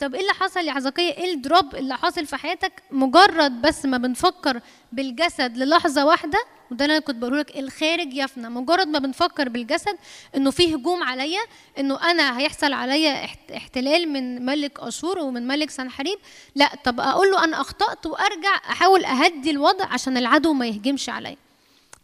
طب 0.00 0.14
إيه 0.14 0.20
اللي 0.20 0.32
حصل 0.32 0.60
يا 0.60 0.72
حزقية 0.72 1.12
إيه 1.12 1.34
الدروب 1.34 1.74
اللي 1.74 1.96
حاصل 1.96 2.26
في 2.26 2.36
حياتك 2.36 2.82
مجرد 2.90 3.62
بس 3.62 3.84
ما 3.86 3.98
بنفكر 3.98 4.60
بالجسد 4.92 5.56
للحظة 5.56 6.04
واحدة؟ 6.06 6.38
وده 6.70 6.84
اللي 6.84 6.96
أنا 6.96 7.04
كنت 7.06 7.16
بقوله 7.16 7.38
لك 7.38 7.58
الخارج 7.58 8.14
يفنى. 8.14 8.48
مجرد 8.48 8.88
ما 8.88 8.98
بنفكر 8.98 9.48
بالجسد 9.48 9.96
إنه 10.36 10.50
في 10.50 10.74
هجوم 10.74 11.02
عليا 11.02 11.40
إنه 11.78 12.10
أنا 12.10 12.38
هيحصل 12.38 12.72
عليا 12.72 13.24
احت- 13.24 13.50
احتلال 13.52 14.08
من 14.12 14.44
ملك 14.46 14.80
أشور 14.80 15.18
ومن 15.18 15.46
ملك 15.46 15.70
سنحريب 15.70 16.18
لا. 16.54 16.70
طب 16.84 17.00
أقول 17.00 17.30
له 17.30 17.44
أنا 17.44 17.60
أخطأت 17.60 18.06
وأرجع 18.06 18.54
أحاول 18.56 19.04
أهدي 19.04 19.50
الوضع 19.50 19.84
عشان 19.84 20.16
العدو 20.16 20.52
ما 20.52 20.66
يهجمش 20.66 21.08
عليا. 21.08 21.36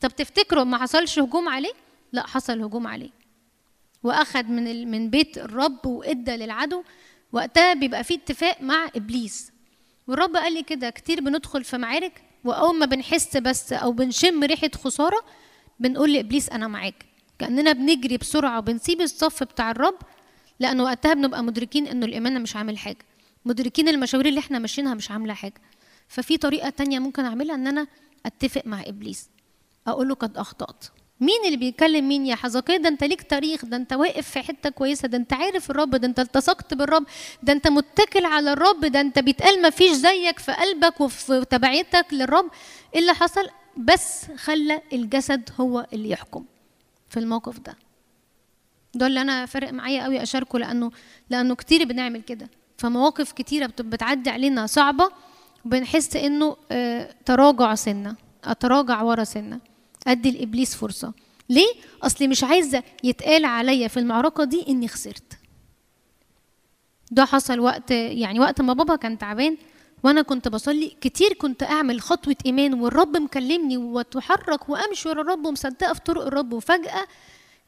طب 0.00 0.08
تفتكروا 0.16 0.64
ما 0.64 0.78
حصلش 0.78 1.18
هجوم 1.18 1.48
عليه؟ 1.48 1.72
لا 2.12 2.26
حصل 2.26 2.60
هجوم 2.62 2.86
عليه. 2.86 3.10
واخد 4.02 4.50
من 4.50 4.90
من 4.90 5.10
بيت 5.10 5.38
الرب 5.38 5.86
وإدى 5.86 6.36
للعدو. 6.36 6.82
وقتها 7.32 7.74
بيبقى 7.74 8.04
في 8.04 8.14
اتفاق 8.14 8.62
مع 8.62 8.88
إبليس. 8.96 9.52
والرب 10.06 10.36
قال 10.36 10.52
لي 10.54 10.62
كده 10.62 10.90
كتير 10.90 11.20
بندخل 11.20 11.64
في 11.64 11.78
معارك 11.78 12.22
وأول 12.44 12.78
ما 12.78 12.86
بنحس 12.86 13.36
بس 13.36 13.72
أو 13.72 13.92
بنشم 13.92 14.44
ريحة 14.44 14.70
خسارة 14.74 15.24
بنقول 15.80 16.12
لإبليس 16.12 16.48
أنا 16.50 16.68
معاك. 16.68 17.06
كأننا 17.38 17.72
بنجري 17.72 18.16
بسرعة 18.16 18.58
وبنسيب 18.58 19.00
الصف 19.00 19.42
بتاع 19.42 19.70
الرب 19.70 19.98
لأنه 20.60 20.84
وقتها 20.84 21.14
بنبقى 21.14 21.44
مدركين 21.44 21.86
إنه 21.86 22.06
الإيمان 22.06 22.42
مش 22.42 22.56
عامل 22.56 22.78
حاجة. 22.78 23.04
مدركين 23.44 23.88
المشاوير 23.88 24.26
اللي 24.26 24.40
إحنا 24.40 24.58
ماشيينها 24.58 24.94
مش 24.94 25.10
عاملة 25.10 25.34
حاجة. 25.34 25.60
ففي 26.08 26.36
طريقة 26.36 26.70
تانية 26.70 26.98
ممكن 26.98 27.24
أعملها 27.24 27.54
إن 27.54 27.66
أنا 27.66 27.86
أتفق 28.26 28.62
مع 28.66 28.82
إبليس. 28.86 29.28
أقول 29.86 30.08
له 30.08 30.14
قد 30.14 30.38
أخطأت. 30.38 30.84
مين 31.22 31.44
اللي 31.46 31.56
بيتكلم 31.56 32.08
مين 32.08 32.26
يا 32.26 32.34
حزقية 32.36 32.76
ده 32.76 32.88
انت 32.88 33.04
ليك 33.04 33.22
تاريخ 33.22 33.64
ده 33.64 33.76
انت 33.76 33.92
واقف 33.92 34.30
في 34.30 34.40
حتة 34.42 34.70
كويسة 34.70 35.08
ده 35.08 35.18
انت 35.18 35.32
عارف 35.32 35.70
الرب 35.70 35.90
ده 35.90 36.06
انت 36.08 36.20
التصقت 36.20 36.74
بالرب 36.74 37.04
ده 37.42 37.52
انت 37.52 37.68
متكل 37.68 38.24
على 38.24 38.52
الرب 38.52 38.80
ده 38.84 39.00
انت 39.00 39.18
بيتقال 39.18 39.62
ما 39.62 39.70
فيش 39.70 39.92
زيك 39.92 40.38
في 40.38 40.52
قلبك 40.52 41.00
وفي 41.00 41.44
تبعيتك 41.50 42.06
للرب. 42.12 42.50
إيه 42.94 43.00
اللي 43.00 43.14
حصل؟ 43.14 43.48
بس 43.76 44.24
خلى 44.36 44.80
الجسد 44.92 45.50
هو 45.60 45.86
اللي 45.92 46.10
يحكم 46.10 46.44
في 47.08 47.20
الموقف 47.20 47.58
ده. 47.58 47.76
ده 48.94 49.06
اللي 49.06 49.20
أنا 49.20 49.46
فارق 49.46 49.72
معايا 49.72 50.02
قوي 50.04 50.22
أشاركه 50.22 50.58
لأنه 50.58 50.90
لأنه 51.30 51.54
كتير 51.54 51.84
بنعمل 51.84 52.22
كده. 52.22 52.48
فمواقف 52.78 53.32
كتيرة 53.32 53.66
بت- 53.66 53.82
بتعدي 53.82 54.30
علينا 54.30 54.66
صعبة 54.66 55.10
وبنحس 55.64 56.16
إنه 56.16 56.56
آه، 56.70 57.14
تراجع 57.24 57.74
سنة 57.74 58.16
أتراجع 58.44 59.02
ورا 59.02 59.24
سنة. 59.24 59.71
أدي 60.06 60.30
لابليس 60.30 60.74
فرصة. 60.74 61.12
ليه؟ 61.48 61.72
أصلي 62.02 62.28
مش 62.28 62.44
عايزة 62.44 62.82
يتقال 63.04 63.44
عليا 63.44 63.88
في 63.88 63.96
المعركة 64.00 64.44
دي 64.44 64.64
إني 64.68 64.88
خسرت. 64.88 65.38
ده 67.10 67.24
حصل 67.24 67.60
وقت 67.60 67.90
يعني 67.90 68.40
وقت 68.40 68.60
ما 68.60 68.72
بابا 68.72 68.96
كان 68.96 69.18
تعبان 69.18 69.56
وأنا 70.04 70.22
كنت 70.22 70.48
بصلي. 70.48 70.96
كتير 71.00 71.32
كنت 71.32 71.62
أعمل 71.62 72.00
خطوة 72.00 72.36
إيمان 72.46 72.74
والرب 72.74 73.16
مكلمني 73.16 73.76
واتحرك 73.76 74.68
وأمشي 74.68 75.08
ورا 75.08 75.20
الرب 75.22 75.46
ومصدقة 75.46 75.92
في 75.92 76.00
طرق 76.00 76.26
الرب. 76.26 76.52
وفجأة 76.52 77.06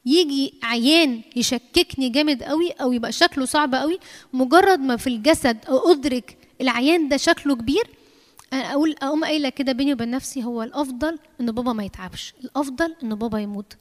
يجي 0.05 0.53
عيان 0.63 1.21
يشككني 1.35 2.09
جامد 2.09 2.43
قوي 2.43 2.71
أو 2.71 2.91
يبقى 2.93 3.11
شكله 3.11 3.45
صعب 3.45 3.75
قوي. 3.75 3.99
مجرد 4.33 4.79
ما 4.79 4.97
في 4.97 5.07
الجسد 5.07 5.57
أدرك 5.67 6.37
العيان 6.61 7.09
ده 7.09 7.17
شكله 7.17 7.55
كبير 7.55 7.83
أنا 8.55 8.71
أقول 8.73 8.95
أقوم 9.01 9.23
قايلة 9.23 9.49
كده 9.49 9.71
بيني 9.71 9.93
وبين 9.93 10.11
نفسي 10.11 10.43
هو 10.43 10.63
الأفضل 10.63 11.19
إن 11.41 11.51
بابا 11.51 11.73
ما 11.73 11.83
يتعبش. 11.83 12.33
الأفضل 12.43 12.95
إن 13.03 13.15
بابا 13.15 13.39
يموت. 13.39 13.77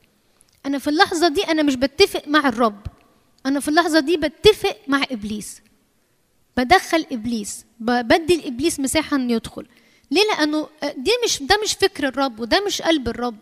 أنا 0.66 0.78
في 0.78 0.90
اللحظة 0.90 1.28
دي 1.28 1.42
أنا 1.42 1.62
مش 1.62 1.74
بتفق 1.74 2.28
مع 2.28 2.48
الرب. 2.48 2.86
أنا 3.46 3.60
في 3.60 3.68
اللحظة 3.68 4.00
دي 4.00 4.16
بتفق 4.16 4.76
مع 4.88 5.02
إبليس. 5.10 5.60
بدخل 6.56 7.06
إبليس. 7.12 7.64
بدي 7.80 8.36
لإبليس 8.36 8.80
مساحة 8.80 9.16
إنه 9.16 9.32
يدخل. 9.32 9.66
ليه؟ 10.10 10.22
لأنه 10.32 10.68
دي 10.96 11.10
مش 11.24 11.42
ده 11.42 11.58
مش 11.64 11.72
فكر 11.72 12.08
الرب 12.08 12.40
وده 12.40 12.64
مش 12.66 12.82
قلب 12.82 13.08
الرب. 13.08 13.38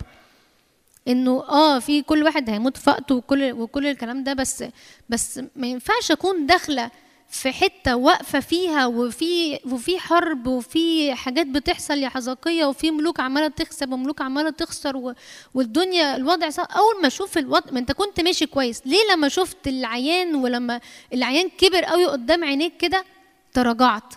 إنه 1.08 1.30
آه 1.48 1.78
في 1.78 2.02
كل 2.02 2.22
واحد 2.22 2.50
هيموت 2.50 2.76
في 2.76 3.02
وكل 3.10 3.52
وكل 3.52 3.86
الكلام 3.86 4.24
ده 4.24 4.32
بس 4.32 4.64
بس 5.08 5.40
ما 5.56 5.66
ينفعش 5.66 6.10
أكون 6.10 6.46
داخلة 6.46 6.90
في 7.32 7.52
حتة 7.52 7.96
واقفة 7.96 8.40
فيها 8.40 8.86
وفي 8.86 9.58
وفي 9.66 9.98
حرب 9.98 10.46
وفي 10.46 11.14
حاجات 11.14 11.46
بتحصل 11.46 11.98
يا 11.98 12.08
حزقية 12.08 12.64
وفي 12.66 12.90
ملوك 12.90 13.20
عمالة 13.20 13.48
تكسب 13.48 13.92
وملوك 13.92 14.20
عمالة 14.22 14.50
تخسر. 14.50 15.14
والدنيا 15.54 16.16
الوضع 16.16 16.50
صعب 16.50 16.66
أول 16.70 17.00
ما 17.02 17.06
أشوف 17.06 17.38
الوضع 17.38 17.70
ما 17.72 17.78
أنت 17.78 17.92
كنت 17.92 18.20
ماشي 18.20 18.46
كويس 18.46 18.82
ليه 18.86 18.98
لما 19.12 19.28
شفت 19.28 19.68
العيان 19.68 20.34
ولما 20.34 20.80
العيان 21.12 21.48
كبر 21.58 21.84
قوي 21.84 22.06
قدام 22.06 22.44
عينيك 22.44 22.76
كده 22.76 23.04
تراجعت؟ 23.52 24.14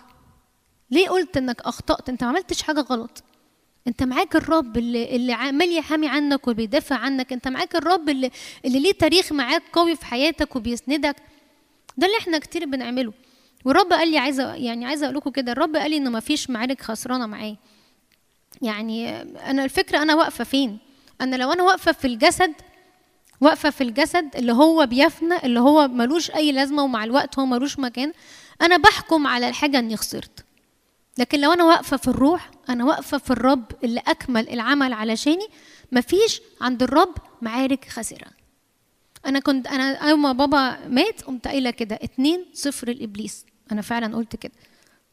ليه 0.90 1.08
قلت 1.08 1.36
إنك 1.36 1.60
أخطأت؟ 1.60 2.08
أنت 2.08 2.24
ما 2.24 2.30
عملتش 2.30 2.62
حاجة 2.62 2.80
غلط. 2.80 3.22
أنت 3.86 4.02
معاك 4.02 4.36
الرب 4.36 4.76
اللي 4.76 5.16
اللي 5.16 5.32
عمال 5.32 5.76
يحامي 5.76 6.08
عنك 6.08 6.48
وبيدافع 6.48 6.96
عنك. 6.96 7.32
أنت 7.32 7.48
معاك 7.48 7.76
الرب 7.76 8.08
اللي 8.08 8.30
اللي 8.64 8.78
ليه 8.78 8.92
تاريخ 8.92 9.32
معاك 9.32 9.62
قوي 9.72 9.96
في 9.96 10.06
حياتك 10.06 10.56
وبيسندك. 10.56 11.16
ده 11.96 12.06
اللي 12.06 12.18
إحنا 12.18 12.38
كتير 12.38 12.64
بنعمله. 12.66 13.12
والرب 13.64 13.92
قال 13.92 14.08
لي 14.10 14.18
عايزه 14.18 14.54
يعني 14.54 14.86
عايزة 14.86 15.04
أقول 15.06 15.16
لكم 15.16 15.30
كده 15.30 15.52
الرب 15.52 15.76
قال 15.76 15.90
لي 15.90 15.96
انه 15.96 16.10
ما 16.10 16.20
فيش 16.20 16.50
معارك 16.50 16.82
خسرانة 16.82 17.26
معاه. 17.26 17.56
يعني 18.62 19.22
أنا 19.22 19.64
الفكرة 19.64 20.02
أنا 20.02 20.14
واقفة 20.14 20.44
فين؟ 20.44 20.78
أنا 21.20 21.36
لو 21.36 21.52
أنا 21.52 21.62
واقفة 21.62 21.92
في 21.92 22.06
الجسد 22.06 22.52
واقفة 23.40 23.70
في 23.70 23.80
الجسد 23.80 24.36
اللي 24.36 24.52
هو 24.52 24.86
بيفنى 24.86 25.36
اللي 25.44 25.60
هو 25.60 25.88
ملوش 25.88 26.30
أي 26.30 26.52
لازمة 26.52 26.82
ومع 26.82 27.04
الوقت 27.04 27.38
هو 27.38 27.46
ملوش 27.46 27.78
مكان 27.78 28.12
أنا 28.62 28.76
بحكم 28.76 29.26
على 29.26 29.48
الحاجة 29.48 29.78
إني 29.78 29.96
خسرت. 29.96 30.44
لكن 31.18 31.40
لو 31.40 31.52
أنا 31.52 31.64
واقفة 31.64 31.96
في 31.96 32.08
الروح 32.08 32.50
أنا 32.68 32.84
واقفة 32.84 33.18
في 33.18 33.30
الرب 33.30 33.64
اللي 33.84 34.00
أكمل 34.06 34.48
العمل 34.48 34.92
علشاني 34.92 35.46
مفيش 35.92 36.40
عند 36.60 36.82
الرب 36.82 37.14
معارك 37.42 37.84
خاسره 37.84 38.26
أنا 39.26 39.40
كنت 39.40 39.66
أنا 39.66 40.10
أول 40.10 40.18
ما 40.18 40.32
بابا 40.32 40.88
مات 40.88 41.22
قمت 41.22 41.48
قايلة 41.48 41.70
كده 41.70 41.98
اتنين 42.02 42.44
صفر 42.52 42.88
الابليس 42.88 43.46
أنا 43.72 43.82
فعلا 43.82 44.16
قلت 44.16 44.36
كده. 44.36 44.52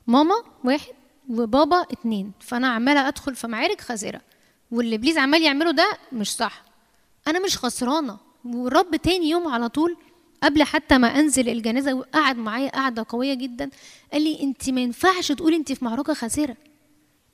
ماما 0.08 0.36
واحد 0.64 0.94
وبابا 1.30 1.82
اتنين. 1.82 2.32
فأنا 2.40 2.68
عمالة 2.68 3.08
أدخل 3.08 3.36
في 3.36 3.48
معارك 3.48 3.82
خاسره 3.82 4.22
واللي 4.72 4.96
إبليس 4.96 5.18
عمال 5.18 5.42
يعمله 5.42 5.72
ده 5.72 5.98
مش 6.12 6.36
صح. 6.36 6.64
أنا 7.28 7.40
مش 7.40 7.58
خسرانة. 7.58 8.18
والرب 8.46 8.96
تاني 8.96 9.30
يوم 9.30 9.48
على 9.48 9.70
طول 9.70 9.98
قبل 10.44 10.64
حتى 10.64 10.98
ما 10.98 11.08
أنزل 11.20 11.50
الجنازة 11.50 11.94
وقعد 11.94 12.38
معايا 12.38 12.70
قعدة 12.70 13.06
قوية 13.10 13.34
جدا 13.34 13.70
قال 14.14 14.22
لي 14.22 14.44
انت 14.44 14.70
ما 14.70 14.82
ينفعش 14.82 15.32
تقولي 15.32 15.56
انت 15.56 15.72
في 15.72 15.86
معركة 15.86 16.14
خاسره 16.14 16.58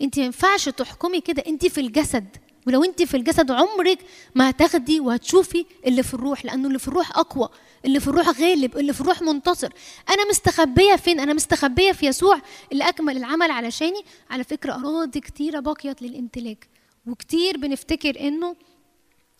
انت 0.01 0.19
ما 0.19 0.25
ينفعش 0.25 0.69
تحكمي 0.69 1.21
كده. 1.21 1.43
انت 1.47 1.65
في 1.65 1.81
الجسد. 1.81 2.37
ولو 2.69 2.83
انت 2.83 3.03
في 3.03 3.17
الجسد 3.17 3.51
عمرك 3.51 3.99
ما 4.35 4.49
هتاخدي 4.49 4.99
وهتشوفي 4.99 5.65
اللي 5.85 6.03
في 6.03 6.13
الروح 6.13 6.45
لأنه 6.45 6.67
اللي 6.67 6.79
في 6.79 6.87
الروح 6.87 7.17
أقوى 7.17 7.49
اللي 7.85 7.99
في 7.99 8.07
الروح 8.07 8.27
غالب 8.41 8.77
اللي 8.77 8.93
في 8.93 9.01
الروح 9.01 9.21
منتصر. 9.21 9.69
أنا 10.09 10.29
مستخبية 10.29 10.95
فين؟ 10.95 11.19
أنا 11.19 11.33
مستخبية 11.33 11.91
في 11.91 12.05
يسوع 12.05 12.41
اللي 12.71 12.89
أكمل 12.89 13.17
العمل 13.17 13.51
علشاني. 13.51 14.03
على 14.29 14.43
فكرة 14.43 14.73
أراضي 14.73 15.19
كتيرة 15.19 15.59
بقيت 15.59 16.01
للامتلاك 16.01 16.67
وكتير 17.07 17.57
بنفتكر 17.57 18.19
إنه 18.19 18.55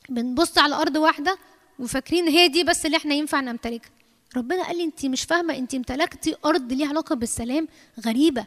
بنبص 0.10 0.58
على 0.58 0.76
أرض 0.76 0.96
واحدة 0.96 1.38
وفاكرين 1.80 2.28
هي 2.28 2.48
دي 2.48 2.64
بس 2.64 2.86
اللي 2.86 2.98
إحنا 2.98 3.14
ينفع 3.14 3.40
نمتلكها 3.40 3.92
ربنا 4.38 4.64
قال 4.64 4.78
لي 4.78 4.84
انت 4.84 5.06
مش 5.06 5.24
فاهمة 5.24 5.58
انت 5.58 5.76
امتلكتي 5.76 6.36
أرض 6.46 6.74
ليها 6.74 6.88
علاقة 6.90 7.16
بالسلام 7.16 7.68
غريبة 8.06 8.46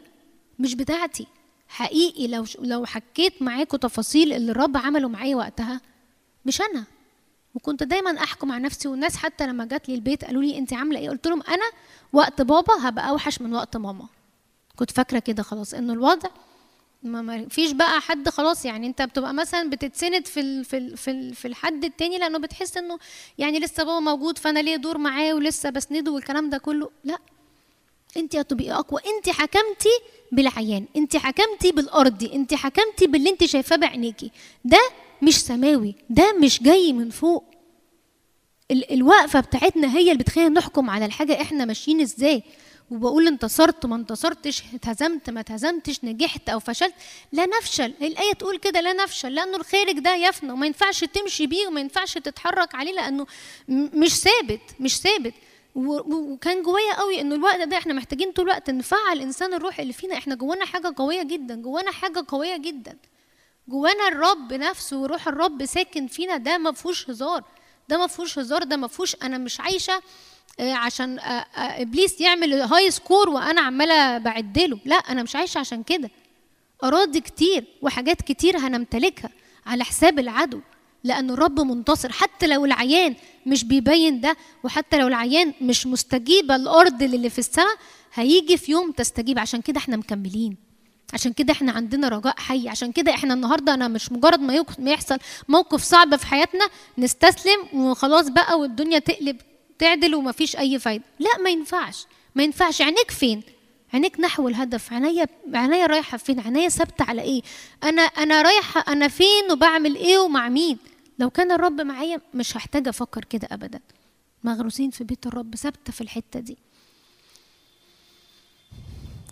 مش 0.59 0.75
بتاعتي. 0.75 1.27
حقيقي 1.73 2.27
لو 2.27 2.45
لو 2.59 2.85
حكيت 2.85 3.41
معاكم 3.41 3.77
تفاصيل 3.77 4.33
اللي 4.33 4.51
الرب 4.51 4.77
عمله 4.77 5.07
معايا 5.09 5.35
وقتها 5.35 5.81
مش 6.45 6.61
أنا. 6.61 6.83
وكنت 7.55 7.83
دايما 7.83 8.23
أحكم 8.23 8.51
على 8.51 8.63
نفسي 8.63 8.87
والناس 8.87 9.15
حتى 9.17 9.47
لما 9.47 9.65
جات 9.65 9.89
لي 9.89 9.95
البيت 9.95 10.25
قالوا 10.25 10.41
لي 10.43 10.57
أنت 10.57 10.73
عاملة 10.73 10.99
إيه؟ 10.99 11.09
قلت 11.09 11.27
لهم 11.27 11.41
أنا 11.41 11.65
وقت 12.13 12.41
بابا 12.41 12.73
هبقى 12.89 13.09
أوحش 13.09 13.41
من 13.41 13.53
وقت 13.53 13.77
ماما. 13.77 14.07
كنت 14.75 14.91
فاكرة 14.91 15.19
كده 15.19 15.43
خلاص 15.43 15.73
انه 15.73 15.93
الوضع 15.93 16.29
ما 17.03 17.47
فيش 17.49 17.71
بقى 17.71 18.01
حد 18.01 18.29
خلاص. 18.29 18.65
يعني 18.65 18.87
أنت 18.87 19.01
بتبقى 19.01 19.33
مثلا 19.33 19.69
بتتسند 19.69 20.25
في 20.27 20.63
في 20.63 20.95
في, 20.95 21.33
في 21.33 21.47
الحد 21.47 21.83
التاني 21.85 22.17
لأنه 22.17 22.39
بتحس 22.39 22.77
إنه 22.77 22.97
يعني 23.37 23.59
لسه 23.59 23.83
بابا 23.83 23.99
موجود 23.99 24.37
فأنا 24.37 24.59
ليه 24.59 24.75
دور 24.75 24.97
معاه 24.97 25.33
ولسه 25.33 25.69
بسنده 25.69 26.11
والكلام 26.11 26.49
ده 26.49 26.57
كله. 26.57 26.89
لا. 27.03 27.17
انت 28.17 28.35
هتبقي 28.35 28.71
اقوى 28.71 29.01
انت 29.17 29.29
حكمتي 29.29 29.89
بالعيان 30.31 30.85
انت 30.95 31.17
حكمتي 31.17 31.71
بالارضي 31.71 32.33
انت 32.33 32.53
حكمتي 32.53 33.07
باللي 33.07 33.29
انت 33.29 33.45
شايفاه 33.45 33.75
بعينيكي. 33.75 34.31
ده 34.65 34.79
مش 35.21 35.41
سماوي 35.41 35.95
ده 36.09 36.33
مش 36.33 36.63
جاي 36.63 36.93
من 36.93 37.09
فوق. 37.09 37.43
ال- 38.71 38.93
الوقفة 38.93 39.39
بتاعتنا 39.39 39.97
هي 39.97 40.11
اللي 40.11 40.23
بتخلينا 40.23 40.49
نحكم 40.49 40.89
على 40.89 41.05
الحاجة 41.05 41.41
إحنا 41.41 41.65
ماشيين 41.65 42.01
إزاي. 42.01 42.43
وبقول 42.91 43.27
انتصرت 43.27 43.85
ما 43.85 43.95
انتصرتش 43.95 44.63
اتهزمت 44.73 45.29
ما 45.29 45.39
اتهزمتش 45.39 46.03
نجحت 46.03 46.49
أو 46.49 46.59
فشلت. 46.59 46.93
لا 47.31 47.45
نفشل 47.45 47.93
الآية 48.01 48.33
تقول 48.33 48.57
كده 48.57 48.81
لا 48.81 48.93
نفشل 48.93 49.35
لأنه 49.35 49.57
الخارج 49.57 49.99
ده 49.99 50.15
يفنى 50.15 50.51
وما 50.51 50.65
ينفعش 50.65 51.03
تمشي 51.03 51.47
بيه 51.47 51.67
وما 51.67 51.79
ينفعش 51.81 52.13
تتحرك 52.13 52.75
عليه 52.75 52.91
لأنه 52.93 53.25
مش 53.69 54.15
ثابت 54.15 54.61
مش 54.79 54.97
ثابت. 54.97 55.33
وكان 55.75 56.63
جوايا 56.63 56.93
قوي 56.93 57.21
إنه 57.21 57.35
الوقت 57.35 57.59
ده 57.61 57.77
إحنا 57.77 57.93
محتاجين 57.93 58.31
طول 58.31 58.45
الوقت 58.45 58.69
نفعل 58.69 59.13
الإنسان 59.17 59.53
الروح 59.53 59.79
اللي 59.79 59.93
فينا. 59.93 60.17
إحنا 60.17 60.35
جوانا 60.35 60.65
حاجة 60.65 60.93
قوية 60.97 61.23
جدا 61.23 61.55
جوانا 61.55 61.91
حاجة 61.91 62.25
قوية 62.27 62.57
جدا. 62.57 62.97
جوانا 63.67 64.07
الرب 64.07 64.53
نفسه 64.53 64.97
وروح 64.97 65.27
الرب 65.27 65.65
ساكن 65.65 66.07
فينا 66.07 66.37
ده 66.37 66.57
ما 66.57 66.71
فيهوش 66.71 67.09
هزار 67.09 67.43
ده 67.89 67.97
ما 67.97 68.07
فيهوش 68.07 68.39
هزار 68.39 68.63
ده 68.63 68.77
ما 68.77 68.87
فيهوش 68.87 69.15
أنا 69.23 69.37
مش 69.37 69.59
عايشة 69.59 70.01
آه، 70.59 70.73
عشان 70.73 71.19
آه، 71.19 71.23
آه، 71.23 71.81
إبليس 71.81 72.21
يعمل 72.21 72.53
هاي 72.53 72.91
سكور 72.91 73.29
وأنا 73.29 73.61
عمالة 73.61 74.17
بعدله. 74.17 74.79
لا 74.85 74.95
أنا 74.95 75.23
مش 75.23 75.35
عايشة 75.35 75.59
عشان 75.59 75.83
كده. 75.83 76.09
أراضي 76.83 77.21
كتير 77.21 77.65
وحاجات 77.81 78.21
كتير 78.21 78.57
هنمتلكها 78.57 79.29
على 79.65 79.83
حساب 79.83 80.19
العدو. 80.19 80.59
لأن 81.03 81.29
الرب 81.29 81.59
منتصر. 81.59 82.11
حتى 82.11 82.47
لو 82.47 82.65
العيان 82.65 83.15
مش 83.45 83.63
بيبين 83.63 84.21
ده 84.21 84.37
وحتى 84.63 84.97
لو 84.97 85.07
العيان 85.07 85.53
مش 85.61 85.87
مستجيبة 85.87 86.55
الأرض 86.55 87.03
اللي 87.03 87.29
في 87.29 87.39
السماء 87.39 87.75
هيجي 88.13 88.57
في 88.57 88.71
يوم 88.71 88.91
تستجيب. 88.91 89.39
عشان 89.39 89.61
كده 89.61 89.77
إحنا 89.77 89.97
مكملين. 89.97 90.57
عشان 91.13 91.33
كده 91.33 91.53
إحنا 91.53 91.71
عندنا 91.71 92.09
رجاء 92.09 92.35
حي. 92.39 92.69
عشان 92.69 92.91
كده 92.91 93.11
إحنا 93.13 93.33
النهارده 93.33 93.73
أنا 93.73 93.87
مش 93.87 94.11
مجرد 94.11 94.39
ما 94.39 94.91
يحصل 94.91 95.17
موقف 95.49 95.83
صعب 95.83 96.15
في 96.15 96.25
حياتنا 96.27 96.67
نستسلم 96.97 97.59
وخلاص 97.73 98.29
بقى 98.29 98.59
والدنيا 98.59 98.99
تقلب 98.99 99.37
تعدل 99.79 100.15
ومفيش 100.15 100.55
أي 100.57 100.79
فايدة. 100.79 101.03
لا 101.19 101.37
ما 101.43 101.49
ينفعش. 101.49 102.05
ما 102.35 102.43
ينفعش. 102.43 102.81
عينيك 102.81 103.11
فين؟ 103.11 103.43
عينيك 103.93 104.19
نحو 104.19 104.47
الهدف. 104.47 104.93
عينيا 104.93 105.27
عينيا 105.53 105.85
رايحة 105.85 106.17
فين؟ 106.17 106.39
عينيا 106.39 106.69
ثابتة 106.69 107.05
على 107.05 107.21
إيه؟ 107.21 107.41
أنا 107.83 108.01
أنا 108.01 108.41
رايحة 108.41 108.85
أنا 108.87 109.07
فين 109.07 109.51
وبعمل 109.51 109.95
إيه 109.95 110.17
ومع 110.17 110.49
مين؟ 110.49 110.77
لو 111.19 111.29
كان 111.29 111.51
الرب 111.51 111.81
معايا 111.81 112.21
مش 112.33 112.57
هحتاج 112.57 112.87
أفكر 112.87 113.25
كده 113.25 113.47
ابدا. 113.51 113.79
مغروسين 114.43 114.89
في 114.89 115.03
بيت 115.03 115.27
الرب 115.27 115.55
ثابتة 115.55 115.93
في 115.93 116.01
الحتة 116.01 116.39
دي. 116.39 116.57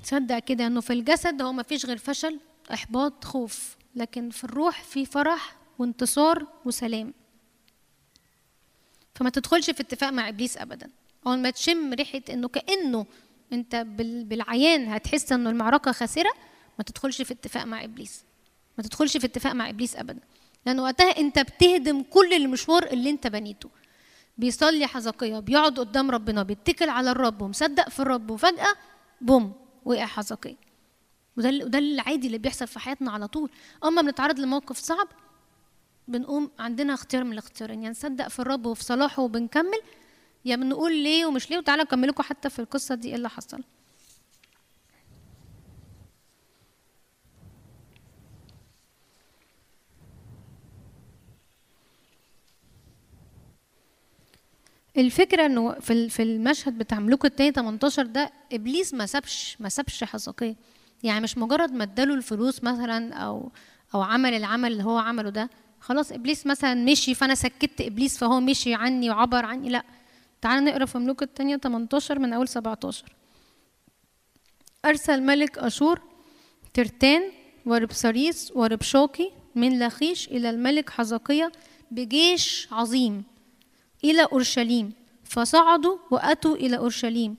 تصدق 0.03 0.39
كده 0.39 0.67
إنه 0.67 0.81
في 0.81 0.93
الجسد 0.93 1.41
هو 1.41 1.53
مفيش 1.53 1.85
غير 1.85 1.97
فشل 1.97 2.39
إحباط 2.73 3.25
خوف. 3.25 3.75
لكن 3.95 4.29
في 4.29 4.43
الروح 4.43 4.83
في 4.83 5.05
فرح 5.05 5.55
وانتصار 5.79 6.47
وسلام. 6.65 7.13
فما 9.15 9.29
تدخلش 9.29 9.69
في 9.69 9.81
اتفاق 9.81 10.09
مع 10.09 10.29
إبليس 10.29 10.57
ابدا. 10.57 10.89
أول 11.27 11.39
ما 11.39 11.49
تشم 11.49 11.93
ريحة 11.93 12.21
إنه 12.29 12.47
كأنه 12.47 13.05
أنت 13.53 13.75
بال- 13.75 14.23
بالعيان 14.23 14.87
هتحس 14.87 15.31
إنه 15.31 15.49
المعركة 15.49 15.91
خاسرة 15.91 16.31
ما 16.77 16.83
تدخلش 16.83 17.21
في 17.21 17.33
اتفاق 17.33 17.63
مع 17.63 17.83
إبليس. 17.83 18.23
ما 18.77 18.83
تدخلش 18.83 19.17
في 19.17 19.25
اتفاق 19.25 19.53
مع 19.53 19.69
إبليس 19.69 19.95
ابدا. 19.95 20.19
لأن 20.65 20.79
وقتها 20.79 21.17
أنت 21.17 21.39
بتهدم 21.39 22.03
كل 22.03 22.33
المشوار 22.33 22.83
اللي 22.83 23.09
أنت 23.09 23.27
بنيته. 23.27 23.69
بيصلي 24.37 24.87
حزقية 24.87 25.39
بيقعد 25.39 25.79
قدام 25.79 26.11
ربنا 26.11 26.43
بيتكل 26.43 26.89
على 26.89 27.11
الرب 27.11 27.41
ومصدق 27.41 27.89
في 27.89 27.99
الرب 27.99 28.31
وفجأة 28.31 28.73
بوم 29.21 29.53
وقع 29.85 30.05
حزقية. 30.05 30.57
وده 31.37 31.49
وده 31.49 31.79
العادي 31.79 32.27
اللي 32.27 32.37
بيحصل 32.37 32.67
في 32.67 32.79
حياتنا 32.79 33.11
على 33.11 33.27
طول. 33.27 33.49
أما 33.83 34.01
بنتعرض 34.01 34.39
لموقف 34.39 34.77
صعب 34.77 35.07
بنقوم 36.07 36.51
عندنا 36.59 36.93
اختيار 36.93 37.23
من 37.23 37.33
الاختيارين. 37.33 37.83
يا 37.83 37.89
نصدق 37.89 38.27
في 38.27 38.39
الرب 38.39 38.65
وفي 38.65 38.83
صلاحه 38.83 39.23
وبنكمل 39.23 39.81
يا 40.45 40.55
بنقول 40.55 40.95
ليه 40.95 41.25
ومش 41.25 41.49
ليه 41.51 41.57
وتعالى 41.57 41.81
اكمل 41.81 42.07
لكم 42.07 42.23
حتى 42.23 42.49
في 42.49 42.59
القصة 42.59 42.95
دي 42.95 43.07
إيه 43.09 43.15
اللي 43.15 43.29
حصل. 43.29 43.63
الفكرة 54.97 55.45
إنه 55.45 55.73
في 55.79 56.09
في 56.09 56.23
المشهد 56.23 56.77
بتاع 56.77 56.99
ملوك 56.99 57.25
التاني 57.25 57.51
18 57.51 58.05
ده 58.05 58.31
إبليس 58.53 58.93
ما 58.93 59.05
سابش 59.05 59.57
ما 59.59 59.69
سابش 59.69 60.03
حزقية 60.03 60.55
يعني 61.03 61.21
مش 61.21 61.37
مجرد 61.37 61.71
ما 61.73 61.83
اداله 61.83 62.13
الفلوس 62.13 62.63
مثلا 62.63 63.13
أو 63.13 63.51
أو 63.95 64.01
عمل 64.01 64.33
العمل 64.33 64.71
اللي 64.71 64.83
هو 64.83 64.97
عمله 64.97 65.29
ده. 65.29 65.49
خلاص 65.79 66.11
إبليس 66.11 66.47
مثلا 66.47 66.73
مشي 66.73 67.13
فأنا 67.15 67.35
سكت 67.35 67.81
إبليس 67.81 68.17
فهو 68.17 68.39
مشي 68.39 68.73
عني 68.73 69.09
وعبر 69.09 69.45
عني. 69.45 69.69
لا 69.69 69.83
تعال 70.41 70.63
نقرأ 70.63 70.85
في 70.85 70.97
ملوك 70.97 71.23
التانية 71.23 71.57
18 71.57 72.19
من 72.19 72.33
أول 72.33 72.47
17 72.47 73.05
أرسل 74.85 75.21
ملك 75.23 75.57
أشور 75.57 76.01
ترتان 76.73 77.21
وربساريس 77.65 78.51
وربشاقي 78.55 79.31
من 79.55 79.79
لخيش 79.79 80.27
إلى 80.27 80.49
الملك 80.49 80.89
حزقية 80.89 81.51
بجيش 81.91 82.67
عظيم. 82.71 83.23
إلى 84.03 84.23
أورشليم. 84.23 84.93
فصعدوا 85.23 85.97
وأتوا 86.11 86.55
إلى 86.55 86.77
أورشليم. 86.77 87.35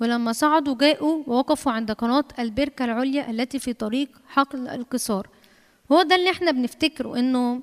ولما 0.00 0.32
صعدوا 0.32 0.74
جاءوا 0.74 1.22
ووقفوا 1.26 1.72
عند 1.72 1.92
قناة 1.92 2.24
البركة 2.38 2.84
العليا 2.84 3.30
التي 3.30 3.58
في 3.58 3.72
طريق 3.72 4.08
حقل 4.28 4.68
القصار. 4.68 5.28
هو 5.92 6.02
ده 6.02 6.16
اللي 6.16 6.30
إحنا 6.30 6.50
بنفتكره 6.50 7.18
إنه 7.18 7.62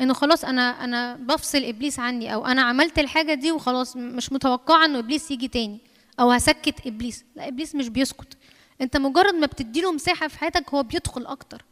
إنه 0.00 0.14
خلاص 0.14 0.44
أنا 0.44 0.84
أنا 0.84 1.14
بفصل 1.14 1.64
إبليس 1.64 1.98
عني 1.98 2.34
أو 2.34 2.46
أنا 2.46 2.62
عملت 2.62 2.98
الحاجة 2.98 3.34
دي 3.34 3.52
وخلاص 3.52 3.96
مش 3.96 4.32
متوقعة 4.32 4.84
إنه 4.84 4.98
إبليس 4.98 5.30
يجي 5.30 5.48
تاني 5.48 5.78
أو 6.20 6.30
هسكت 6.30 6.86
إبليس. 6.86 7.24
لا 7.36 7.48
إبليس 7.48 7.74
مش 7.74 7.88
بيسكت. 7.88 8.36
أنت 8.80 8.96
مجرد 8.96 9.34
ما 9.34 9.46
بتديله 9.46 9.92
مساحة 9.92 10.28
في 10.28 10.38
حياتك 10.38 10.74
هو 10.74 10.82
بيدخل 10.82 11.26
أكتر. 11.26 11.64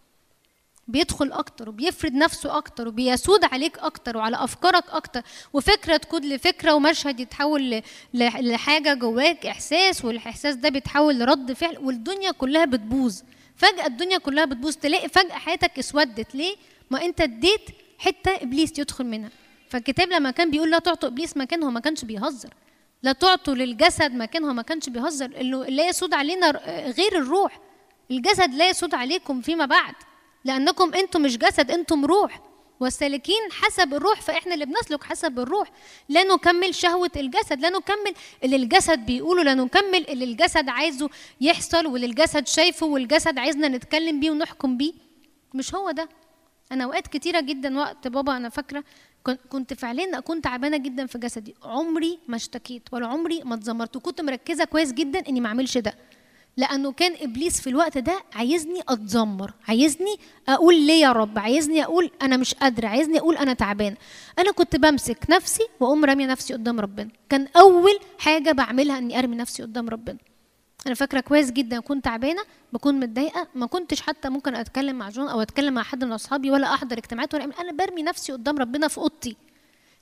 بيدخل 0.89 1.33
أكتر 1.33 1.69
وبيفرد 1.69 2.15
نفسه 2.15 2.57
أكتر 2.57 2.89
وبيسود 2.89 3.45
عليك 3.45 3.79
أكتر 3.79 4.17
وعلى 4.17 4.45
أفكارك 4.45 4.85
أكتر 4.91 5.23
وفكرة 5.53 5.97
تكون 5.97 6.29
لفكرة 6.29 6.75
ومشهد 6.75 7.21
يتحول 7.21 7.83
لحاجة 8.15 8.95
جواك 8.95 9.47
إحساس 9.47 10.05
والإحساس 10.05 10.55
ده 10.55 10.69
بيتحول 10.69 11.19
لرد 11.19 11.53
فعل 11.53 11.79
والدنيا 11.79 12.31
كلها 12.31 12.65
بتبوظ. 12.65 13.21
فجأة 13.57 13.87
الدنيا 13.87 14.19
كلها 14.19 14.45
بتبوظ 14.45 14.77
تلاقي 14.77 15.09
فجأة 15.09 15.35
حياتك 15.35 15.79
اسودت. 15.79 16.35
ليه؟ 16.35 16.57
ما 16.91 17.05
أنت 17.05 17.21
اديت 17.21 17.69
حتة 17.99 18.37
إبليس 18.43 18.79
يدخل 18.79 19.05
منها. 19.05 19.31
فالكتاب 19.69 20.09
لما 20.09 20.31
كان 20.31 20.51
بيقول 20.51 20.71
لا 20.71 20.79
تعطوا 20.79 21.09
إبليس 21.09 21.37
مكان 21.37 21.63
هو 21.63 21.71
ما 21.71 21.81
كانش 21.81 22.05
بيهزر. 22.05 22.55
لا 23.03 23.13
تعطوا 23.13 23.55
للجسد 23.55 24.15
مكان 24.15 24.45
هو 24.45 24.53
ما 24.53 24.63
كانش 24.63 24.89
بيهزر. 24.89 25.41
انه 25.41 25.65
لا 25.65 25.89
يسود 25.89 26.15
علينا 26.15 26.51
غير 26.91 27.19
الروح. 27.19 27.61
الجسد 28.11 28.55
لا 28.55 28.69
يسود 28.69 28.95
عليكم 28.95 29.41
فيما 29.41 29.67
بعد. 29.67 29.95
لأنكم 30.45 30.95
أنتم 30.95 31.23
مش 31.23 31.39
جسد 31.39 31.71
أنتم 31.71 32.05
روح. 32.05 32.41
والسالكين 32.81 33.41
حسب 33.51 33.95
الروح 33.95 34.21
فإحنا 34.21 34.55
اللي 34.55 34.67
بنسلك 34.67 35.05
حسب 35.05 35.39
الروح. 35.39 35.71
لا 36.09 36.25
نكمل 36.25 36.75
شهوة 36.75 37.11
الجسد 37.17 37.61
لا 37.61 37.69
نكمل 37.71 38.15
اللي 38.45 38.57
الجسد 38.57 38.99
بيقوله 38.99 39.43
لا 39.43 39.55
نكمل 39.55 40.09
اللي 40.09 40.25
الجسد 40.25 40.69
عايزه 40.69 41.11
يحصل 41.41 41.87
واللي 41.87 42.07
الجسد 42.07 42.47
شايفه 42.47 42.87
والجسد 42.87 43.39
عايزنا 43.39 43.69
نتكلم 43.69 44.21
بيه 44.21 44.31
ونحكم 44.31 44.77
بيه. 44.77 44.93
مش 45.55 45.75
هو 45.75 45.91
ده. 45.91 46.09
أنا 46.73 46.85
أوقات 46.85 47.07
كتيرة 47.07 47.41
جدا 47.41 47.79
وقت 47.79 48.09
بابا 48.09 48.37
أنا 48.37 48.49
فاكرة 48.49 48.85
كن- 49.25 49.39
كنت 49.51 49.75
فعليا 49.75 50.19
اكون 50.19 50.43
تعبانة 50.43 50.77
جدا 50.77 51.07
في 51.07 51.19
جسدي. 51.19 51.55
عمري 51.63 52.19
ما 52.29 52.37
اشتكيت 52.37 52.83
ولا 52.93 53.07
عمري 53.07 53.43
ما 53.45 53.55
اتذمرت. 53.55 53.97
وكنت 53.97 54.21
مركزة 54.21 54.65
كويس 54.65 54.93
جدا 54.93 55.19
إني 55.29 55.41
ما 55.41 55.49
أعملش 55.49 55.79
ده. 55.79 55.95
لأنه 56.57 56.93
كان 56.93 57.15
إبليس 57.21 57.61
في 57.61 57.71
الوقت 57.71 57.99
ده 57.99 58.21
عايزني 58.35 58.81
أتذمر 58.89 59.55
عايزني 59.69 60.17
أقول 60.49 60.81
ليه 60.81 61.01
يا 61.03 61.13
رب؟ 61.13 61.39
عايزني 61.39 61.85
أقول 61.85 62.11
أنا 62.23 62.37
مش 62.37 62.55
قادرة 62.55 62.87
عايزني 62.89 63.19
أقول 63.19 63.37
أنا 63.37 63.53
تعبانه 63.53 63.97
أنا 64.39 64.53
كنت 64.53 64.77
بمسك 64.77 65.19
نفسي 65.31 65.63
وأقوم 65.81 66.05
رامية 66.05 66.27
نفسي 66.27 66.55
قدام 66.55 66.81
ربنا. 66.81 67.09
كان 67.29 67.49
أول 67.57 67.99
حاجة 68.19 68.53
بعملها 68.53 68.99
إني 68.99 69.19
أرمي 69.19 69.37
نفسي 69.37 69.63
قدام 69.63 69.89
ربنا. 69.89 70.19
أنا 70.87 70.95
فاكرة 70.95 71.21
كويس 71.21 71.51
جدا 71.51 71.81
كنت 71.81 72.05
تعبانة 72.05 72.43
بكون 72.73 73.01
متضايقة 73.01 73.49
ما 73.55 73.67
كنتش 73.67 74.01
حتى 74.01 74.29
ممكن 74.29 74.55
أتكلم 74.55 74.97
مع 74.97 75.09
جون 75.09 75.29
أو 75.29 75.43
أتكلم 75.43 75.75
مع 75.75 75.83
حد 75.83 76.05
من 76.05 76.13
أصحابي 76.13 76.51
ولا 76.51 76.75
أحضر 76.75 76.99
اجتماعات 76.99 77.35
ولا 77.35 77.45
أنا 77.45 77.73
برمي 77.73 78.03
نفسي 78.03 78.33
قدام 78.33 78.59
ربنا 78.59 78.89
في 78.89 78.99
أوضتي. 78.99 79.37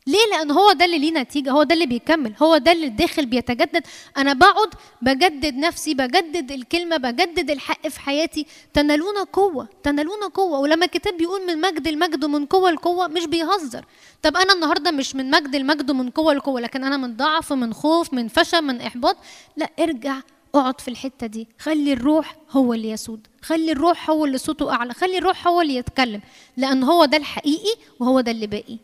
ليه؟ 0.07 0.27
لأن 0.31 0.51
هو 0.51 0.73
ده 0.73 0.85
اللي 0.85 0.99
ليه 0.99 1.11
نتيجة 1.13 1.51
هو 1.51 1.63
ده 1.63 1.75
اللي 1.75 1.87
بيكمل 1.87 2.33
هو 2.43 2.57
ده 2.57 2.73
اللي 2.73 2.89
داخل 2.89 3.27
بيتجدد. 3.27 3.87
أنا 4.17 4.33
بقعد 4.33 4.69
بجدد 5.03 5.55
نفسي 5.55 5.95
بجدد 5.95 6.53
الكلمة 6.53 6.97
بجدد 6.97 7.51
الحق 7.51 7.89
في 7.89 8.01
حياتي. 8.01 8.47
تنالون 8.75 9.19
قوة 9.33 9.69
تنالون 9.83 10.23
قوة. 10.35 10.59
ولما 10.59 10.85
الكتاب 10.85 11.17
بيقول 11.17 11.47
من 11.47 11.61
مجد 11.61 11.87
المجد 11.89 12.25
ومن 12.25 12.47
قوة 12.47 12.71
لقوه 12.71 13.07
مش 13.09 13.27
بيهزر. 13.27 13.85
طب 14.23 14.37
أنا 14.37 14.53
النهارده 14.53 14.91
مش 14.91 15.15
من 15.15 15.31
مجد 15.31 15.55
المجد 15.55 15.91
ومن 15.91 16.11
قوة 16.11 16.35
لقوه 16.35 16.61
لكن 16.61 16.85
أنا 16.85 16.97
من 16.97 17.17
ضعف 17.17 17.53
من 17.53 17.75
خوف 17.75 18.13
من 18.15 18.29
فشل 18.29 18.63
من 18.63 18.81
إحباط. 18.81 19.17
لا 19.57 19.71
ارجع 19.81 20.17
اقعد 20.55 20.81
في 20.81 20.89
الحتة 20.89 21.27
دي. 21.27 21.49
خلي 21.59 21.93
الروح 21.93 22.37
هو 22.51 22.75
اللي 22.75 22.91
يسود. 22.91 23.27
خلي 23.43 23.73
الروح 23.73 24.11
هو 24.11 24.25
اللي 24.25 24.39
صوته 24.39 24.73
أعلى. 24.73 24.95
خلي 24.95 25.19
الروح 25.19 25.47
هو 25.49 25.61
اللي 25.61 25.75
يتكلم. 25.75 26.21
لأن 26.57 26.83
هو 26.83 27.05
ده 27.05 27.17
الحقيقي 27.17 27.75
وهو 28.01 28.21
ده 28.21 28.31
اللي 28.31 28.47
باقي. 28.47 28.79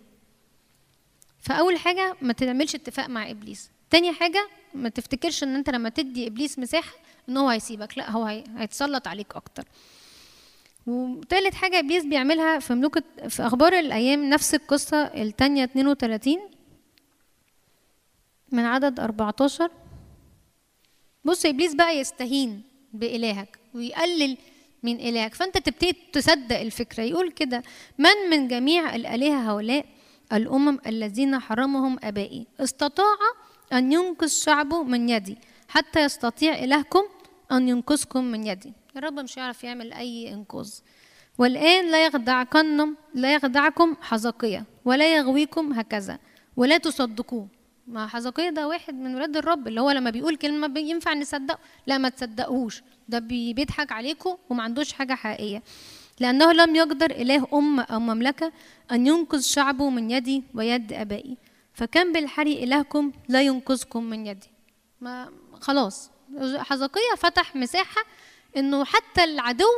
فأول 1.42 1.78
حاجة 1.78 2.16
ما 2.22 2.32
تعملش 2.32 2.74
اتفاق 2.74 3.06
مع 3.08 3.30
إبليس. 3.30 3.70
تاني 3.90 4.12
حاجة 4.12 4.48
ما 4.74 4.88
تفتكرش 4.88 5.42
إن 5.42 5.54
أنت 5.54 5.70
لما 5.70 5.88
تدي 5.88 6.26
إبليس 6.26 6.58
مساحة 6.58 6.92
إن 7.28 7.36
هو 7.36 7.48
هيسيبك. 7.48 7.98
لا 7.98 8.10
هو 8.10 8.24
هي- 8.24 8.44
هيتسلط 8.56 9.08
عليك 9.08 9.36
أكتر. 9.36 9.64
وتالت 10.86 11.54
حاجة 11.54 11.78
إبليس 11.78 12.04
بيعملها 12.04 12.58
في 12.58 12.74
ملوك 12.74 12.98
في 13.28 13.46
أخبار 13.46 13.72
الأيام 13.78 14.24
نفس 14.30 14.54
القصة 14.54 14.96
التانية 15.02 15.64
32 15.64 16.38
من 18.52 18.64
عدد 18.64 19.00
14 19.00 19.70
بص 21.24 21.46
إبليس 21.46 21.74
بقى 21.74 21.98
يستهين 21.98 22.62
بإلهك 22.92 23.58
ويقلل 23.74 24.36
من 24.82 24.96
إلهك. 25.00 25.34
فأنت 25.34 25.58
تبتدي 25.58 25.96
تصدق 26.12 26.58
الفكرة. 26.60 27.02
يقول 27.02 27.30
كده 27.30 27.62
من 27.98 28.30
من 28.30 28.48
جميع 28.48 28.94
الآلهة 28.94 29.50
هؤلاء 29.50 29.86
الأمم 30.32 30.78
الذين 30.86 31.38
حرمهم 31.38 31.98
آبائي. 32.02 32.46
استطاع 32.60 33.16
أن 33.72 33.92
ينقذ 33.92 34.26
شعبه 34.28 34.82
من 34.82 35.08
يدي 35.08 35.38
حتى 35.68 36.00
يستطيع 36.04 36.54
إلهكم 36.64 37.02
أن 37.52 37.68
ينقذكم 37.68 38.24
من 38.24 38.46
يدي. 38.46 38.72
الرب 38.96 39.12
مش 39.20 39.38
هيعرف 39.38 39.64
يعمل 39.64 39.92
أي 39.92 40.32
إنقاذ. 40.34 40.70
والآن 41.38 41.90
لا 41.90 42.06
يخدعكم 42.06 42.94
لا 43.14 43.34
يخدعكم 43.34 43.96
حزقية 44.00 44.64
ولا 44.84 45.16
يغويكم 45.16 45.72
هكذا 45.72 46.18
ولا 46.56 46.78
تصدقوه. 46.78 47.48
ما 47.86 48.06
حزقية 48.06 48.50
ده 48.50 48.68
واحد 48.68 48.94
من 48.94 49.14
ولاد 49.14 49.36
الرب 49.36 49.68
اللي 49.68 49.80
هو 49.80 49.90
لما 49.90 50.10
بيقول 50.10 50.36
كلمة 50.36 50.66
بينفع 50.66 51.14
نصدقه 51.14 51.58
لا 51.86 51.98
ما 51.98 52.08
تصدقوش. 52.08 52.82
ده 53.08 53.18
بي- 53.18 53.52
بيضحك 53.54 53.92
عليكم 53.92 54.36
وما 54.50 54.62
عندوش 54.62 54.92
حاجة 54.92 55.14
حقيقية. 55.14 55.62
لأنه 56.22 56.52
لم 56.52 56.76
يقدر 56.76 57.10
إله 57.10 57.46
أمة 57.54 57.82
أو 57.82 58.00
مملكة 58.00 58.52
أن 58.92 59.06
ينقذ 59.06 59.40
شعبه 59.40 59.90
من 59.90 60.10
يدي 60.10 60.42
ويد 60.54 60.92
آبائي 60.92 61.36
فكان 61.74 62.12
بالحري 62.12 62.64
إلهكم 62.64 63.12
لا 63.28 63.42
ينقذكم 63.42 64.04
من 64.04 64.26
يدي 64.26 64.46
ما 65.00 65.28
خلاص 65.60 66.10
حزقية 66.56 67.14
فتح 67.18 67.56
مساحة 67.56 68.02
إنه 68.56 68.84
حتى 68.84 69.24
العدو 69.24 69.68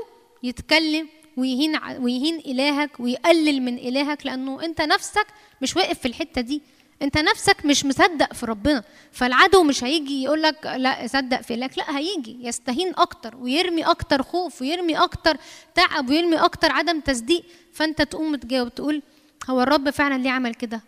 يتكلم 0.42 1.08
ويهين 1.36 1.78
ويهين 1.98 2.38
إلهك 2.38 3.00
ويقلل 3.00 3.62
من 3.62 3.78
إلهك 3.78 4.26
لأنه 4.26 4.64
أنت 4.64 4.80
نفسك 4.80 5.26
مش 5.62 5.76
واقف 5.76 5.98
في 5.98 6.08
الحتة 6.08 6.40
دي. 6.40 6.62
أنت 7.02 7.18
نفسك 7.18 7.56
مش 7.64 7.84
مصدق 7.84 8.32
في 8.32 8.46
ربنا 8.46 8.82
فالعدو 9.12 9.62
مش 9.62 9.84
هيجي 9.84 10.22
يقول 10.22 10.42
لك 10.42 10.66
لا 10.66 11.06
صدق 11.06 11.40
في 11.40 11.54
إلهك 11.54 11.78
لا 11.78 11.98
هيجي 11.98 12.38
يستهين 12.46 12.92
أكتر 12.96 13.36
ويرمي 13.36 13.82
أكتر 13.82 14.22
خوف 14.22 14.62
ويرمي 14.62 14.96
أكتر 14.96 15.36
تعب 15.74 16.10
ويرمي 16.10 16.36
أكتر 16.36 16.72
عدم 16.72 17.00
تصديق. 17.00 17.44
فأنت 17.72 18.02
تقوم 18.02 18.36
تجاوب 18.36 18.74
تقول 18.74 19.02
هو 19.50 19.62
الرب 19.62 19.90
فعلا 19.90 20.22
ليه 20.22 20.30
عمل 20.30 20.54
كده؟ 20.54 20.80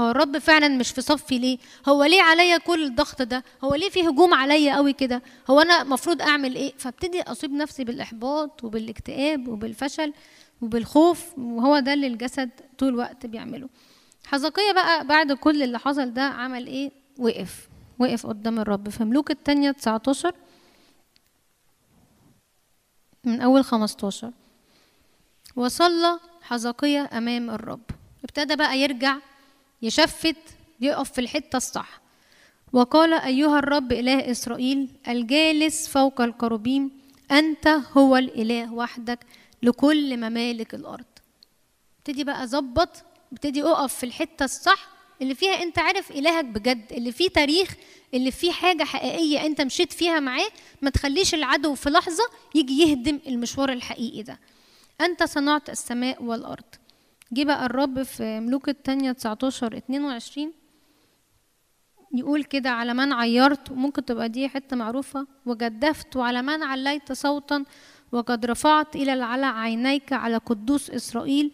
هو 0.00 0.10
الرب 0.10 0.38
فعلا 0.38 0.68
مش 0.68 0.90
في 0.90 1.00
صفي 1.00 1.38
ليه؟ 1.38 1.58
هو 1.88 2.04
ليه 2.04 2.22
عليا 2.22 2.58
كل 2.58 2.84
الضغط 2.84 3.22
ده؟ 3.22 3.44
هو 3.64 3.74
ليه 3.74 3.88
في 3.88 4.08
هجوم 4.08 4.34
عليا 4.34 4.74
قوي 4.76 4.92
كده؟ 4.92 5.22
هو 5.50 5.60
أنا 5.60 5.82
المفروض 5.82 6.22
أعمل 6.22 6.54
إيه؟ 6.56 6.72
فابتدي 6.78 7.22
أصيب 7.22 7.52
نفسي 7.52 7.84
بالإحباط 7.84 8.64
وبالاكتئاب 8.64 9.48
وبالفشل 9.48 10.12
وبالخوف 10.62 11.38
وهو 11.38 11.78
ده 11.78 11.92
اللي 11.92 12.06
الجسد 12.06 12.50
طول 12.78 12.88
الوقت 12.88 13.26
بيعمله. 13.26 13.68
حزقية 14.26 14.72
بقى 14.72 15.06
بعد 15.06 15.32
كل 15.32 15.62
اللي 15.62 15.78
حصل 15.78 16.14
ده 16.14 16.22
عمل 16.22 16.66
إيه؟ 16.66 16.90
وقف. 17.18 17.68
وقف 17.98 18.26
قدام 18.26 18.58
الرب. 18.58 18.88
في 18.88 19.04
ملوك 19.04 19.30
التانية 19.30 19.70
19 19.70 20.34
من 23.24 23.40
أول 23.40 23.64
15 23.64 24.32
وصلى 25.56 26.18
حزقية 26.42 27.10
أمام 27.12 27.50
الرب. 27.50 27.80
ابتدى 28.24 28.56
بقى 28.56 28.78
يرجع 28.78 29.16
يشفت 29.82 30.36
يقف 30.80 31.12
في 31.12 31.20
الحتة 31.20 31.56
الصح. 31.56 32.00
وقال 32.72 33.12
أيها 33.12 33.58
الرب 33.58 33.92
إله 33.92 34.30
إسرائيل 34.30 34.88
الجالس 35.08 35.88
فوق 35.88 36.20
الكروبيم 36.20 36.90
أنت 37.30 37.68
هو 37.68 38.16
الإله 38.16 38.72
وحدك 38.72 39.18
لكل 39.62 40.16
ممالك 40.16 40.74
الأرض. 40.74 41.04
ابتدي 41.98 42.24
بقى 42.24 42.46
ظبط 42.46 43.04
ابتدي 43.34 43.62
أقف 43.62 43.94
في 43.94 44.06
الحتة 44.06 44.44
الصح 44.44 44.88
اللي 45.22 45.34
فيها 45.34 45.62
أنت 45.62 45.78
عارف 45.78 46.10
إلهك 46.10 46.44
بجد 46.44 46.92
اللي 46.92 47.12
فيه 47.12 47.28
تاريخ 47.28 47.74
اللي 48.14 48.30
فيه 48.30 48.52
حاجة 48.52 48.84
حقيقية 48.84 49.46
أنت 49.46 49.60
مشيت 49.60 49.92
فيها 49.92 50.20
معاه 50.20 50.48
ما 50.82 50.90
تخليش 50.90 51.34
العدو 51.34 51.74
في 51.74 51.90
لحظة 51.90 52.24
يجي 52.54 52.82
يهدم 52.82 53.20
المشوار 53.26 53.72
الحقيقي 53.72 54.22
ده. 54.22 54.40
أنت 55.00 55.22
صنعت 55.22 55.70
السماء 55.70 56.22
والأرض. 56.22 56.64
جه 57.32 57.44
بقى 57.44 57.66
الرب 57.66 58.02
في 58.02 58.40
ملوك 58.40 58.68
التانية 58.68 59.12
19 59.12 59.76
22 59.76 60.52
يقول 62.14 62.44
كده 62.44 62.70
على 62.70 62.94
من 62.94 63.12
عيرت؟ 63.12 63.70
وممكن 63.70 64.04
تبقى 64.04 64.28
دي 64.28 64.48
حتة 64.48 64.76
معروفة. 64.76 65.26
وجدفت 65.46 66.16
وعلى 66.16 66.42
من 66.42 66.62
عليت 66.62 67.12
صوتا 67.12 67.64
وقد 68.12 68.46
رفعت 68.46 68.96
إلى 68.96 69.12
العلى 69.14 69.46
عينيك 69.46 70.12
على 70.12 70.36
قدوس 70.36 70.90
إسرائيل 70.90 71.52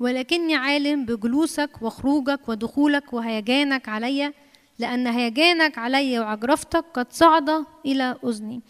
ولكني 0.00 0.54
عالم 0.54 1.04
بجلوسك 1.04 1.70
وخروجك 1.82 2.48
ودخولك 2.48 3.12
وهيجانك 3.12 3.88
علي 3.88 4.32
لأن 4.78 5.06
هيجانك 5.06 5.78
علي 5.78 6.18
وعجرفتك 6.18 6.84
قد 6.94 7.12
صعد 7.12 7.64
إلى 7.86 8.16
أذني. 8.24 8.60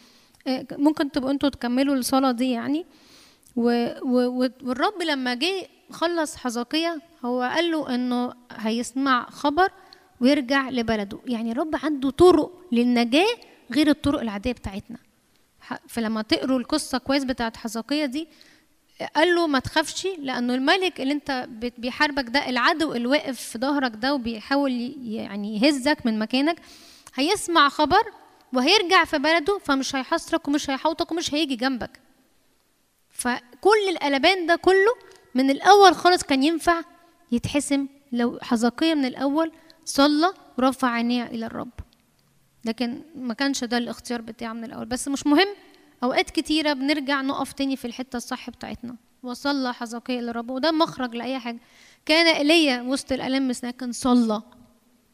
آه، 0.46 0.66
ممكن 0.72 1.10
تبقوا 1.10 1.30
أنتوا 1.30 1.48
تكملوا 1.48 1.94
الصلاة 1.94 2.30
دي 2.32 2.50
يعني. 2.50 2.86
والرب 3.56 5.02
لما 5.02 5.34
جه 5.34 5.66
خلص 5.90 6.36
حزقية 6.36 7.00
هو 7.24 7.42
قال 7.42 7.70
له 7.70 7.94
إنه 7.94 8.32
هيسمع 8.52 9.30
خبر 9.30 9.68
ويرجع 10.20 10.70
لبلده. 10.70 11.18
يعني 11.26 11.52
الرب 11.52 11.76
عنده 11.82 12.10
طرق 12.10 12.52
للنجاة 12.72 13.36
غير 13.72 13.88
الطرق 13.88 14.20
العادية 14.20 14.52
بتاعتنا. 14.52 14.98
فلما 15.88 16.22
تقروا 16.22 16.58
القصة 16.58 16.98
كويس 16.98 17.24
بتاعت 17.24 17.56
حزقية 17.56 18.04
دي 18.04 18.28
قال 19.02 19.34
له 19.34 19.46
ما 19.46 19.58
تخافش 19.58 20.06
لأنه 20.18 20.54
الملك 20.54 21.00
اللي 21.00 21.12
أنت 21.14 21.46
بيحاربك 21.78 22.24
ده 22.28 22.48
العدو 22.48 22.92
اللي 22.92 23.06
واقف 23.06 23.40
في 23.40 23.58
ظهرك 23.58 23.92
ده 23.94 24.14
وبيحاول 24.14 24.72
يعني 25.02 25.56
يهزك 25.62 26.06
من 26.06 26.18
مكانك 26.18 26.56
هيسمع 27.14 27.68
خبر 27.68 28.02
وهيرجع 28.52 29.04
في 29.04 29.18
بلده 29.18 29.58
فمش 29.58 29.96
هيحاصرك 29.96 30.48
ومش 30.48 30.70
هيحوطك 30.70 31.12
ومش 31.12 31.34
هيجي 31.34 31.56
جنبك. 31.56 32.00
فكل 33.10 33.88
القلبان 33.88 34.46
ده 34.46 34.56
كله 34.56 34.94
من 35.34 35.50
الأول 35.50 35.94
خالص 35.94 36.22
كان 36.22 36.42
ينفع 36.42 36.80
يتحسم 37.32 37.86
لو 38.12 38.38
حزقية 38.42 38.94
من 38.94 39.04
الأول 39.04 39.52
صلى 39.84 40.32
ورفع 40.58 40.88
عينيه 40.90 41.24
إلى 41.26 41.46
الرب. 41.46 41.70
لكن 42.64 43.02
ما 43.14 43.34
كانش 43.34 43.64
ده 43.64 43.78
الاختيار 43.78 44.20
بتاعه 44.20 44.52
من 44.52 44.64
الأول. 44.64 44.84
بس 44.86 45.08
مش 45.08 45.26
مهم. 45.26 45.48
أوقات 46.02 46.30
كتيرة 46.30 46.72
بنرجع 46.72 47.20
نقف 47.20 47.52
تاني 47.52 47.76
في 47.76 47.84
الحتة 47.84 48.16
الصح 48.16 48.50
بتاعتنا. 48.50 48.96
وصلى 49.22 49.74
حزقية 49.74 50.20
للرب 50.20 50.50
وده 50.50 50.70
مخرج 50.70 51.14
لأي 51.14 51.38
حاجة. 51.38 51.58
كان 52.06 52.26
إيليا 52.36 52.82
وسط 52.82 53.12
الالام 53.12 53.52
كان 53.52 53.92
صلى. 53.92 54.42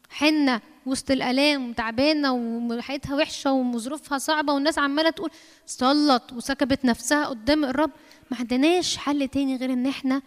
حنة 0.09 0.61
وسط 0.85 1.11
الآلام 1.11 1.73
تعبانة 1.73 2.33
وحياتها 2.33 3.15
وحشة 3.15 3.51
وظروفها 3.51 4.17
صعبة 4.17 4.53
والناس 4.53 4.79
عمالة 4.79 5.09
تقول 5.09 5.29
صلت 5.65 6.33
وسكبت 6.33 6.85
نفسها 6.85 7.25
قدام 7.25 7.65
الرب. 7.65 7.91
ما 8.31 8.37
عندناش 8.37 8.97
حل 8.97 9.27
تاني 9.27 9.55
غير 9.55 9.73
إن 9.73 9.87
إحنا 9.87 10.21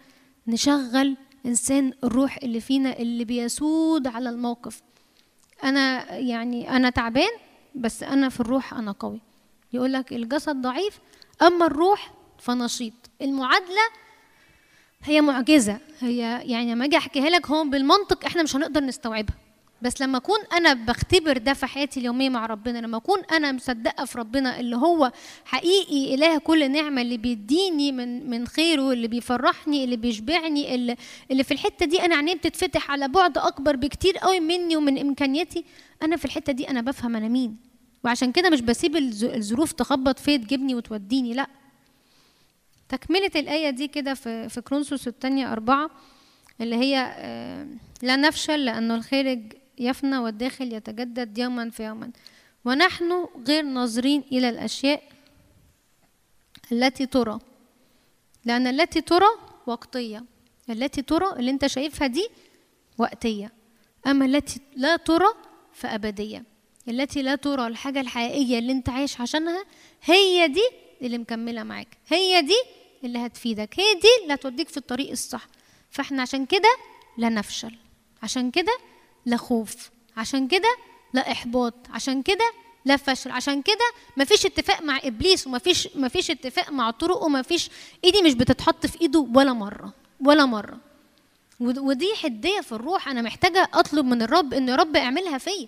نشغل 0.47 1.17
إنسان 1.45 1.93
الروح 2.03 2.37
اللي 2.43 2.59
فينا 2.59 2.99
اللي 2.99 3.25
بيسود 3.25 4.07
على 4.07 4.29
الموقف. 4.29 4.81
أنا 5.63 6.15
يعني 6.15 6.75
أنا 6.75 6.89
تعبان 6.89 7.31
بس 7.75 8.03
أنا 8.03 8.29
في 8.29 8.39
الروح 8.39 8.73
أنا 8.73 8.91
قوي. 8.91 9.21
يقول 9.73 9.93
لك 9.93 10.13
الجسد 10.13 10.55
ضعيف 10.55 10.99
أما 11.41 11.65
الروح 11.65 12.11
فنشيط. 12.39 12.93
المعادلة 13.21 13.81
هي 15.03 15.21
معجزة 15.21 15.77
هي 15.99 16.17
يعني 16.45 16.71
لما 16.73 16.85
أجي 16.85 16.97
أحكيها 16.97 17.29
لك 17.29 17.47
هو 17.47 17.63
بالمنطق 17.63 18.25
إحنا 18.25 18.43
مش 18.43 18.55
هنقدر 18.55 18.81
نستوعبها. 18.83 19.35
بس 19.81 20.01
لما 20.01 20.17
أكون 20.17 20.39
أنا 20.53 20.73
بختبر 20.73 21.37
ده 21.37 21.53
في 21.53 21.65
حياتي 21.65 21.99
اليومية 21.99 22.29
مع 22.29 22.45
ربنا 22.45 22.77
لما 22.77 22.97
أكون 22.97 23.19
أنا 23.31 23.51
مصدقة 23.51 24.05
في 24.05 24.17
ربنا 24.17 24.59
اللي 24.59 24.75
هو 24.75 25.11
حقيقي 25.45 26.13
إله 26.15 26.37
كل 26.37 26.71
نعمة 26.71 27.01
اللي 27.01 27.17
بيديني 27.17 27.91
من 27.91 28.29
من 28.29 28.47
خيره 28.47 28.91
اللي 28.91 29.07
بيفرحني 29.07 29.83
اللي 29.83 29.95
بيشبعني 29.97 30.75
اللي, 30.75 30.95
اللي 31.31 31.43
في 31.43 31.53
الحتة 31.53 31.85
دي 31.85 32.05
أنا 32.05 32.15
عينيه 32.15 32.33
بتتفتح 32.35 32.91
على 32.91 33.07
بعد 33.07 33.37
أكبر 33.37 33.75
بكتير 33.75 34.17
قوي 34.17 34.39
مني 34.39 34.75
ومن 34.77 34.97
إمكانياتي 34.97 35.65
أنا 36.03 36.15
في 36.17 36.25
الحتة 36.25 36.53
دي 36.53 36.69
أنا 36.69 36.81
بفهم 36.81 37.15
أنا 37.15 37.27
مين. 37.27 37.70
وعشان 38.03 38.31
كده 38.31 38.49
مش 38.49 38.61
بسيب 38.61 38.95
الظروف 39.23 39.71
تخبط 39.71 40.19
فيا 40.19 40.37
تجيبني 40.37 40.75
وتوديني 40.75 41.33
لأ. 41.33 41.47
تكملة 42.89 43.31
الآية 43.35 43.69
دي 43.69 43.87
كده 43.87 44.13
في 44.13 44.49
في 44.49 44.61
كرونسوس 44.61 45.07
الثانية 45.07 45.51
أربعة 45.51 45.89
اللي 46.61 46.75
هي 46.75 47.13
آه، 47.17 47.67
لا 48.01 48.15
نفشل 48.15 48.65
لأنه 48.65 48.95
الخارج 48.95 49.53
يفنى 49.79 50.17
والداخل 50.17 50.73
يتجدد 50.73 51.37
يوما 51.37 51.69
في 51.69 51.83
يوما. 51.83 52.11
ونحن 52.65 53.27
غير 53.47 53.63
ناظرين 53.63 54.23
إلى 54.31 54.49
الأشياء 54.49 55.03
التي 56.71 57.05
ترى. 57.05 57.39
لأن 58.45 58.67
التي 58.67 59.01
ترى 59.01 59.27
وقتية. 59.67 60.23
التي 60.69 61.01
ترى 61.01 61.31
اللي 61.39 61.51
أنت 61.51 61.67
شايفها 61.67 62.07
دي 62.07 62.27
وقتية. 62.97 63.51
أما 64.07 64.25
التي 64.25 64.59
لا 64.75 64.95
ترى 64.95 65.27
فأبدية. 65.73 66.50
التي 66.87 67.21
لا 67.21 67.35
ترى 67.35 67.67
الحاجة 67.67 68.01
الحقيقية 68.01 68.59
اللي 68.59 68.71
أنت 68.71 68.89
عايش 68.89 69.21
عشانها 69.21 69.63
هي 70.03 70.47
دي 70.47 70.63
اللي 71.01 71.17
مكملة 71.17 71.63
معاك. 71.63 71.97
هي 72.07 72.41
دي 72.41 72.57
اللي 73.03 73.19
هتفيدك. 73.25 73.79
هي 73.79 73.93
دي 73.93 74.07
اللي 74.23 74.33
هتوديك 74.33 74.69
في 74.69 74.77
الطريق 74.77 75.11
الصح. 75.11 75.47
فاحنا 75.91 76.21
عشان 76.21 76.45
كده 76.45 76.69
لا 77.17 77.29
نفشل. 77.29 77.71
عشان 78.23 78.51
كده 78.51 78.77
لا 79.25 79.37
خوف. 79.37 79.89
عشان 80.17 80.47
كده 80.47 80.77
لا 81.13 81.31
إحباط. 81.31 81.73
عشان 81.89 82.21
كده 82.21 82.51
لا 82.85 82.97
فشل. 82.97 83.31
عشان 83.31 83.61
كده 83.61 83.91
مفيش 84.17 84.45
اتفاق 84.45 84.81
مع 84.81 84.99
إبليس 85.03 85.47
ومفيش 85.47 85.87
مفيش 85.95 86.31
اتفاق 86.31 86.69
مع 86.71 86.91
طرق 86.91 87.23
ومفيش 87.23 87.69
إيدي 88.05 88.21
مش 88.21 88.33
بتتحط 88.33 88.85
في 88.85 89.01
إيده 89.01 89.27
ولا 89.35 89.53
مرة 89.53 89.93
ولا 90.25 90.45
مرة. 90.45 90.77
ود- 91.59 91.79
ودي 91.79 92.15
حدية 92.15 92.61
في 92.61 92.71
الروح. 92.71 93.07
أنا 93.07 93.21
محتاجة 93.21 93.69
أطلب 93.73 94.05
من 94.05 94.21
الرب 94.21 94.53
إن 94.53 94.69
يا 94.69 94.75
رب 94.75 94.95
اعملها 94.95 95.37
فيا. 95.37 95.67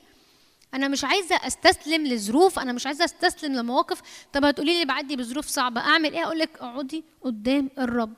أنا 0.73 0.87
مش 0.87 1.03
عايزة 1.03 1.35
أستسلم 1.35 2.07
لظروف 2.07 2.59
أنا 2.59 2.73
مش 2.73 2.85
عايزة 2.87 3.05
أستسلم 3.05 3.53
لمواقف. 3.55 4.01
طب 4.33 4.45
هتقولي 4.45 4.79
لي 4.79 4.85
بعدي 4.85 5.15
بظروف 5.15 5.47
صعبة 5.47 5.81
أعمل 5.81 6.13
إيه؟ 6.13 6.23
أقول 6.25 6.39
لك 6.39 6.49
اقعدي 6.59 7.03
قدام 7.21 7.69
الرب. 7.79 8.13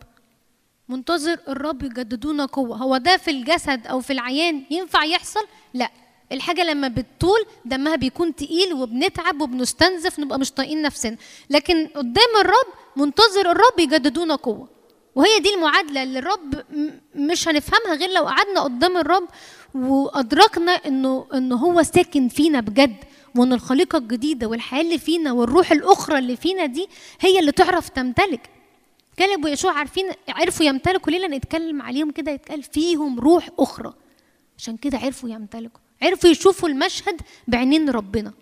منتظر 0.90 1.40
الرب 1.48 1.84
يجددونا 1.84 2.46
قوة. 2.46 2.78
هو 2.78 2.98
ده 2.98 3.18
في 3.18 3.32
الجسد 3.32 3.88
أو 3.88 4.02
في 4.02 4.14
العيان 4.14 4.64
ينفع 4.72 5.04
يحصل؟ 5.04 5.48
لا. 5.74 5.90
الحاجة 6.32 6.64
لما 6.64 6.88
بتطول 6.88 7.46
دمها 7.66 7.96
بيكون 7.96 8.36
تقيل 8.36 8.74
وبنتعب 8.74 9.42
وبنستنزف 9.42 10.20
نبقى 10.20 10.40
مش 10.40 10.52
طايقين 10.52 10.82
نفسنا. 10.82 11.18
لكن 11.50 11.88
قدام 11.88 12.30
الرب 12.42 12.68
منتظر 12.96 13.52
الرب 13.52 13.80
يجددونا 13.80 14.36
قوة. 14.36 14.70
وهي 15.16 15.40
دي 15.40 15.54
المعادلة 15.56 16.04
اللي 16.04 16.20
الرب 16.20 16.64
مش 17.16 17.48
هنفهمها 17.48 17.96
غير 17.96 18.10
لو 18.10 18.24
قعدنا 18.24 18.62
قدام 18.62 18.98
الرب 18.98 19.28
وأدركنا 19.76 20.72
انه 20.72 21.28
انه 21.34 21.56
هو 21.56 21.84
ساكن 21.84 22.28
فينا 22.28 22.60
بجد 22.60 22.96
وإن 23.36 23.54
الخليقة 23.54 23.98
الجديدة 23.98 24.48
والحياة 24.48 24.82
اللي 24.82 24.98
فينا 24.98 25.32
والروح 25.32 25.72
الأخرى 25.72 26.18
اللي 26.18 26.36
فينا 26.36 26.66
دي 26.66 26.88
هي 27.20 27.40
اللي 27.40 27.52
تعرف 27.52 27.90
تمتلك. 27.90 28.50
كلب 29.20 29.46
ويشوع 29.46 29.72
عارفين 29.74 30.06
عرفوا 30.30 30.66
يمتلكوا 30.66 31.12
ليه 31.12 31.20
لأن 31.20 31.34
يتكلم 31.34 31.82
عليهم 31.82 32.12
كده؟ 32.12 32.32
يتقال 32.32 32.64
فيهم 32.64 33.20
روح 33.20 33.50
أخرى. 33.60 33.94
عشان 34.58 34.78
كده 34.78 34.98
عرفوا 34.98 35.30
يمتلكوا. 35.30 35.80
عرفوا 36.02 36.30
يشوفوا 36.30 36.70
المشهد 36.70 37.22
بعينين 37.48 37.90
ربنا. 37.90 38.34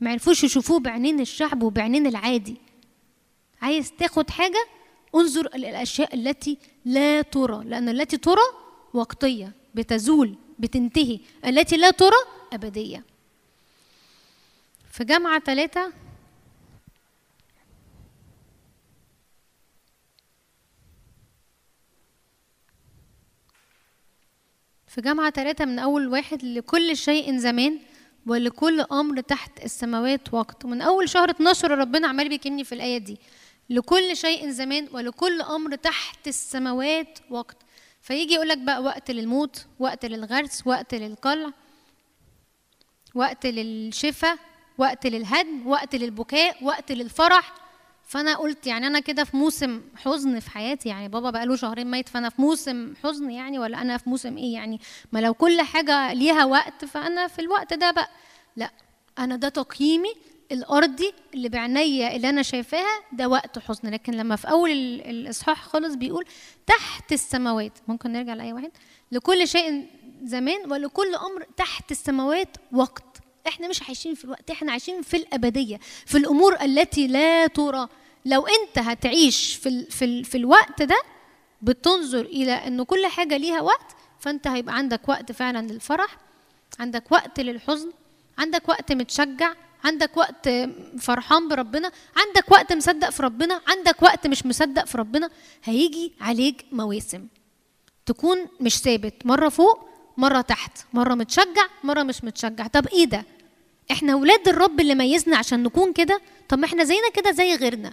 ما 0.00 0.10
عرفوش 0.10 0.44
يشوفوه 0.44 0.80
بعينين 0.80 1.20
الشعب 1.20 1.62
وبعينين 1.62 2.06
العادي. 2.06 2.56
عايز 3.62 3.92
تاخد 3.98 4.30
حاجة؟ 4.30 4.66
انظر 5.14 5.46
الأشياء 5.46 6.14
التي 6.14 6.58
لا 6.84 7.22
ترى 7.22 7.64
لأن 7.64 7.88
التي 7.88 8.16
ترى 8.16 8.42
وقتية 8.94 9.52
بتزول. 9.74 10.34
بتنتهي 10.60 11.20
التي 11.46 11.76
لا 11.76 11.90
ترى 11.90 12.16
أبدية. 12.52 13.04
في 14.90 15.04
جامعة 15.04 15.40
ثلاثة 15.40 15.92
في 24.86 25.00
جامعة 25.00 25.30
ثلاثة 25.30 25.64
من 25.64 25.78
أول 25.78 26.08
واحد 26.08 26.44
لكل 26.44 26.96
شيء 26.96 27.38
زمان 27.38 27.78
ولكل 28.26 28.80
أمر 28.80 29.20
تحت 29.20 29.64
السماوات 29.64 30.34
وقت. 30.34 30.64
ومن 30.64 30.82
أول 30.82 31.08
شهر 31.08 31.30
12 31.30 31.70
ربنا 31.70 32.08
عمال 32.08 32.28
بيكلمني 32.28 32.64
في 32.64 32.74
الآية 32.74 32.98
دي. 32.98 33.18
لكل 33.70 34.16
شيء 34.16 34.50
زمان 34.50 34.88
ولكل 34.92 35.42
أمر 35.42 35.76
تحت 35.76 36.28
السماوات 36.28 37.18
وقت. 37.30 37.56
فيجي 38.00 38.34
يقولك 38.34 38.58
بقى 38.58 38.82
وقت 38.82 39.10
للموت 39.10 39.66
وقت 39.78 40.06
للغرس 40.06 40.62
وقت 40.66 40.94
للقلع 40.94 41.50
وقت 43.14 43.46
للشفاء 43.46 44.36
وقت 44.78 45.06
للهدم 45.06 45.66
وقت 45.66 45.94
للبكاء 45.96 46.64
وقت 46.64 46.92
للفرح. 46.92 47.52
فأنا 48.04 48.36
قلت 48.36 48.66
يعني 48.66 48.86
أنا 48.86 49.00
كده 49.00 49.24
في 49.24 49.36
موسم 49.36 49.82
حزن 49.96 50.40
في 50.40 50.50
حياتي 50.50 50.88
يعني 50.88 51.08
بابا 51.08 51.30
بقاله 51.30 51.56
شهرين 51.56 51.90
ميت 51.90 52.08
فأنا 52.08 52.28
في 52.28 52.42
موسم 52.42 52.94
حزن 53.04 53.30
يعني 53.30 53.58
ولا 53.58 53.82
أنا 53.82 53.96
في 53.98 54.10
موسم 54.10 54.36
إيه 54.36 54.54
يعني؟ 54.54 54.80
ما 55.12 55.18
لو 55.18 55.34
كل 55.34 55.60
حاجة 55.62 56.12
ليها 56.12 56.44
وقت 56.44 56.84
فأنا 56.84 57.26
في 57.28 57.38
الوقت 57.38 57.74
ده 57.74 57.90
بقى. 57.90 58.08
لا 58.56 58.70
أنا 59.18 59.36
ده 59.36 59.48
تقييمي 59.48 60.14
الارضي 60.52 61.12
اللي 61.34 61.48
بعينيا 61.48 62.16
اللي 62.16 62.28
أنا 62.28 62.42
شايفاها 62.42 63.00
ده 63.12 63.28
وقت 63.28 63.58
حزن 63.58 63.88
لكن 63.90 64.12
لما 64.14 64.36
في 64.36 64.50
أول 64.50 64.70
ال- 64.70 65.06
الإصحاح 65.10 65.62
خالص 65.64 65.94
بيقول 65.94 66.24
تحت 66.66 67.12
السماوات 67.12 67.72
ممكن 67.88 68.12
نرجع 68.12 68.34
لأي 68.34 68.52
واحد؟ 68.52 68.70
لكل 69.12 69.48
شيء 69.48 69.86
زمان 70.22 70.72
ولكل 70.72 71.14
أمر 71.14 71.46
تحت 71.56 71.90
السماوات 71.90 72.56
وقت. 72.72 73.04
إحنا 73.48 73.68
مش 73.68 73.82
عايشين 73.82 74.14
في 74.14 74.24
الوقت 74.24 74.50
إحنا 74.50 74.72
عايشين 74.72 75.02
في 75.02 75.16
الأبدية 75.16 75.80
في 76.06 76.18
الأمور 76.18 76.62
التي 76.62 77.06
لا 77.06 77.46
ترى. 77.46 77.88
لو 78.26 78.46
أنت 78.46 78.78
هتعيش 78.78 79.54
في 79.54 79.68
ال 79.68 79.90
في, 79.90 80.04
ال 80.04 80.24
في 80.24 80.36
الوقت 80.38 80.82
ده 80.82 81.02
بتنظر 81.62 82.20
إلى 82.20 82.52
انه 82.52 82.84
كل 82.84 83.06
حاجة 83.06 83.36
ليها 83.36 83.60
وقت 83.60 83.96
فأنت 84.20 84.46
هيبقى 84.46 84.76
عندك 84.76 85.08
وقت 85.08 85.32
فعلا 85.32 85.66
للفرح 85.72 86.16
عندك 86.78 87.12
وقت 87.12 87.40
للحزن 87.40 87.92
عندك 88.38 88.68
وقت 88.68 88.92
متشجع 88.92 89.52
عندك 89.84 90.16
وقت 90.16 90.48
فرحان 90.98 91.48
بربنا 91.48 91.92
عندك 92.16 92.52
وقت 92.52 92.72
مصدق 92.72 93.10
في 93.10 93.22
ربنا 93.22 93.60
عندك 93.68 94.02
وقت 94.02 94.26
مش 94.26 94.46
مصدق 94.46 94.84
في 94.84 94.98
ربنا 94.98 95.30
هيجي 95.64 96.12
عليك 96.20 96.64
مواسم. 96.72 97.26
تكون 98.06 98.46
مش 98.60 98.78
ثابت 98.78 99.26
مرة 99.26 99.48
فوق 99.48 99.88
مرة 100.16 100.40
تحت 100.40 100.78
مرة 100.92 101.14
متشجع 101.14 101.66
مرة 101.84 102.02
مش 102.02 102.24
متشجع. 102.24 102.66
طب 102.66 102.86
إيه 102.86 103.04
ده؟ 103.04 103.24
إحنا 103.90 104.14
ولاد 104.14 104.48
الرب 104.48 104.80
اللي 104.80 104.94
ميزنا 104.94 105.36
عشان 105.36 105.62
نكون 105.62 105.92
كده؟ 105.92 106.20
طب 106.48 106.58
ما 106.58 106.64
إحنا 106.66 106.84
زينا 106.84 107.10
كده 107.14 107.30
زي 107.32 107.54
غيرنا. 107.54 107.92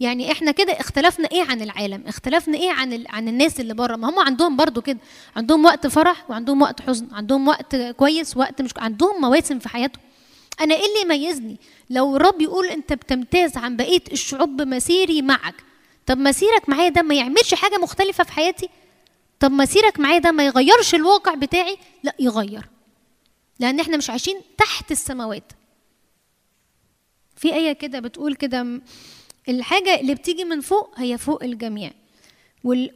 يعني 0.00 0.32
إحنا 0.32 0.50
كده 0.50 0.72
اختلفنا 0.72 1.28
إيه 1.32 1.42
عن 1.42 1.62
العالم؟ 1.62 2.04
اختلفنا 2.06 2.58
إيه 2.58 2.70
عن 2.70 2.92
ال... 2.92 3.06
عن 3.08 3.28
الناس 3.28 3.60
اللي 3.60 3.74
بره؟ 3.74 3.96
ما 3.96 4.10
هم 4.10 4.18
عندهم 4.18 4.56
برضو 4.56 4.82
كده. 4.82 4.98
عندهم 5.36 5.64
وقت 5.64 5.86
فرح 5.86 6.30
وعندهم 6.30 6.62
وقت 6.62 6.80
حزن 6.80 7.08
عندهم 7.12 7.48
وقت 7.48 7.76
كويس 7.76 8.36
وقت 8.36 8.62
مش 8.62 8.70
عندهم 8.76 9.20
مواسم 9.20 9.58
في 9.58 9.68
حياتهم. 9.68 10.02
أنا 10.60 10.74
إيه 10.74 10.86
اللي 10.86 11.00
يميزني؟ 11.02 11.56
لو 11.90 12.16
الرب 12.16 12.40
يقول 12.40 12.66
أنت 12.66 12.92
بتمتاز 12.92 13.56
عن 13.56 13.76
بقية 13.76 14.02
الشعوب 14.12 14.48
بمسيري 14.56 15.22
معك 15.22 15.54
طب 16.06 16.18
مسيرك 16.18 16.68
معايا 16.68 16.88
ده 16.88 17.02
ما 17.02 17.14
يعملش 17.14 17.54
حاجة 17.54 17.76
مختلفة 17.78 18.24
في 18.24 18.32
حياتي؟ 18.32 18.68
طب 19.40 19.52
مسيرك 19.52 20.00
معايا 20.00 20.18
ده 20.18 20.32
ما 20.32 20.46
يغيرش 20.46 20.94
الواقع 20.94 21.34
بتاعي؟ 21.34 21.76
لا 22.02 22.14
يغير 22.18 22.68
لأن 23.60 23.80
إحنا 23.80 23.96
مش 23.96 24.10
عايشين 24.10 24.40
تحت 24.58 24.90
السماوات. 24.92 25.52
في 27.36 27.54
آية 27.54 27.72
كده 27.72 28.00
بتقول 28.00 28.34
كده 28.34 28.80
الحاجة 29.48 30.00
اللي 30.00 30.14
بتيجي 30.14 30.44
من 30.44 30.60
فوق 30.60 30.90
هي 30.96 31.18
فوق 31.18 31.44
الجميع. 31.44 31.90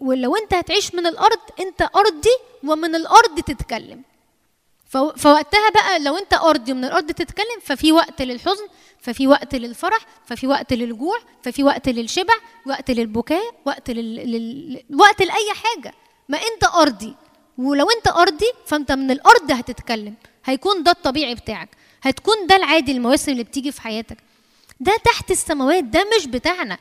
ولو 0.00 0.36
أنت 0.36 0.54
هتعيش 0.54 0.94
من 0.94 1.06
الأرض 1.06 1.38
أنت 1.60 1.82
أرضي 1.82 2.36
ومن 2.64 2.94
الأرض 2.94 3.40
تتكلم. 3.40 4.02
فوقتها 5.16 5.70
بقى 5.74 5.98
لو 5.98 6.16
انت 6.18 6.34
ارضي 6.34 6.72
ومن 6.72 6.84
الأرض 6.84 7.06
تتكلم 7.06 7.60
ففي 7.62 7.92
وقت 7.92 8.22
للحزن 8.22 8.66
ففي 9.00 9.26
وقت 9.26 9.54
للفرح 9.54 9.98
ففي 10.26 10.46
وقت 10.46 10.72
للجوع 10.72 11.18
ففي 11.42 11.64
وقت 11.64 11.88
للشبع 11.88 12.34
وقت 12.66 12.90
للبكاء 12.90 13.54
وقت 13.64 13.90
لل... 13.90 14.14
لل... 14.14 14.82
وقت 15.00 15.22
لأي 15.22 15.52
حاجة. 15.54 15.94
ما 16.28 16.38
انت 16.38 16.64
ارضي 16.74 17.14
ولو 17.58 17.86
انت 17.90 18.08
ارضي 18.08 18.52
فانت 18.66 18.92
من 18.92 19.10
الأرض 19.10 19.50
هتتكلم. 19.52 20.14
هيكون 20.44 20.82
ده 20.82 20.90
الطبيعي 20.90 21.34
بتاعك. 21.34 21.68
هتكون 22.02 22.46
ده 22.46 22.56
العادي 22.56 22.92
المواسم 22.92 23.32
اللي 23.32 23.44
بتيجي 23.44 23.72
في 23.72 23.80
حياتك. 23.80 24.16
ده 24.80 24.96
تحت 25.04 25.30
السماوات 25.30 25.84
ده 25.84 26.04
مش 26.18 26.26
بتاعنا. 26.26 26.78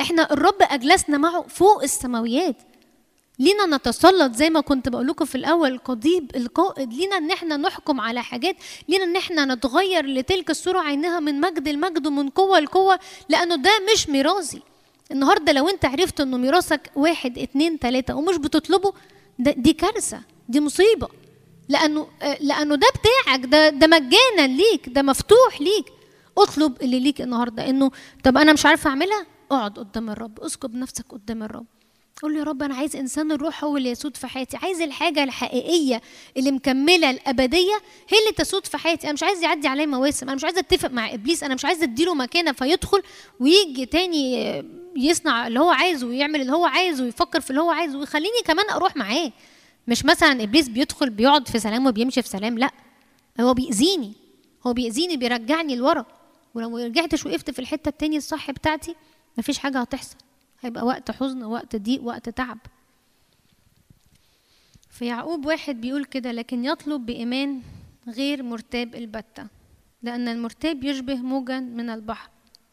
إحنا 0.00 0.32
الرب 0.32 0.56
أجلسنا 0.60 1.18
معه 1.18 1.42
فوق 1.48 1.82
السماويات. 1.82 2.56
لينا 3.38 3.76
نتسلط 3.76 4.34
زي 4.34 4.50
ما 4.50 4.60
كنت 4.60 4.88
بقول 4.88 5.06
لكم 5.06 5.24
في 5.24 5.34
الأول 5.34 5.72
القضيب 5.72 6.30
القائد 6.36 6.92
لينا 6.92 7.16
إن 7.16 7.30
إحنا 7.30 7.56
نحكم 7.56 8.00
على 8.00 8.22
حاجات 8.22 8.56
لينا 8.88 9.04
إن 9.04 9.16
إحنا 9.16 9.44
نتغير 9.54 10.06
لتلك 10.06 10.50
الصورة 10.50 10.78
عينها 10.80 11.20
من 11.20 11.40
مجد 11.40 11.68
لمجد 11.68 12.06
ومن 12.06 12.28
قوة 12.28 12.58
لقوة 12.60 12.98
لأنه 13.28 13.56
ده 13.56 13.70
مش 13.94 14.08
ميراثي. 14.08 14.62
النهارده 15.10 15.52
لو 15.52 15.68
أنت 15.68 15.84
عرفت 15.84 16.20
إنه 16.20 16.36
ميراثك 16.36 16.90
واحد 16.96 17.38
اتنين 17.38 17.78
تلاتة 17.78 18.14
ومش 18.16 18.36
بتطلبه 18.36 18.92
ده 19.38 19.50
دي 19.56 19.72
كارثة 19.72 20.20
دي 20.48 20.60
مصيبة. 20.60 21.08
لأنه 21.68 22.06
آه، 22.22 22.38
لأنه 22.40 22.74
ده 22.74 22.86
بتاعك 23.00 23.44
ده 23.44 23.68
ده 23.68 23.86
مجانا 23.86 24.46
ليك 24.56 24.88
ده 24.88 25.02
مفتوح 25.02 25.60
ليك. 25.60 25.86
اطلب 26.38 26.82
اللي 26.82 27.00
ليك 27.00 27.20
النهارده 27.20 27.68
إنه 27.70 27.90
طب 28.24 28.36
أنا 28.38 28.52
مش 28.52 28.66
عارفة 28.66 28.90
أعملها؟ 28.90 29.26
اقعد 29.50 29.78
قدام 29.78 30.10
الرب 30.10 30.40
اسكب 30.40 30.74
نفسك 30.74 31.04
قدام 31.08 31.42
الرب. 31.42 31.66
قول 32.22 32.32
له 32.34 32.38
يا 32.38 32.44
رب 32.44 32.62
أنا 32.62 32.74
عايز 32.74 32.96
إنسان 32.96 33.32
الروح 33.32 33.64
هو 33.64 33.76
اللي 33.76 33.90
يسود 33.90 34.16
في 34.16 34.26
حياتي. 34.26 34.56
عايز 34.56 34.80
الحاجة 34.80 35.24
الحقيقية 35.24 36.02
اللي 36.36 36.50
مكملة 36.50 37.10
الأبدية 37.10 37.74
هي 38.08 38.18
اللي 38.18 38.32
تسود 38.36 38.66
في 38.66 38.78
حياتي. 38.78 39.06
أنا 39.06 39.12
مش 39.12 39.22
عايز 39.22 39.42
يعدي 39.42 39.68
عليا 39.68 39.86
مواسم 39.86 40.26
أنا 40.26 40.36
مش 40.36 40.44
عايز 40.44 40.58
أتفق 40.58 40.90
مع 40.90 41.14
إبليس 41.14 41.42
أنا 41.42 41.54
مش 41.54 41.64
عايز 41.64 41.82
أديله 41.82 42.14
مكانة 42.14 42.52
فيدخل 42.52 43.02
ويجي 43.40 43.86
تاني 43.86 44.34
يصنع 44.96 45.46
اللي 45.46 45.60
هو 45.60 45.70
عايزه 45.70 46.06
ويعمل 46.06 46.40
اللي 46.40 46.52
هو 46.52 46.64
عايزه 46.66 47.04
ويفكر 47.04 47.40
في 47.40 47.50
اللي 47.50 47.60
هو 47.60 47.70
عايزه 47.70 47.98
ويخليني 47.98 48.40
كمان 48.44 48.70
أروح 48.70 48.96
معاه. 48.96 49.32
مش 49.88 50.04
مثلا 50.04 50.42
إبليس 50.42 50.68
بيدخل 50.68 51.10
بيقعد 51.10 51.48
في 51.48 51.58
سلام 51.58 51.86
وبيمشي 51.86 52.22
في 52.22 52.28
سلام 52.28 52.58
لأ 52.58 52.70
هو 53.40 53.54
بيأذيني 53.54 54.12
هو 54.66 54.72
بيأذيني 54.72 55.16
بيرجعني 55.16 55.76
لورا. 55.76 56.06
ولو 56.54 56.78
رجعتش 56.78 57.26
وقفت 57.26 57.50
في 57.50 57.58
الحتة 57.58 57.88
التانية 57.88 58.18
الصح 58.18 58.50
بتاعتي 58.50 58.94
مفيش 59.38 59.58
حاجة 59.58 59.80
هتحصل. 59.80 60.16
هيبقى 60.60 60.86
وقت 60.86 61.10
حزن 61.10 61.42
وقت 61.44 61.76
ضيق 61.76 62.02
وقت 62.02 62.28
تعب. 62.28 62.58
في 64.90 65.06
يعقوب 65.06 65.46
واحد 65.46 65.80
بيقول 65.80 66.04
كده 66.04 66.32
لكن 66.32 66.64
يطلب 66.64 67.06
بإيمان 67.06 67.62
غير 68.08 68.42
مرتاب 68.42 68.94
البتة 68.94 69.46
لأن 70.02 70.28
المرتاب 70.28 70.84
يشبه 70.84 71.14
موجا 71.14 71.60
من 71.60 71.90
البحر 71.90 72.30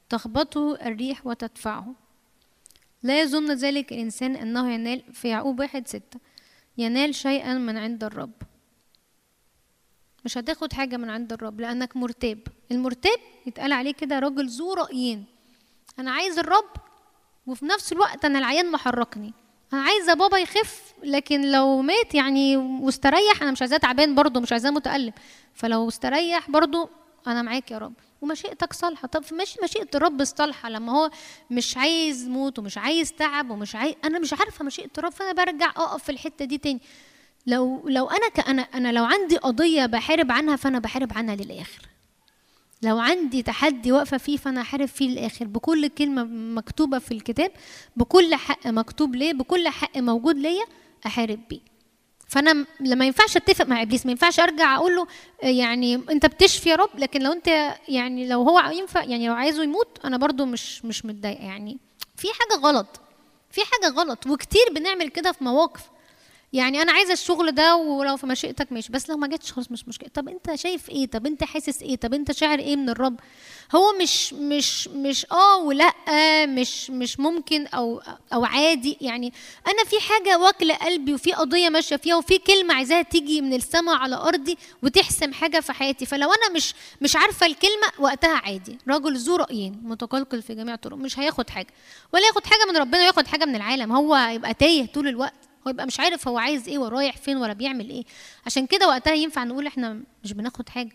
تخبطه 0.09 0.75
الريح 0.75 1.27
وتدفعه. 1.27 1.95
لا 3.03 3.21
يظن 3.21 3.51
ذلك 3.51 3.91
الإنسان 3.93 4.35
أنه 4.35 4.73
ينال 4.73 5.13
في 5.13 5.27
يعقوب 5.27 5.59
واحد 5.59 5.87
ستة 5.87 6.19
ينال 6.77 7.15
شيئا 7.15 7.53
من 7.53 7.77
عند 7.77 8.03
الرب. 8.03 8.31
مش 10.25 10.37
هتاخد 10.37 10.73
حاجة 10.73 10.97
من 10.97 11.09
عند 11.09 11.33
الرب 11.33 11.61
لأنك 11.61 11.97
مرتاب. 11.97 12.39
المرتاب 12.71 13.19
يتقال 13.45 13.71
عليه 13.71 13.93
كده 13.93 14.19
راجل 14.19 14.47
ذو 14.47 14.73
رأيين. 14.73 15.25
أنا 15.99 16.11
عايز 16.11 16.39
الرب 16.39 16.73
وفي 17.47 17.65
نفس 17.65 17.91
الوقت 17.93 18.25
أنا 18.25 18.39
العيان 18.39 18.71
محركني. 18.71 19.33
أنا 19.73 19.81
عايزة 19.81 20.13
بابا 20.13 20.37
يخف 20.37 20.93
لكن 21.03 21.51
لو 21.51 21.81
مات 21.81 22.15
يعني 22.15 22.57
واستريح 22.57 23.41
أنا 23.41 23.51
مش 23.51 23.61
عايزاه 23.61 23.77
تعبان 23.77 24.15
برضه 24.15 24.39
مش 24.39 24.51
عايزاه 24.51 24.69
متألم. 24.69 25.13
فلو 25.53 25.87
استريح 25.87 26.49
برضه 26.49 26.89
أنا 27.27 27.41
معاك 27.41 27.71
يا 27.71 27.77
رب. 27.77 27.93
ومشيئتك 28.21 28.73
صالحة. 28.73 29.07
طب 29.07 29.23
ماشي 29.31 29.59
مشيئة 29.63 29.87
الرب 29.95 30.21
الصالحة 30.21 30.69
لما 30.69 30.91
هو 30.91 31.09
مش 31.51 31.77
عايز 31.77 32.27
موت 32.27 32.59
ومش 32.59 32.77
عايز 32.77 33.13
تعب 33.13 33.49
ومش 33.49 33.75
عايز 33.75 33.95
أنا 34.05 34.19
مش 34.19 34.33
عارفة 34.33 34.65
مشيئة 34.65 34.89
الرب 34.97 35.11
فأنا 35.11 35.31
برجع 35.31 35.69
أقف 35.69 36.03
في 36.03 36.11
الحتة 36.11 36.45
دي 36.45 36.57
تاني. 36.57 36.81
لو 37.47 37.89
لو 37.89 38.07
أنا 38.07 38.29
كأنا 38.29 38.61
أنا 38.61 38.91
لو 38.91 39.03
عندي 39.03 39.37
قضية 39.37 39.85
بحارب 39.85 40.31
عنها 40.31 40.55
فأنا 40.55 40.79
بحارب 40.79 41.13
عنها 41.15 41.35
للآخر. 41.35 41.81
لو 42.83 42.99
عندي 42.99 43.41
تحدي 43.43 43.91
واقفة 43.91 44.17
فيه 44.17 44.37
فأنا 44.37 44.61
هحارب 44.61 44.85
فيه 44.85 45.09
للآخر. 45.09 45.45
بكل 45.47 45.87
كلمة 45.87 46.23
مكتوبة 46.23 46.99
في 46.99 47.11
الكتاب 47.13 47.51
بكل 47.95 48.35
حق 48.35 48.67
مكتوب 48.67 49.15
ليه 49.15 49.33
بكل 49.33 49.67
حق 49.67 49.97
موجود 49.97 50.37
ليا 50.37 50.63
أحارب 51.05 51.39
بيه. 51.49 51.59
فأنا 52.27 52.53
م- 52.53 52.65
لما 52.79 53.05
ينفعش 53.05 53.37
أتفق 53.37 53.65
مع 53.65 53.81
إبليس 53.81 54.05
ما 54.05 54.11
ينفعش 54.11 54.39
أرجع 54.39 54.75
أقول 54.75 54.95
له 54.95 55.07
آه، 55.43 55.47
يعني 55.47 55.95
أنت 55.95 56.25
بتشفي 56.25 56.69
يا 56.69 56.75
رب 56.75 56.89
لكن 56.97 57.21
لو 57.21 57.31
أنت 57.31 57.47
يعني 57.89 58.27
لو 58.27 58.41
هو 58.41 58.59
ينفع 58.71 59.03
يعني 59.03 59.27
لو 59.27 59.33
عايزه 59.33 59.63
يموت 59.63 59.99
أنا 60.05 60.17
برضو 60.17 60.45
مش 60.45 60.85
مش 60.85 61.05
متضايقة. 61.05 61.43
يعني 61.43 61.77
في 62.17 62.27
حاجة 62.33 62.59
غلط 62.61 62.87
في 63.51 63.61
حاجة 63.61 63.91
غلط 63.93 64.27
وكتير 64.27 64.61
بنعمل 64.75 65.09
كده 65.09 65.31
في 65.31 65.43
مواقف. 65.43 65.81
يعني 66.53 66.81
أنا 66.81 66.91
عايزة 66.91 67.13
الشغل 67.13 67.51
ده 67.51 67.75
ولو 67.75 68.17
في 68.17 68.25
مشيئتك 68.27 68.71
ماشي 68.71 68.91
بس 68.91 69.09
لو 69.09 69.17
ما 69.17 69.27
جتش 69.27 69.51
خلاص 69.51 69.71
مش 69.71 69.87
مشكلة. 69.87 70.09
طب 70.13 70.29
أنت 70.29 70.55
شايف 70.55 70.89
إيه؟ 70.89 71.05
طب 71.07 71.25
أنت 71.25 71.43
حاسس 71.43 71.81
إيه؟ 71.81 71.95
طب 71.95 72.13
أنت 72.13 72.31
شاعر 72.31 72.59
إيه 72.59 72.75
من 72.75 72.89
الرب؟ 72.89 73.19
هو 73.75 73.93
مش 74.01 74.33
مش 74.33 74.87
مش 74.87 75.25
آه 75.31 75.57
ولأ 75.57 75.93
مش 76.45 76.89
مش 76.89 77.19
ممكن 77.19 77.67
أو 77.67 78.01
أو 78.33 78.45
عادي. 78.45 78.97
يعني 79.01 79.33
أنا 79.67 79.83
في 79.83 79.99
حاجة 79.99 80.37
واكلة 80.39 80.75
قلبي 80.75 81.13
وفي 81.13 81.33
قضية 81.33 81.69
ماشية 81.69 81.95
فيها 81.95 82.15
وفي 82.15 82.37
كلمة 82.37 82.73
عايزاها 82.73 83.01
تيجي 83.01 83.41
من 83.41 83.53
السماء 83.53 83.95
على 83.95 84.15
أرضي 84.15 84.57
وتحسم 84.83 85.33
حاجة 85.33 85.59
في 85.59 85.73
حياتي. 85.73 86.05
فلو 86.05 86.27
أنا 86.33 86.49
مش 86.55 86.73
مش 87.01 87.15
عارفة 87.15 87.45
الكلمة 87.45 87.87
وقتها 87.99 88.35
عادي. 88.45 88.77
رجل 88.87 89.17
ذو 89.17 89.35
رأيين 89.35 89.79
متقلقل 89.83 90.41
في 90.41 90.55
جميع 90.55 90.73
الطرق 90.73 90.97
مش 90.97 91.19
هياخد 91.19 91.49
حاجة. 91.49 91.73
ولا 92.13 92.27
ياخد 92.27 92.45
حاجة 92.45 92.65
من 92.71 92.77
ربنا 92.77 92.97
وياخد 93.03 93.27
حاجة 93.27 93.45
من 93.45 93.55
العالم. 93.55 93.91
هو 93.91 94.15
يبقى 94.15 94.53
تايه 94.53 94.85
طول 94.85 95.07
الوقت. 95.07 95.33
هو 95.67 95.71
يبقى 95.71 95.85
مش 95.85 95.99
عارف 95.99 96.27
هو 96.27 96.37
عايز 96.37 96.67
إيه 96.69 96.77
ورايح 96.77 97.17
فين 97.17 97.37
ولا 97.37 97.53
بيعمل 97.53 97.89
إيه. 97.89 98.03
عشان 98.45 98.65
كده 98.67 98.87
وقتها 98.87 99.13
ينفع 99.13 99.43
نقول 99.43 99.67
إحنا 99.67 100.01
مش 100.23 100.33
بناخد 100.33 100.69
حاجة. 100.69 100.91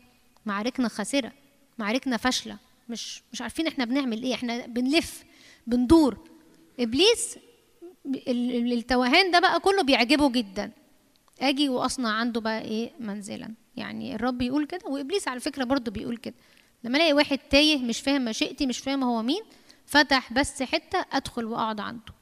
معاركنا 0.46 0.88
خاسرة 0.88 1.32
معاركنا 1.78 2.16
فاشلة. 2.16 2.56
مش 2.88 3.22
مش 3.32 3.42
عارفين 3.42 3.66
إحنا 3.66 3.84
بنعمل 3.84 4.22
إيه. 4.22 4.34
إحنا 4.34 4.66
بنلف 4.66 5.24
بندور. 5.66 6.18
إبليس 6.80 7.38
ال- 8.06 8.28
ال- 8.28 8.72
التوهان 8.72 9.30
ده 9.30 9.40
بقى 9.40 9.60
كله 9.60 9.82
بيعجبه 9.82 10.30
جدا. 10.32 10.70
آجي 11.40 11.68
وأصنع 11.68 12.08
عنده 12.12 12.40
بقى 12.40 12.62
إيه 12.62 12.90
منزلا. 13.00 13.54
يعني 13.76 14.14
الرب 14.14 14.42
يقول 14.42 14.66
كده 14.66 14.86
وإبليس 14.86 15.28
على 15.28 15.40
فكرة 15.40 15.64
برضه 15.64 15.90
بيقول 15.92 16.16
كده. 16.16 16.34
لما 16.84 16.96
ألاقي 16.98 17.12
واحد 17.12 17.38
تايه 17.38 17.78
مش 17.78 18.00
فاهم 18.00 18.24
مشيئتي 18.24 18.66
مش 18.66 18.78
فاهم 18.78 19.04
هو 19.04 19.22
مين 19.22 19.42
فتح 19.86 20.32
بس 20.32 20.62
حتة 20.62 21.04
أدخل 21.12 21.44
وأقعد 21.44 21.80
عنده. 21.80 22.12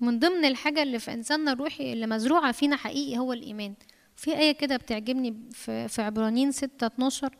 من 0.00 0.18
ضمن 0.18 0.44
الحاجة 0.44 0.82
اللي 0.82 0.98
في 0.98 1.12
إنساننا 1.12 1.52
الروحي 1.52 1.92
اللي 1.92 2.06
مزروعة 2.06 2.52
فينا 2.52 2.76
حقيقي 2.76 3.18
هو 3.18 3.32
الإيمان. 3.32 3.74
في 4.16 4.36
آية 4.38 4.52
كده 4.52 4.76
بتعجبني 4.76 5.34
في, 5.52 5.88
في 5.88 6.02
عبرانيين 6.02 6.52
6 6.52 6.86
12 6.86 7.36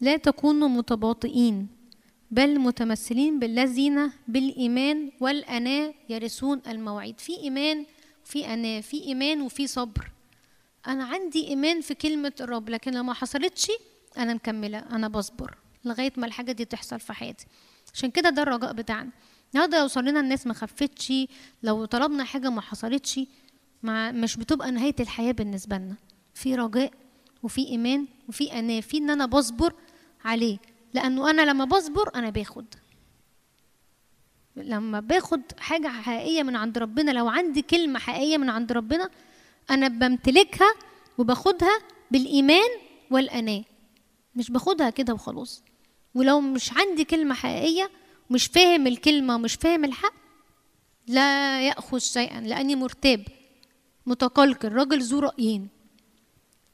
لا 0.00 0.16
تكونوا 0.16 0.68
متباطئين 0.68 1.68
بل 2.30 2.58
متمثلين 2.58 3.38
بالذين 3.38 4.10
بالإيمان 4.28 5.10
والأناة 5.20 5.94
يرثون 6.08 6.60
المواعيد 6.68 7.20
في 7.20 7.36
إيمان 7.36 7.86
وفي 8.24 8.46
أناة 8.54 8.80
في 8.80 9.02
إيمان 9.04 9.40
وفي 9.42 9.66
صبر. 9.66 10.10
أنا 10.86 11.04
عندي 11.04 11.48
إيمان 11.48 11.80
في 11.80 11.94
كلمة 11.94 12.32
الرب 12.40 12.68
لكن 12.70 12.94
لو 12.94 13.02
ما 13.02 13.12
حصلتش 13.12 13.70
أنا 14.18 14.34
مكملة 14.34 14.78
أنا 14.78 15.08
بصبر 15.08 15.54
لغاية 15.84 16.12
ما 16.16 16.26
الحاجة 16.26 16.52
دي 16.52 16.64
تحصل 16.64 17.00
في 17.00 17.12
حياتي. 17.12 17.46
عشان 17.94 18.10
كده 18.10 18.30
ده 18.30 18.42
الرجاء 18.42 18.72
بتاعنا. 18.72 19.10
النهارده 19.54 19.78
لو 19.80 19.86
صلينا 19.88 20.20
الناس 20.20 20.46
ما 20.46 20.54
خفتش 20.54 21.12
لو 21.62 21.84
طلبنا 21.84 22.24
حاجة 22.24 22.50
ما 22.50 22.60
حصلتش 22.60 23.20
مع 23.82 24.10
مش 24.10 24.36
بتبقى 24.36 24.70
نهاية 24.70 24.94
الحياة 25.00 25.32
بالنسبة 25.32 25.76
لنا. 25.76 25.96
في 26.34 26.54
رجاء 26.54 26.92
وفي 27.42 27.66
إيمان 27.66 28.06
وفي 28.28 28.52
أناة 28.58 28.80
في 28.80 28.98
إن 28.98 29.10
أنا 29.10 29.26
بصبر 29.26 29.74
عليه. 30.24 30.58
لأنه 30.94 31.30
أنا 31.30 31.42
لما 31.42 31.64
بصبر 31.64 32.14
أنا 32.14 32.30
باخد. 32.30 32.66
لما 34.56 35.00
باخد 35.00 35.40
حاجة 35.58 35.88
حقيقية 35.88 36.42
من 36.42 36.56
عند 36.56 36.78
ربنا 36.78 37.10
لو 37.10 37.28
عندي 37.28 37.62
كلمة 37.62 37.98
حقيقية 37.98 38.36
من 38.38 38.50
عند 38.50 38.72
ربنا 38.72 39.10
أنا 39.70 39.88
بمتلكها 39.88 40.74
وباخدها 41.18 41.78
بالإيمان 42.10 42.68
والأناة 43.10 43.64
مش 44.36 44.50
باخدها 44.50 44.90
كده 44.90 45.14
وخلاص. 45.14 45.62
ولو 46.14 46.40
مش 46.40 46.72
عندي 46.72 47.04
كلمة 47.04 47.34
حقيقية 47.34 47.90
مش 48.30 48.46
فاهم 48.46 48.86
الكلمة 48.86 49.34
ومش 49.34 49.54
فاهم 49.54 49.84
الحق 49.84 50.14
لا 51.06 51.60
يأخذ 51.66 51.98
شيئا 51.98 52.40
لأني 52.40 52.76
مرتاب 52.76 53.24
متقلقل 54.06 54.72
راجل 54.72 55.02
ذو 55.02 55.18
رأيين. 55.18 55.68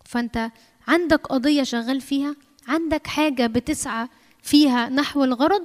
فأنت 0.05 0.51
عندك 0.89 1.27
قضية 1.27 1.63
شغال 1.63 2.01
فيها 2.01 2.37
عندك 2.69 3.07
حاجة 3.07 3.47
بتسعى 3.47 4.09
فيها 4.43 4.89
نحو 4.89 5.25
الغرض 5.25 5.65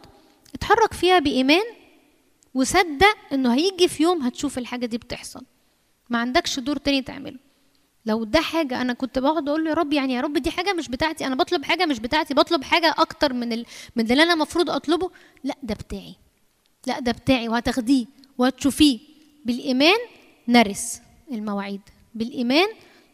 اتحرك 0.56 0.94
فيها 0.94 1.20
بإيمان 1.20 1.64
وصدق 2.54 3.18
إنه 3.34 3.54
هيجي 3.54 3.88
في 3.88 4.04
يوم 4.04 4.22
هتشوف 4.22 4.58
الحاجة 4.58 4.86
دي 4.86 4.98
بتحصل. 4.98 5.46
ما 6.10 6.18
عندكش 6.20 6.60
دور 6.60 6.78
تاني 6.78 7.02
تعمله. 7.02 7.40
لو 8.10 8.24
ده 8.24 8.42
حاجة 8.42 8.82
أنا 8.82 8.94
كنت 8.94 9.20
بقعد 9.20 9.50
أقول 9.50 9.64
له 9.64 9.70
يا 9.70 9.76
رب 9.76 9.94
يعني 9.94 10.14
يا 10.14 10.22
رب 10.22 10.38
دي 10.38 10.52
حاجة 10.52 10.74
مش 10.74 10.88
بتاعتي 10.88 11.26
أنا 11.28 11.36
بطلب 11.36 11.64
حاجة 11.66 11.86
مش 11.86 12.00
بتاعتي 12.00 12.34
بطلب 12.34 12.64
حاجة 12.64 12.96
أكتر 12.98 13.34
من 13.34 13.54
ال... 13.54 13.66
من 13.96 14.12
اللي 14.12 14.24
أنا 14.24 14.34
المفروض 14.34 14.70
أطلبه. 14.70 15.12
لا 15.44 15.56
ده 15.64 15.76
بتاعي. 15.76 16.16
لا 16.88 17.00
ده 17.00 17.12
بتاعي 17.12 17.50
وهتاخديه 17.50 18.06
وهتشوفيه. 18.38 19.00
بالإيمان 19.46 19.98
نرث 20.48 21.00
المواعيد. 21.32 21.82
بالإيمان 22.16 22.68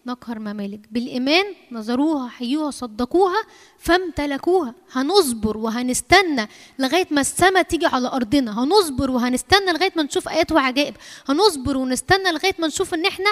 نقهر 0.06 0.40
ممالك. 0.40 0.80
بالإيمان 0.92 1.46
نظروها 1.72 2.30
حيوها 2.30 2.72
صدقوها 2.72 3.44
فامتلكوها. 3.80 4.74
هنصبر 4.92 5.58
وهنستنى 5.58 6.48
لغاية 6.80 7.08
ما 7.12 7.22
السماء 7.22 7.64
تيجي 7.64 7.86
على 7.86 8.08
أرضنا. 8.08 8.64
هنصبر 8.64 9.12
وهنستنى 9.12 9.72
لغاية 9.72 9.94
ما 9.96 10.04
نشوف 10.04 10.30
آيات 10.30 10.52
وعجائب. 10.52 10.96
هنصبر 11.30 11.78
ونستنى 11.78 12.32
لغاية 12.32 12.56
ما 12.60 12.68
نشوف 12.68 12.94
إن 12.94 13.06
إحنا 13.06 13.30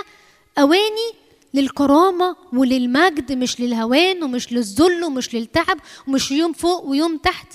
أواني 0.57 1.22
للكرامة 1.53 2.35
وللمجد 2.53 3.31
مش 3.31 3.61
للهوان 3.61 4.23
ومش 4.23 4.53
للذل 4.53 5.03
ومش 5.03 5.35
للتعب 5.35 5.77
ومش 6.07 6.31
يوم 6.31 6.53
فوق 6.53 6.83
ويوم 6.85 7.17
تحت. 7.17 7.47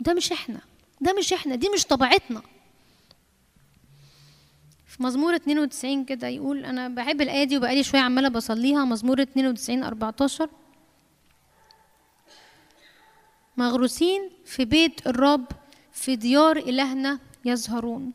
ده 0.00 0.14
مش 0.14 0.32
إحنا. 0.32 0.60
ده 1.00 1.12
مش 1.12 1.32
إحنا. 1.32 1.54
دي 1.54 1.68
مش 1.68 1.84
طبيعتنا. 1.84 2.42
في 4.86 5.02
مزمور 5.02 5.34
92 5.34 6.04
كده 6.04 6.28
يقول 6.28 6.64
أنا 6.64 6.88
بحب 6.88 7.20
الآية 7.20 7.44
دي 7.44 7.56
وبقالي 7.56 7.82
شوية 7.82 8.00
عمالة 8.00 8.28
بصليها. 8.28 8.84
مزمور 8.84 9.22
92 9.22 9.82
14 9.82 10.48
مغروسين 13.56 14.30
في 14.44 14.64
بيت 14.64 15.06
الرب 15.06 15.44
في 15.92 16.16
ديار 16.16 16.56
إلهنا 16.56 17.18
يظهرون. 17.44 18.12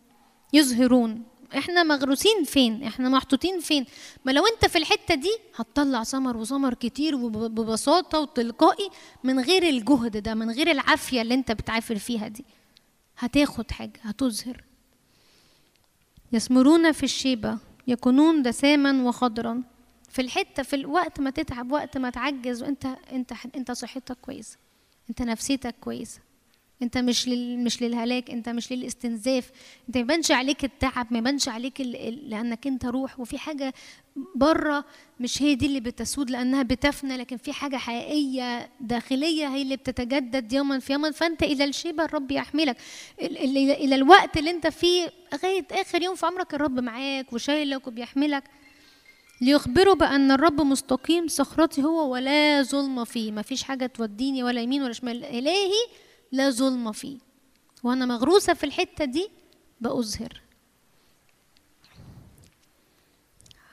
يظهرون. 0.53 1.23
إحنا 1.57 1.83
مغروسين 1.83 2.43
فين؟ 2.43 2.83
إحنا 2.83 3.09
محطوطين 3.09 3.59
فين؟ 3.59 3.85
ما 4.25 4.31
لو 4.31 4.43
أنت 4.47 4.65
في 4.71 4.77
الحتة 4.77 5.15
دي 5.15 5.37
هتطلع 5.55 6.03
ثمر 6.03 6.37
وثمر 6.37 6.73
كتير 6.73 7.15
وببساطه 7.15 8.19
وتلقائي 8.19 8.89
من 9.23 9.39
غير 9.39 9.63
الجهد 9.63 10.17
ده 10.17 10.33
من 10.33 10.51
غير 10.51 10.71
العافية 10.71 11.21
اللي 11.21 11.33
أنت 11.33 11.51
بتعافر 11.51 11.95
فيها 11.95 12.27
دي. 12.27 12.45
هتاخد 13.17 13.71
حاجة 13.71 13.99
هتظهر. 14.01 14.63
يثمرون 16.33 16.91
في 16.91 17.03
الشيبة 17.03 17.57
يكونون 17.87 18.41
دساما 18.41 19.07
وخضرا. 19.07 19.63
في 20.09 20.21
الحتة 20.21 20.63
في 20.63 20.75
الوقت 20.75 21.19
ما 21.19 21.29
تتعب 21.29 21.71
وقت 21.71 21.97
ما 21.97 22.09
تعجز 22.09 22.63
وأنت 22.63 22.85
أنت 23.11 23.33
أنت 23.55 23.71
صحتك 23.71 24.17
كويسة. 24.21 24.57
أنت 25.09 25.21
نفسيتك 25.21 25.75
كويسة. 25.81 26.19
انت 26.81 26.97
مش 26.97 27.27
لل 27.27 27.59
مش 27.59 27.81
للهلاك 27.81 28.31
انت 28.31 28.49
مش 28.49 28.71
للاستنزاف. 28.71 29.51
انت 29.87 29.97
ما 29.97 30.01
يبانش 30.01 30.31
عليك 30.31 30.63
التعب 30.63 31.07
ما 31.11 31.17
يبانش 31.17 31.49
عليك 31.49 31.81
ال... 31.81 32.29
لأنك 32.29 32.67
انت 32.67 32.85
روح. 32.85 33.19
وفي 33.19 33.37
حاجة 33.37 33.73
برة 34.35 34.85
مش 35.19 35.41
هي 35.41 35.55
دي 35.55 35.65
اللي 35.65 35.79
بتسود 35.79 36.29
لأنها 36.29 36.63
بتفنى. 36.63 37.17
لكن 37.17 37.37
في 37.37 37.53
حاجة 37.53 37.77
حقيقية 37.77 38.69
داخلية 38.81 39.47
هي 39.47 39.61
اللي 39.61 39.75
بتتجدد 39.75 40.53
يوما 40.53 40.79
في 40.79 40.93
يوما. 40.93 41.11
فأنت 41.11 41.43
إلى 41.43 41.63
الشيبه 41.63 42.05
الرب 42.05 42.31
يحملك. 42.31 42.77
ال... 43.21 43.57
إلى 43.71 43.95
الوقت 43.95 44.37
اللي 44.37 44.51
انت 44.51 44.67
فيه 44.67 45.11
لغاية 45.33 45.65
آخر 45.71 46.01
يوم 46.01 46.15
في 46.15 46.25
عمرك 46.25 46.53
الرب 46.53 46.79
معاك 46.79 47.33
وشايلك 47.33 47.87
وبيحملك. 47.87 48.43
ليخبروا 49.41 49.95
بأن 49.95 50.31
الرب 50.31 50.61
مستقيم. 50.61 51.27
صخرتي 51.27 51.83
هو 51.83 52.13
ولا 52.13 52.61
ظلم 52.63 53.03
فيه. 53.03 53.31
ما 53.31 53.41
فيش 53.41 53.63
حاجة 53.63 53.85
توديني 53.85 54.43
ولا 54.43 54.61
يمين 54.61 54.83
ولا 54.83 54.93
شمال. 54.93 55.23
إلهي 55.23 56.04
لا 56.35 56.49
ظلم 56.49 56.91
فيه. 56.91 57.17
وأنا 57.83 58.05
مغروسة 58.05 58.53
في 58.53 58.63
الحتة 58.63 59.05
دي 59.05 59.29
بأظهر. 59.81 60.41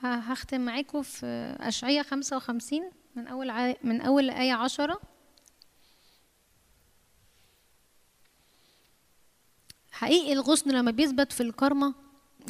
هختم 0.03 0.61
معاكم 0.61 1.03
في 1.03 1.57
أشعية 1.61 2.03
55 2.03 2.91
من 3.17 3.27
أول 3.27 3.51
ع... 3.51 3.75
من 3.85 4.01
أول 4.01 4.31
آية 4.31 4.53
عشرة. 4.53 5.01
حقيقي 9.93 10.33
الغصن 10.33 10.71
لما 10.71 10.91
بيثبت 10.91 11.33
في 11.33 11.43
الكرمة 11.43 11.95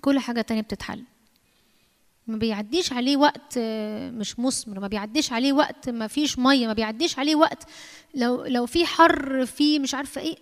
كل 0.00 0.18
حاجة 0.18 0.40
تانية 0.40 0.62
بتتحل. 0.62 1.04
ما 2.26 2.36
بيعديش 2.36 2.92
عليه 2.92 3.16
وقت 3.16 3.58
مش 4.12 4.38
مثمر 4.38 4.80
ما 4.80 4.88
بيعديش 4.88 5.32
عليه 5.32 5.52
وقت 5.52 5.88
ما 5.88 6.06
فيش 6.06 6.38
مية. 6.38 6.66
ما 6.66 6.72
بيعديش 6.72 7.18
عليه 7.18 7.34
وقت 7.36 7.64
لو 8.14 8.44
لو 8.44 8.66
في 8.66 8.86
حر 8.86 9.46
في 9.46 9.78
مش 9.78 9.94
عارفة 9.94 10.20
إيه 10.20 10.36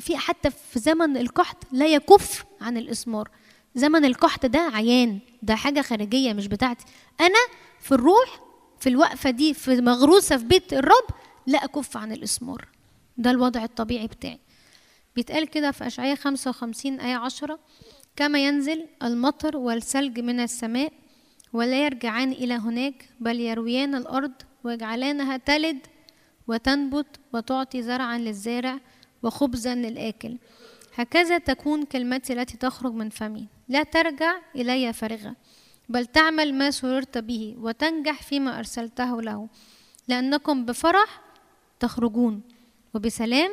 في 0.00 0.16
حتى 0.16 0.50
في 0.50 0.78
زمن 0.78 1.16
القحط 1.16 1.56
لا 1.72 1.86
يكف 1.86 2.44
عن 2.60 2.76
الإسمار. 2.76 3.30
زمن 3.74 4.04
القحط 4.04 4.46
ده 4.46 4.58
عيان 4.60 5.18
ده 5.42 5.54
حاجة 5.54 5.80
خارجية 5.80 6.32
مش 6.32 6.46
بتاعتي. 6.46 6.84
أنا 7.20 7.38
في 7.80 7.92
الروح 7.92 8.40
في 8.80 8.88
الوقفة 8.88 9.30
دي 9.30 9.54
في 9.54 9.80
مغروسة 9.80 10.36
في 10.36 10.44
بيت 10.44 10.72
الرب 10.72 11.06
لا 11.46 11.64
أكف 11.64 11.96
عن 11.96 12.12
الإسمار. 12.12 12.68
ده 13.16 13.30
الوضع 13.30 13.64
الطبيعي 13.64 14.06
بتاعي. 14.06 14.38
بيتقال 15.16 15.46
كده 15.48 15.70
في 15.70 15.86
أشعياء 15.86 16.16
55 16.16 17.00
آية 17.00 17.16
10 17.16 17.58
كما 18.16 18.44
ينزل 18.44 18.86
المطر 19.02 19.56
والثلج 19.56 20.20
من 20.20 20.40
السماء 20.40 20.92
ولا 21.52 21.84
يرجعان 21.84 22.32
إلى 22.32 22.54
هناك 22.54 23.08
بل 23.20 23.40
يرويان 23.40 23.94
الأرض 23.94 24.32
ويجعلانها 24.64 25.36
تلد 25.36 25.78
وتنبت 26.48 27.20
وتعطي 27.32 27.82
زرعا 27.82 28.18
للزارع 28.18 28.78
وخبزا 29.22 29.74
للآكل. 29.74 30.36
هكذا 30.94 31.38
تكون 31.38 31.84
كلمتي 31.84 32.32
التي 32.32 32.56
تخرج 32.56 32.92
من 32.94 33.10
فمي. 33.10 33.46
لا 33.68 33.82
ترجع 33.82 34.38
إلي 34.56 34.92
فارغة 34.92 35.36
بل 35.88 36.06
تعمل 36.06 36.54
ما 36.54 36.70
سررت 36.70 37.18
به 37.18 37.56
وتنجح 37.58 38.22
فيما 38.22 38.58
أرسلته 38.58 39.22
له. 39.22 39.48
لأنكم 40.08 40.64
بفرح 40.64 41.20
تخرجون 41.80 42.42
وبسلام 42.94 43.50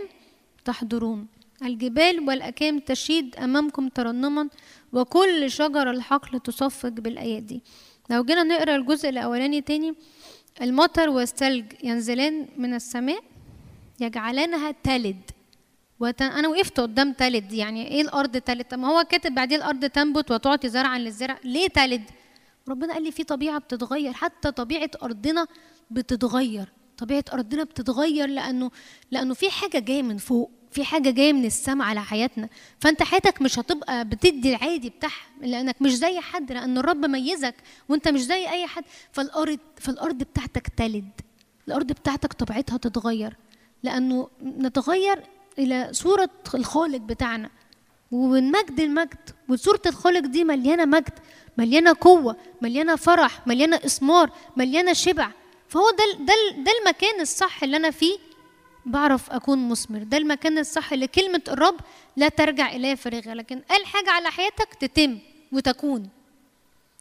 تحضرون. 0.65 1.27
الجبال 1.63 2.27
والأكام 2.27 2.79
تشيد 2.79 3.35
أمامكم 3.35 3.87
ترنما 3.89 4.49
وكل 4.93 5.51
شجر 5.51 5.89
الحقل 5.89 6.39
تصفق 6.39 6.89
بالأيادي. 6.89 7.63
لو 8.09 8.23
جينا 8.23 8.43
نقرأ 8.43 8.75
الجزء 8.75 9.09
الأولاني 9.09 9.61
تاني 9.61 9.95
المطر 10.61 11.09
والثلج 11.09 11.65
ينزلان 11.83 12.47
من 12.57 12.73
السماء 12.73 13.19
يجعلانها 13.99 14.71
تلد 14.83 15.21
وت... 15.99 16.21
أنا 16.21 16.47
وقفت 16.47 16.79
قدام 16.79 17.13
تلد 17.13 17.51
يعني 17.53 17.87
إيه 17.87 18.01
الأرض 18.01 18.37
تلد؟ 18.37 18.65
طب 18.65 18.79
ما 18.79 18.87
هو 18.87 19.03
كاتب 19.03 19.35
بعدين 19.35 19.57
الأرض 19.57 19.85
تنبت 19.85 20.31
وتعطي 20.31 20.69
زرعا 20.69 20.97
للزرع 20.97 21.37
ليه 21.43 21.67
تلد؟ 21.67 22.03
ربنا 22.67 22.93
قال 22.93 23.03
لي 23.03 23.11
في 23.11 23.23
طبيعة 23.23 23.59
بتتغير 23.59 24.13
حتى 24.13 24.51
طبيعة 24.51 24.89
أرضنا 25.03 25.47
بتتغير 25.91 26.67
طبيعة 26.97 27.23
أرضنا 27.33 27.63
بتتغير 27.63 28.27
لأنه 28.29 28.71
لأنه 29.11 29.33
في 29.33 29.49
حاجة 29.51 29.79
جاية 29.79 30.03
من 30.03 30.17
فوق 30.17 30.51
في 30.75 30.83
حاجة 30.85 31.09
جاية 31.09 31.33
من 31.33 31.45
السماء 31.45 31.87
على 31.87 32.01
حياتنا 32.01 32.49
فأنت 32.79 33.03
حياتك 33.03 33.41
مش 33.41 33.59
هتبقى 33.59 34.05
بتدي 34.05 34.55
العادي 34.55 34.89
بتاعها 34.89 35.25
لأنك 35.41 35.81
مش 35.81 35.95
زي 35.95 36.19
حد 36.19 36.51
لأن 36.51 36.77
الرب 36.77 37.05
ميزك 37.05 37.55
وأنت 37.89 38.07
مش 38.07 38.21
زي 38.21 38.49
أي 38.49 38.67
حد 38.67 38.83
فالارض 39.11 39.59
فالأرض 39.77 40.17
بتاعتك 40.17 40.67
تلد 40.77 41.09
الأرض 41.67 41.87
بتاعتك 41.87 42.33
طبيعتها 42.33 42.77
تتغير 42.77 43.35
لأنه 43.83 44.29
نتغير 44.43 45.23
إلى 45.59 45.89
صورة 45.91 46.29
الخالق 46.55 46.97
بتاعنا 46.97 47.49
ومن 48.11 48.51
مجد 48.51 48.79
المجد 48.79 49.29
وصورة 49.49 49.81
الخالق 49.85 50.19
دي 50.19 50.43
مليانة 50.43 50.85
مجد 50.85 51.13
مليانة 51.57 51.95
قوة 52.01 52.35
مليانة 52.61 52.95
فرح 52.95 53.47
مليانة 53.47 53.79
اسمار 53.85 54.29
مليانة 54.57 54.93
شبع 54.93 55.29
فهو 55.69 55.89
ده 55.91 56.25
ده 56.25 56.33
ده 56.63 56.71
المكان 56.81 57.21
الصح 57.21 57.63
اللي 57.63 57.77
أنا 57.77 57.91
فيه 57.91 58.17
بعرف 58.85 59.31
أكون 59.31 59.69
مثمر. 59.69 60.03
ده 60.03 60.17
المكان 60.17 60.57
الصح 60.57 60.93
لكلمة 60.93 61.41
الرب 61.47 61.75
لا 62.17 62.29
ترجع 62.29 62.69
إليه 62.71 62.95
فارغه 62.95 63.33
لكن 63.33 63.59
قال 63.69 63.85
حاجة 63.85 64.11
على 64.11 64.31
حياتك 64.31 64.73
تتم 64.73 65.19
وتكون. 65.51 66.09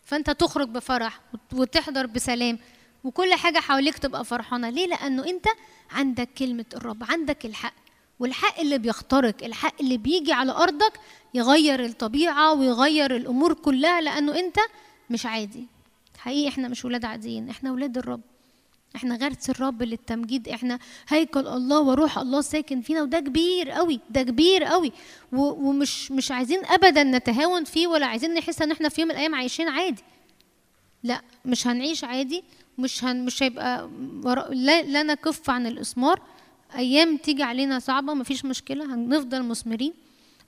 فأنت 0.04 0.30
تخرج 0.30 0.68
بفرح 0.68 1.20
وتحضر 1.52 2.06
بسلام 2.06 2.58
وكل 3.04 3.34
حاجة 3.34 3.58
حواليك 3.58 3.98
تبقى 3.98 4.24
فرحانة. 4.24 4.70
ليه؟ 4.70 4.86
لأنه 4.86 5.24
أنت 5.26 5.46
عندك 5.90 6.28
كلمة 6.38 6.64
الرب 6.74 7.04
عندك 7.08 7.46
الحق. 7.46 7.74
والحق 8.20 8.60
اللي 8.60 8.78
بيخترق 8.78 9.44
الحق 9.44 9.74
اللي 9.80 9.96
بيجي 9.96 10.32
على 10.32 10.52
أرضك 10.52 11.00
يغير 11.34 11.84
الطبيعة 11.84 12.52
ويغير 12.52 13.16
الأمور 13.16 13.52
كلها 13.54 14.00
لأنه 14.00 14.38
أنت 14.38 14.56
مش 15.10 15.26
عادي. 15.26 15.66
حقيقي 16.18 16.48
إحنا 16.48 16.68
مش 16.68 16.84
ولاد 16.84 17.04
عاديين 17.04 17.48
إحنا 17.48 17.72
ولاد 17.72 17.98
الرب. 17.98 18.20
إحنا 18.96 19.16
غرس 19.16 19.50
الرب 19.50 19.82
للتمجيد 19.82 20.48
إحنا 20.48 20.78
هيكل 21.08 21.46
الله 21.46 21.80
وروح 21.80 22.18
الله 22.18 22.40
ساكن 22.40 22.80
فينا 22.80 23.02
وده 23.02 23.20
كبير 23.20 23.70
قوي 23.70 24.00
ده 24.10 24.22
كبير 24.22 24.64
قوي. 24.64 24.92
ومش 25.32 26.10
مش 26.12 26.30
عايزين 26.30 26.64
ابدا 26.64 27.02
نتهاون 27.04 27.64
فيه 27.64 27.86
ولا 27.86 28.06
عايزين 28.06 28.34
نحس 28.34 28.62
إن 28.62 28.70
إحنا 28.70 28.88
في 28.88 29.00
يوم 29.00 29.08
من 29.08 29.14
الأيام 29.14 29.34
عايشين 29.34 29.68
عادي. 29.68 30.02
لا 31.02 31.20
مش 31.44 31.66
هنعيش 31.66 32.04
عادي 32.04 32.44
مش 32.78 33.04
هن 33.04 33.24
مش 33.24 33.42
هيبقى 33.42 33.90
لا, 34.50 34.82
لا 34.82 35.02
نكف 35.02 35.50
عن 35.50 35.66
الإسمار. 35.66 36.20
أيام 36.76 37.16
تيجي 37.16 37.42
علينا 37.42 37.78
صعبة 37.78 38.14
مفيش 38.14 38.44
مشكلة 38.44 38.94
هنفضل 38.94 39.42
مثمرين 39.42 39.92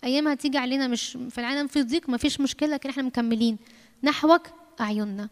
أيام 0.05 0.29
هتيجي 0.29 0.59
علينا 0.59 0.89
مش 0.89 1.19
في 1.31 1.39
العالم 1.39 1.67
في 1.67 1.83
ضيق 1.83 2.09
مفيش 2.09 2.41
مشكلة 2.41 2.69
لكن 2.69 2.89
إحنا 2.89 3.03
مكملين. 3.03 3.57
نحوك 4.03 4.43
أعيننا. 4.81 5.29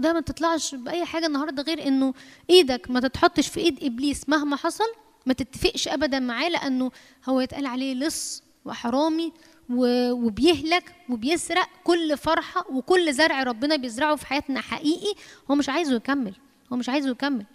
ده 0.00 0.12
ما 0.12 0.20
تطلعش 0.20 0.74
بأي 0.74 1.04
حاجة 1.04 1.26
النهارده 1.26 1.62
غير 1.62 1.86
إنه 1.88 2.14
إيدك 2.50 2.90
ما 2.90 3.00
تتحطش 3.00 3.48
في 3.48 3.60
إيد 3.60 3.84
إبليس 3.84 4.28
مهما 4.28 4.56
حصل 4.56 4.84
ما 5.26 5.32
تتفقش 5.34 5.88
ابدا 5.88 6.18
معاه 6.18 6.48
لأنه 6.48 6.90
هو 7.28 7.40
يتقال 7.40 7.66
عليه 7.66 7.94
لص 7.94 8.42
وحرامي 8.64 9.32
وبيهلك 10.12 10.94
وبيسرق 11.08 11.68
كل 11.84 12.16
فرحة 12.16 12.64
وكل 12.70 13.12
زرع 13.14 13.42
ربنا 13.42 13.76
بيزرعه 13.76 14.16
في 14.16 14.26
حياتنا 14.26 14.60
حقيقي. 14.60 15.14
هو 15.50 15.54
مش 15.54 15.68
عايزه 15.68 15.96
يكمل 15.96 16.34
هو 16.72 16.76
مش 16.76 16.88
عايزه 16.88 17.10
يكمل. 17.10 17.46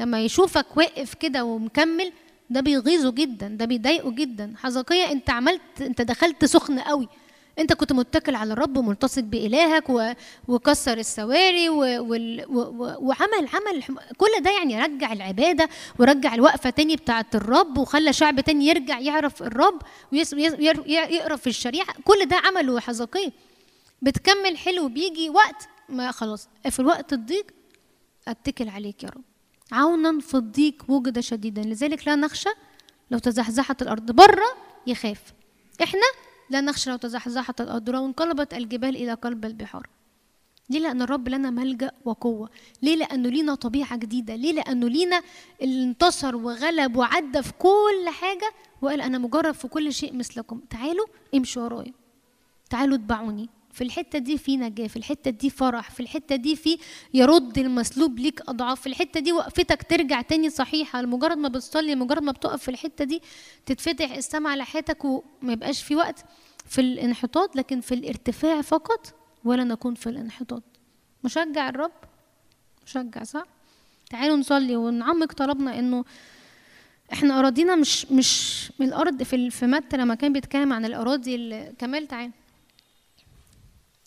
لما 0.00 0.20
يشوفك 0.22 0.76
واقف 0.76 1.14
كده 1.14 1.44
ومكمل 1.44 2.12
ده 2.50 2.60
بيغيظه 2.60 3.10
جدا 3.10 3.48
ده 3.48 3.64
بيضايقه 3.64 4.10
جدا. 4.10 4.54
حزقية 4.56 5.12
أنت 5.12 5.30
عملت 5.30 5.80
أنت 5.80 6.02
دخلت 6.02 6.44
سخن 6.44 6.78
قوي. 6.78 7.08
انت 7.58 7.72
كنت 7.72 7.92
متكل 7.92 8.34
على 8.34 8.52
الرب 8.52 8.76
وملتصق 8.76 9.22
بإلهك 9.22 9.90
و... 9.90 10.12
وكسر 10.48 10.98
السواري. 10.98 11.68
وعمل 11.68 13.48
عمل 13.54 13.82
كل 14.16 14.42
ده 14.42 14.50
يعني 14.50 14.82
رجع 14.82 15.12
العبادة 15.12 15.68
ورجع 15.98 16.34
الوقفة 16.34 16.70
تاني 16.70 16.96
بتاعة 16.96 17.26
الرب 17.34 17.78
وخلى 17.78 18.12
شعب 18.12 18.40
تاني 18.40 18.66
يرجع 18.66 18.98
يعرف 18.98 19.42
الرب 19.42 19.82
ويقرا 20.12 21.36
في 21.36 21.46
الشريعة. 21.46 21.94
كل 22.04 22.24
ده 22.26 22.36
عمله 22.36 22.80
حزقية 22.80 23.32
بتكمل 24.02 24.56
حلو 24.58 24.88
بيجي 24.88 25.30
وقت 25.30 25.68
ما 25.88 26.10
خلاص 26.10 26.48
في 26.70 26.80
الوقت 26.80 27.12
الضيق 27.12 27.46
أتكل 28.28 28.68
عليك 28.68 29.02
يا 29.02 29.08
رب. 29.08 29.22
عونا 29.72 30.20
في 30.20 30.34
الضيق 30.34 30.84
وجد 30.88 31.20
شديدا. 31.20 31.62
لذلك 31.62 32.08
لا 32.08 32.14
نخشى 32.14 32.50
لو 33.10 33.18
تزحزحت 33.18 33.82
الأرض. 33.82 34.10
بره 34.10 34.48
يخاف. 34.86 35.20
إحنا 35.82 36.02
لا 36.50 36.60
نخشى 36.60 36.90
لو 36.90 36.96
تزحزحت 36.96 37.60
الأرض 37.60 37.90
لو 37.90 38.06
انقلبت 38.06 38.54
الجبال 38.54 38.96
إلى 38.96 39.14
قلب 39.14 39.44
البحار. 39.44 39.88
ليه؟ 40.70 40.78
لأن 40.80 41.02
الرب 41.02 41.28
لنا 41.28 41.50
ملجأ 41.50 41.90
وقوة. 42.04 42.50
ليه؟ 42.82 42.96
لأنه 42.96 43.28
لينا 43.28 43.54
طبيعة 43.54 43.96
جديدة. 43.96 44.34
ليه؟ 44.34 44.52
لأنه 44.52 44.88
لينا 44.88 45.22
اللي 45.62 45.84
انتصر 45.84 46.36
وغلب 46.36 46.96
وعدى 46.96 47.42
في 47.42 47.52
كل 47.52 48.08
حاجة 48.08 48.52
وقال 48.82 49.00
أنا 49.00 49.18
مجرب 49.18 49.54
في 49.54 49.68
كل 49.68 49.92
شيء 49.92 50.16
مثلكم. 50.16 50.60
تعالوا 50.70 51.06
امشوا 51.34 51.62
ورايا. 51.62 51.92
تعالوا 52.70 52.96
اتبعوني. 52.96 53.48
في 53.78 53.84
الحتة 53.84 54.18
دي 54.18 54.38
في 54.38 54.56
نجاة 54.56 54.86
في 54.86 54.96
الحتة 54.96 55.30
دي 55.30 55.50
فرح 55.50 55.90
في 55.90 56.00
الحتة 56.00 56.36
دي 56.36 56.56
في 56.56 56.78
يرد 57.14 57.58
المسلوب 57.58 58.18
ليك 58.18 58.40
أضعاف 58.48 58.80
في 58.80 58.86
الحتة 58.86 59.20
دي 59.20 59.32
وقفتك 59.32 59.82
ترجع 59.82 60.22
تاني 60.22 60.50
صحيحة. 60.50 61.02
لمجرد 61.02 61.38
ما 61.38 61.48
بتصلي 61.48 61.94
مجرد 61.94 62.22
ما 62.22 62.32
بتقف 62.32 62.62
في 62.62 62.68
الحتة 62.70 63.04
دي 63.04 63.22
تتفتح 63.66 64.10
السماء 64.12 64.52
على 64.52 64.64
حياتك 64.64 65.04
وما 65.04 65.52
يبقاش 65.52 65.82
في 65.82 65.96
وقت 65.96 66.24
في 66.66 66.80
الانحطاط 66.80 67.56
لكن 67.56 67.80
في 67.80 67.94
الارتفاع 67.94 68.60
فقط 68.62 69.14
ولا 69.44 69.64
نكون 69.64 69.94
في 69.94 70.08
الانحطاط. 70.08 70.62
مشجع 71.24 71.68
الرب؟ 71.68 71.92
مشجع 72.86 73.22
صح؟ 73.22 73.44
تعالوا 74.10 74.36
نصلي 74.36 74.76
ونعمق 74.76 75.32
طلبنا 75.32 75.78
إنه 75.78 76.04
إحنا 77.12 77.38
أراضينا 77.38 77.74
مش 77.76 78.06
مش 78.12 78.72
من 78.78 78.86
الأرض 78.86 79.22
في 79.22 79.50
في 79.50 79.66
متى 79.66 79.96
لما 79.96 80.14
كان 80.14 80.32
بيتكلم 80.32 80.72
عن 80.72 80.84
الأراضي 80.84 81.34
ال- 81.34 81.74
كمال 81.78 82.06
تعالى 82.08 82.32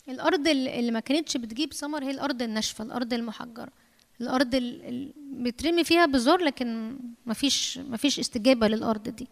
الأرض 0.08 0.48
ال- 0.48 0.68
اللي 0.68 0.90
ما 0.90 1.00
كانتش 1.00 1.36
بتجيب 1.36 1.72
ثمر 1.72 2.04
هي 2.04 2.10
الأرض 2.10 2.42
الناشفة 2.42 2.84
الأرض 2.84 3.12
المحجرة. 3.12 3.72
الأرض 4.20 4.54
اللي 4.54 5.12
بترمي 5.32 5.84
فيها 5.84 6.06
بذور 6.06 6.40
لكن 6.42 6.96
مفيش 7.26 7.78
مفيش 7.78 8.18
استجابة 8.18 8.68
للأرض 8.68 9.08
دي. 9.08 9.28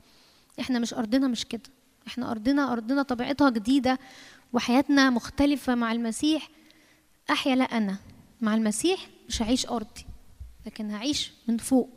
إحنا 0.60 0.78
مش 0.78 0.94
أرضنا 0.94 1.28
مش 1.28 1.44
كده. 1.44 1.62
إحنا 2.06 2.30
ارضنا 2.30 2.72
أرضنا 2.72 3.02
طبيعتها 3.02 3.50
جديدة 3.50 3.98
وحياتنا 4.52 5.10
مختلفة 5.10 5.74
مع 5.74 5.92
المسيح. 5.92 6.48
أحيا 7.30 7.56
لا 7.56 7.64
أنا. 7.64 7.96
مع 8.40 8.54
المسيح 8.54 9.06
مش 9.28 9.42
هعيش 9.42 9.66
أرضي 9.66 10.06
لكن 10.66 10.90
هعيش 10.90 11.32
من 11.48 11.56
فوق. 11.56 11.90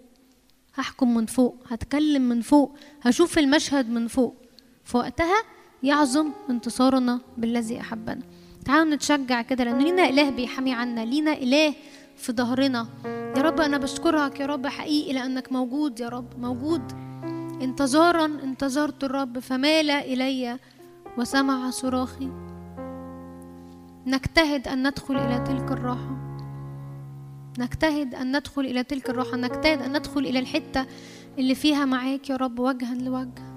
هحكم 0.76 1.14
من 1.14 1.26
فوق 1.26 1.64
هتكلم 1.68 2.22
من 2.22 2.41
فوق 2.41 2.78
هشوف 3.02 3.38
المشهد 3.40 3.90
من 3.90 4.08
فوق. 4.08 4.36
في 4.84 4.98
وقتها 4.98 5.44
يعظم 5.84 6.32
انتصارنا 6.50 7.22
بالذي 7.38 7.80
أحبنا. 7.82 8.22
تعالوا 8.65 8.95
نتشجع 8.95 9.41
كده 9.41 9.64
لأن 9.64 9.77
لينا 9.77 10.10
إله 10.10 10.30
بيحمي 10.30 10.73
عنا 10.73 11.06
لينا 11.06 11.34
إله 11.34 11.73
في 12.18 12.34
ظهرنا. 12.34 12.88
يا 13.06 13.41
رب 13.41 13.61
أنا 13.61 13.77
بشكرك 13.77 14.40
يا 14.40 14.45
رب 14.45 14.68
حقيقي 14.68 15.14
لأنك 15.14 15.52
موجود 15.52 15.99
يا 15.99 16.10
رب 16.10 16.40
موجود. 16.40 16.91
انتظارا 17.61 18.26
انتظرت 18.26 19.03
الرب 19.03 19.40
فمال 19.40 19.91
إلي 19.91 20.60
وسمع 21.18 21.69
صراخي. 21.69 22.30
نجتهد 24.06 24.68
أن 24.68 24.88
ندخل 24.88 25.18
إلى 25.18 25.44
تلك 25.48 25.72
الراحة. 25.72 26.19
نجتهد 27.60 28.15
أن 28.15 28.38
ندخل 28.38 28.61
إلى 28.61 28.84
تلك 28.84 29.10
الراحة. 29.10 29.38
نجتهد 29.38 29.81
أن 29.81 29.98
ندخل 29.98 30.19
إلى 30.19 30.40
الحتة 30.40 30.85
اللي 31.38 31.56
فيها 31.56 31.85
معاك 31.85 32.30
يا 32.30 32.35
رب 32.35 32.60
وجها 32.60 32.95
لوجه. 32.95 33.52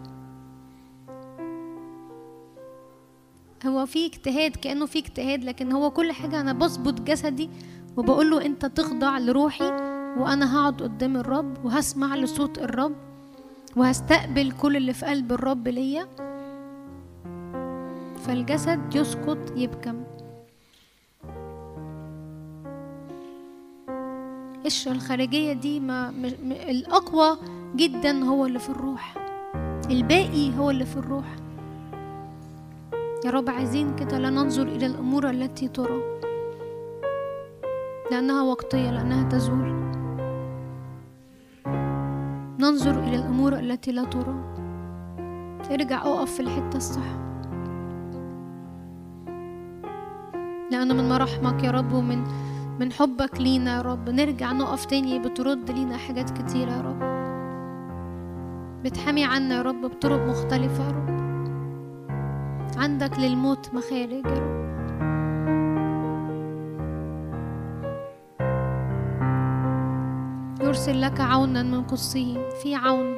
هو 3.67 3.87
في 3.87 4.07
اجتهاد 4.07 4.57
كأنه 4.57 4.87
في 4.87 4.99
اجتهاد 4.99 5.45
لكن 5.45 5.73
هو 5.73 5.91
كل 5.91 6.13
حاجة 6.13 6.41
أنا 6.41 6.53
بظبط 6.53 7.01
جسدي 7.01 7.51
وبقول 7.97 8.31
له 8.31 8.47
أنت 8.47 8.67
تخضع 8.67 9.19
لروحي 9.19 9.71
وأنا 10.19 10.57
هقعد 10.57 10.83
قدام 10.83 11.17
الرب 11.17 11.65
وهسمع 11.65 12.17
لصوت 12.17 12.59
الرب 12.59 12.95
وهستقبل 13.77 14.53
كل 14.53 14.77
اللي 14.77 14.93
في 14.93 15.07
قلب 15.07 15.33
الرب 15.33 15.69
ليا. 15.69 16.07
فالجسد 18.27 18.95
يسقط 18.95 19.39
يبكم 19.57 20.05
القشرة 24.57 24.93
الخارجية 24.93 25.53
دي؟ 25.53 25.81
ما. 25.81 26.11
الأقوى 26.51 27.39
جدا 27.77 28.25
هو 28.25 28.47
اللي 28.47 28.59
في 28.59 28.69
الروح. 28.69 29.15
الباقي 29.91 30.59
هو 30.59 30.71
اللي 30.71 30.87
في 30.87 30.97
الروح. 30.97 31.37
رب 33.31 33.51
عايزين 33.51 33.97
كده 33.97 34.19
لا 34.19 34.31
ننظر 34.31 34.63
إلى 34.63 34.87
الأمور 34.87 35.31
التي 35.31 35.69
ترى 35.69 36.01
لأنها 38.11 38.43
وقتية 38.43 38.91
لأنها 38.91 39.29
تزول. 39.29 39.87
ننظر 42.61 42.91
إلى 42.91 43.17
الأمور 43.17 43.59
التي 43.59 43.93
لا 43.93 44.05
ترى. 44.05 44.35
ارجع 45.71 46.03
أقف 46.03 46.33
في 46.33 46.41
الحتة 46.41 46.77
الصح. 46.77 47.17
لأن 50.71 50.97
من 50.97 51.09
مراحمك 51.09 51.65
يا 51.65 51.71
رب 51.71 51.93
ومن 51.93 52.25
من 52.81 52.93
حبك 52.93 53.41
لينا 53.41 53.77
يا 53.77 53.83
رب. 53.83 54.09
نرجع 54.09 54.53
نقف 54.53 54.85
تاني 54.85 55.19
بترد 55.19 55.71
لينا 55.71 55.97
حاجات 55.97 56.31
كتيرة 56.31 56.71
يا 56.71 56.81
رب. 56.81 57.01
بتحمي 58.85 59.25
عنا 59.25 59.55
يا 59.55 59.63
رب 59.63 59.81
بطرق 59.81 60.29
مختلفة 60.29 60.85
يا 60.85 60.91
رب. 60.91 61.16
عندك 62.77 63.19
للموت 63.19 63.75
مخارج 63.75 64.27
يا 64.27 64.33
رب. 64.33 64.67
يرسل 70.61 71.01
لك 71.01 71.21
عونا 71.21 71.63
من 71.63 71.83
قصه 71.83 72.49
في 72.63 72.75
عون 72.75 73.17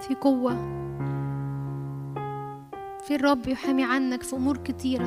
في 0.00 0.14
قوة. 0.14 0.54
في 3.06 3.14
الرب 3.14 3.48
يحامي 3.48 3.84
عنك 3.84 4.22
في 4.22 4.36
أمور 4.36 4.56
كتيرة. 4.56 5.06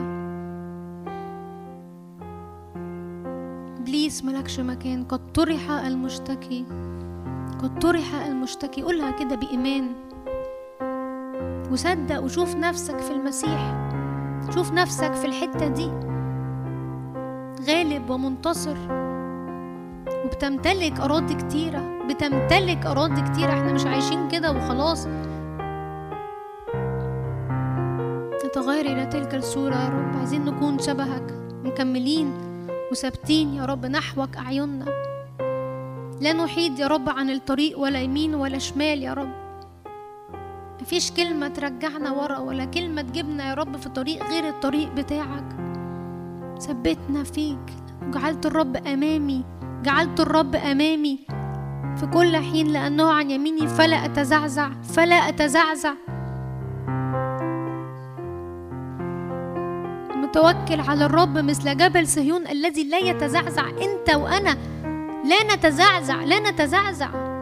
إبليس 3.79 4.25
ملكش 4.25 4.59
مكان. 4.59 5.03
قد 5.03 5.31
طرح 5.33 5.71
المشتكي. 5.71 6.65
قد 7.63 7.79
طرح 7.79 8.15
المشتكي. 8.15 8.81
قولها 8.81 9.11
كده 9.11 9.35
بإيمان. 9.35 10.06
وصدق 11.71 12.23
وشوف 12.23 12.55
نفسك 12.55 12.99
في 12.99 13.11
المسيح. 13.11 13.89
شوف 14.55 14.71
نفسك 14.71 15.13
في 15.13 15.25
الحتة 15.25 15.67
دي. 15.67 15.91
غالب 17.67 18.09
ومنتصر. 18.09 18.77
وبتمتلك 20.25 20.99
أراضي 20.99 21.33
كتيرة. 21.33 21.81
بتمتلك 22.09 22.85
أراضي 22.85 23.21
كتيرة. 23.21 23.49
إحنا 23.49 23.73
مش 23.73 23.85
عايشين 23.85 24.27
كده 24.27 24.51
وخلاص. 24.51 25.07
نتغير 28.45 28.85
إلى 28.85 29.05
تلك 29.05 29.35
الصورة 29.35 29.75
يا 29.75 29.89
رب. 29.89 30.17
عايزين 30.17 30.45
نكون 30.45 30.79
شبهك. 30.79 31.33
مكملين 31.63 32.33
وثابتين 32.91 33.53
يا 33.53 33.65
رب. 33.65 33.85
نحوك 33.85 34.37
أعيننا. 34.37 34.85
لا 36.21 36.33
نحيد 36.33 36.79
يا 36.79 36.87
رب 36.87 37.09
عن 37.09 37.29
الطريق 37.29 37.79
ولا 37.79 38.01
يمين 38.01 38.35
ولا 38.35 38.57
شمال 38.57 39.03
يا 39.03 39.13
رب. 39.13 39.46
مفيش 40.81 41.11
كلمة 41.11 41.47
ترجعنا 41.47 42.11
ورا 42.11 42.37
ولا 42.37 42.65
كلمة 42.65 43.01
تجيبنا 43.01 43.49
يا 43.49 43.53
رب 43.53 43.77
في 43.77 43.89
طريق 43.89 44.29
غير 44.29 44.47
الطريق 44.49 44.93
بتاعك. 44.93 45.55
ثبتنا 46.59 47.23
فيك. 47.23 47.65
جعلت 48.03 48.45
الرب 48.45 48.87
أمامي. 48.87 49.45
جعلت 49.83 50.19
الرب 50.19 50.55
أمامي. 50.55 51.19
في 51.97 52.07
كل 52.13 52.37
حين 52.37 52.67
لأنه 52.67 53.11
عن 53.11 53.31
يميني 53.31 53.67
فلا 53.67 54.05
أتزعزع. 54.05 54.69
فلا 54.83 55.15
أتزعزع. 55.15 55.93
متوكل 60.15 60.79
على 60.79 61.05
الرب 61.05 61.37
مثل 61.37 61.77
جبل 61.77 62.07
صهيون 62.07 62.47
الذي 62.47 62.89
لا 62.89 62.97
يتزعزع. 62.97 63.69
أنت 63.69 64.15
وأنا 64.15 64.57
لا 65.25 65.55
نتزعزع. 65.55 66.23
لا 66.23 66.51
نتزعزع. 66.51 67.36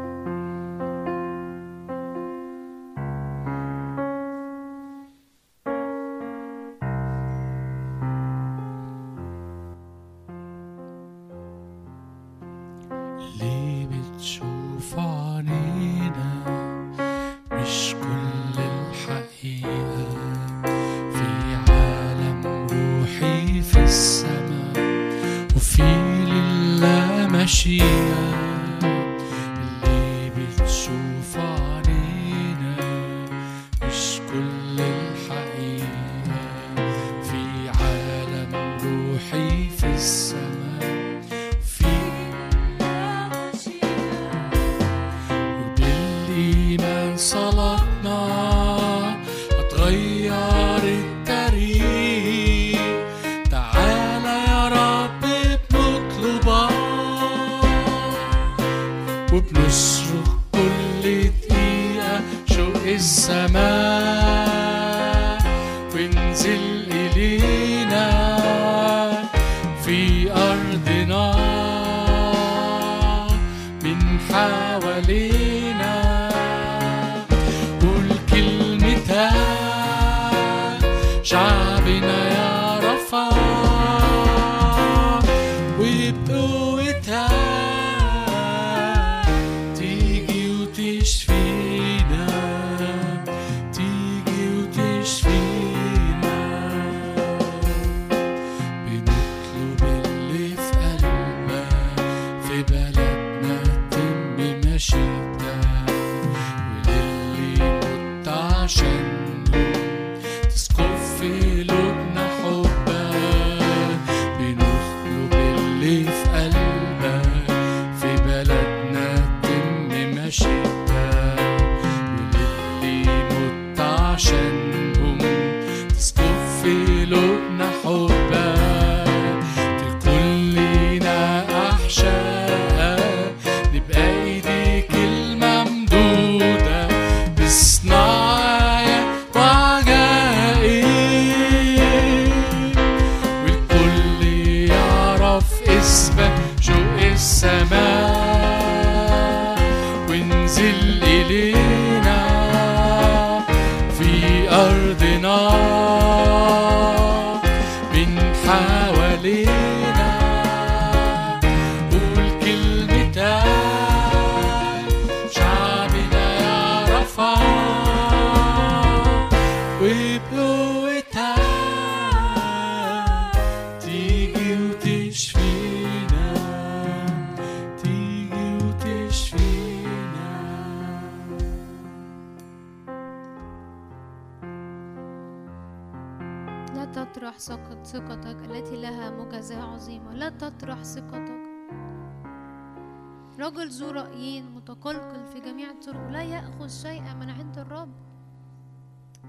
يأخذ 196.56 196.70
شيئا 196.70 197.14
من 197.14 197.30
عند 197.30 197.58
الرب. 197.58 197.92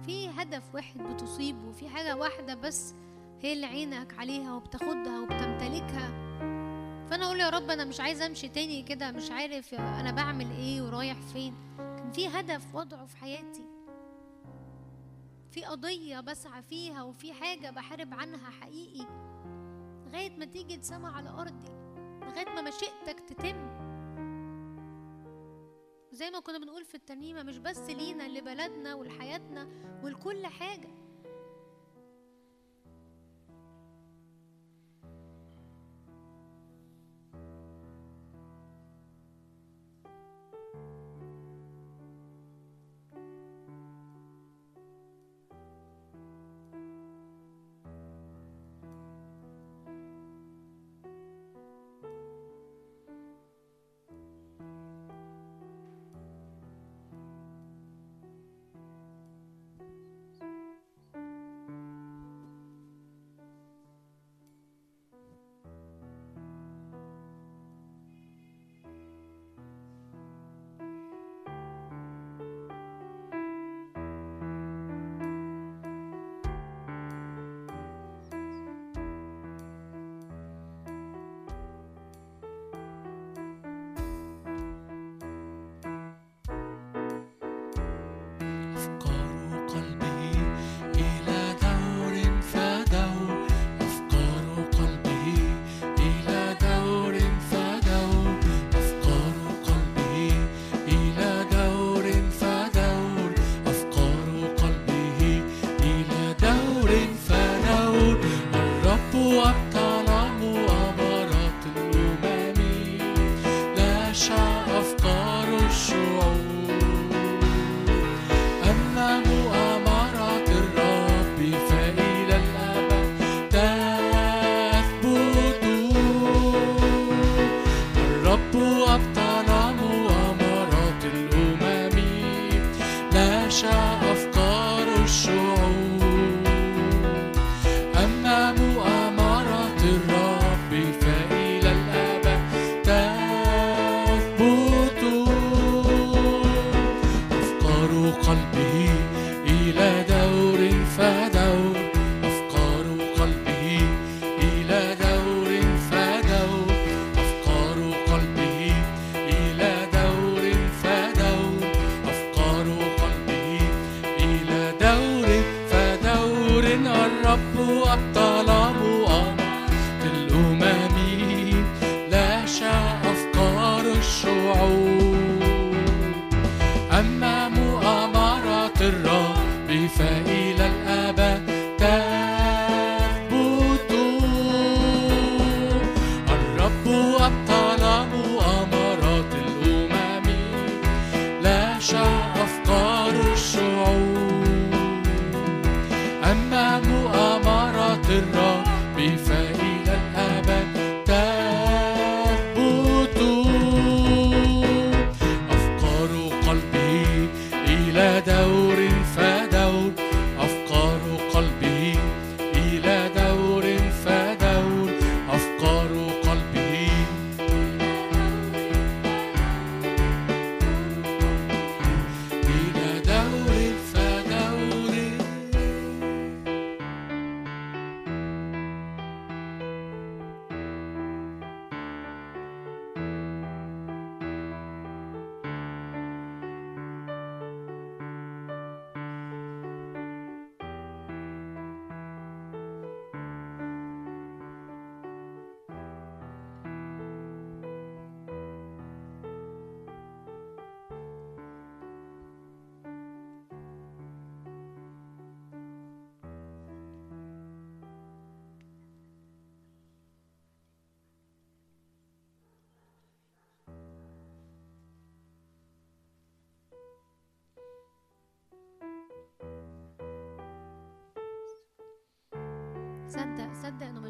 في 0.05 0.29
هدف 0.31 0.75
واحد 0.75 0.99
بتصيبه 0.99 1.73
في 1.73 1.89
حاجة 1.89 2.17
واحدة 2.17 2.55
بس 2.55 2.95
هي 3.43 3.53
اللي 3.53 3.67
عينك 3.67 4.19
عليها 4.19 4.55
وبتاخدها 4.55 5.21
وبتمتلكها. 5.21 6.09
فأنا 7.07 7.27
أقول 7.27 7.41
يا 7.41 7.51
رب 7.51 7.71
أنا 7.71 7.85
مش 7.85 8.01
عايز 8.01 8.23
أمشي 8.23 8.49
تاني 8.49 8.83
كده 8.83 9.11
مش 9.11 9.31
عارف 9.31 9.75
أنا 9.75 10.11
بعمل 10.11 10.51
إيه 10.51 10.83
ورايح 10.83 11.17
فين. 11.33 11.55
كان 11.79 12.11
في 12.13 12.29
هدف 12.29 12.75
وضعه 12.75 13.07
في 13.07 13.17
حياتي. 13.17 13.65
في 15.51 15.65
قضية 15.65 16.21
بسعى 16.21 16.63
فيها 16.63 17.03
وفي 17.03 17.33
حاجة 17.33 17.71
بحارب 17.71 18.15
عنها 18.15 18.51
حقيقي. 18.51 19.07
لغاية 20.07 20.37
ما 20.39 20.45
تيجي 20.45 20.77
تسمع 20.77 21.17
على 21.17 21.29
أرضي 21.29 21.71
لغاية 22.23 22.55
ما 22.55 22.63
مشيئتك 22.63 23.21
تتم. 23.29 23.87
زي 26.17 26.31
ما 26.31 26.41
كنا 26.41 26.59
بنقول 26.59 26.85
في 26.85 26.95
الترنيمة 26.95 27.43
مش 27.43 27.59
بس 27.59 27.79
لينا 27.79 28.29
لبلدنا 28.29 28.95
ولحياتنا 28.95 29.69
ولكل 30.03 30.47
حاجة. 30.47 30.89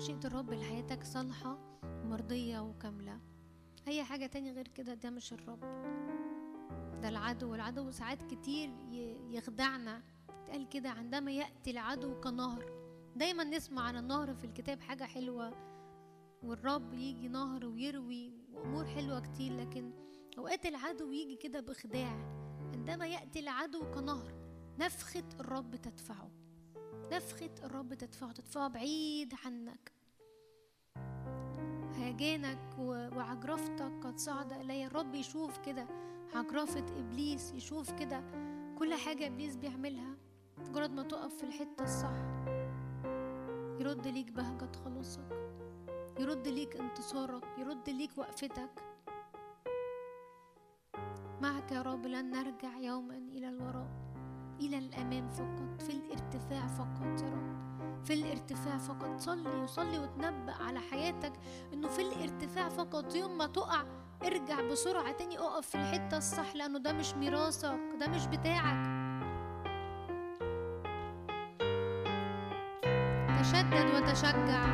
مشيئة 0.06 0.26
الرب 0.26 0.52
لحياتك 0.52 1.04
صالحة 1.04 1.58
ومرضية 1.84 2.60
وكاملة. 2.60 3.20
أي 3.88 4.04
حاجة 4.04 4.26
تاني 4.26 4.52
غير 4.52 4.68
كده 4.68 4.94
ده 4.94 5.10
مش 5.10 5.32
الرب. 5.32 5.60
ده 7.00 7.08
العدو. 7.08 7.50
والعدو 7.50 7.90
ساعات 7.90 8.22
كتير 8.22 8.70
يخدعنا. 9.30 10.02
قال 10.50 10.68
كده 10.68 10.90
عندما 10.90 11.30
يأتي 11.30 11.70
العدو 11.70 12.20
كنهر. 12.20 12.64
دايما 13.16 13.44
نسمع 13.44 13.82
عن 13.82 13.96
النهر 13.96 14.34
في 14.34 14.44
الكتاب 14.44 14.80
حاجة 14.80 15.04
حلوة. 15.04 15.52
والرب 16.42 16.92
يجي 16.92 17.28
نهر 17.28 17.66
ويروي 17.66 18.32
وأمور 18.52 18.86
حلوة 18.86 19.20
كتير 19.20 19.56
لكن 19.56 19.92
أوقات 20.38 20.66
العدو 20.66 21.12
يجي 21.12 21.36
كده 21.36 21.60
بخداع. 21.60 22.16
عندما 22.72 23.06
يأتي 23.06 23.40
العدو 23.40 23.90
كنهر 23.90 24.34
نفخة 24.78 25.28
الرب 25.40 25.76
تدفعه. 25.76 26.30
نفخة 27.12 27.54
الرب 27.64 27.94
تدفعه 27.94 28.32
تدفعه 28.32 28.68
بعيد 28.68 29.34
عنك. 29.44 29.95
هيجانك 31.97 32.59
و- 32.78 33.09
وعجرفتك 33.16 33.93
قد 34.05 34.18
صعد 34.18 34.52
إلي. 34.52 34.86
الرب 34.86 35.14
يشوف 35.14 35.59
كده 35.59 35.86
عجرفة 36.35 36.85
إبليس 36.98 37.52
يشوف 37.55 37.90
كده. 37.93 38.23
كل 38.78 38.94
حاجة 38.94 39.27
إبليس 39.27 39.56
بيعملها 39.56 40.16
مجرد 40.59 40.90
ما 40.90 41.02
تقف 41.02 41.35
في 41.35 41.44
الحتة 41.44 41.82
الصح. 41.82 42.16
يرد 43.81 44.06
ليك 44.06 44.31
بهجة 44.32 44.73
خلاصك. 44.85 45.51
يرد 46.18 46.48
ليك 46.48 46.77
انتصارك. 46.77 47.44
يرد 47.59 47.90
ليك 47.90 48.10
وقفتك. 48.16 48.70
معك 51.43 51.73
يا 51.73 51.82
رب 51.82 52.06
لن 52.06 52.31
نرجع 52.31 52.78
يوما 52.78 53.16
إلى 53.16 53.48
الوراء. 53.48 53.90
إلى 54.60 54.78
الأمام 54.78 55.28
فقط. 55.31 55.82
في 55.82 55.90
الارتفاع 55.93 56.66
فقط 56.66 57.23
يا 57.23 57.28
رب. 57.31 57.65
في 58.06 58.12
الارتفاع 58.14 58.78
فقط. 58.78 59.20
صلي 59.20 59.48
وصلي 59.62 59.98
وتنبأ 59.98 60.54
على 60.60 60.80
حياتك 60.80 61.32
إنه 61.72 61.88
في 61.88 62.02
الارتفاع 62.02 62.68
فقط. 62.68 63.14
يوم 63.14 63.38
ما 63.38 63.46
تقع 63.46 63.84
ارجع 64.24 64.60
بسرعة 64.60 65.12
تاني. 65.12 65.38
اقف 65.38 65.66
في 65.66 65.74
الحتة 65.74 66.16
الصح 66.16 66.56
لأنه 66.56 66.78
ده 66.78 66.92
مش 66.92 67.14
ميراثك 67.14 67.78
ده 68.00 68.08
مش 68.08 68.26
بتاعك. 68.26 68.96
تشدد 73.40 73.94
وتشجع. 73.94 74.66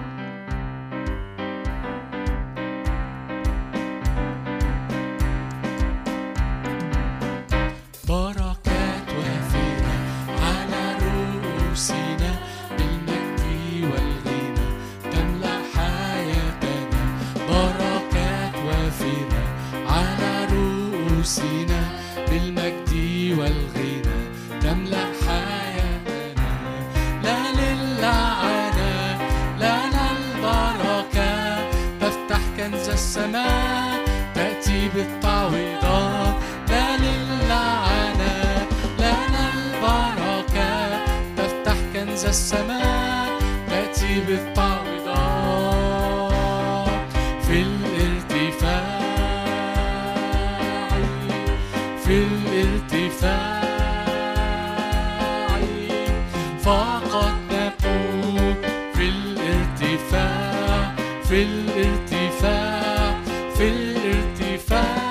الارتفاع 61.43 63.14
في 63.56 63.69
الارتفاع. 63.69 65.02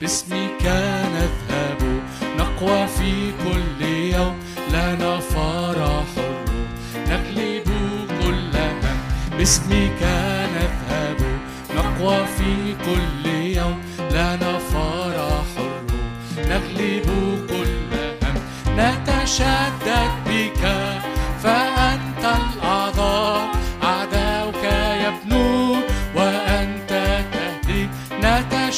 باسمك 0.00 0.64
نذهب 1.14 1.80
نقوى 2.38 2.86
في 2.86 3.32
كل 3.44 3.80
يوم. 3.84 4.36
لنا 4.72 5.18
فرح 5.18 6.10
نغلب 7.08 7.68
كل 8.22 8.56
هم. 8.56 8.98
باسمك 9.38 10.02
نذهب 10.56 11.20
نقوى 11.76 12.26
في 12.26 12.74
كل 12.84 13.24
يوم. 13.30 13.78
لنا 14.10 14.58
فرح 14.58 15.46
نغلب 16.38 17.08
كل 17.48 17.92
هم. 18.22 18.36
نتشدد 18.76 20.21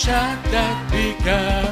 نتشدد 0.04 1.63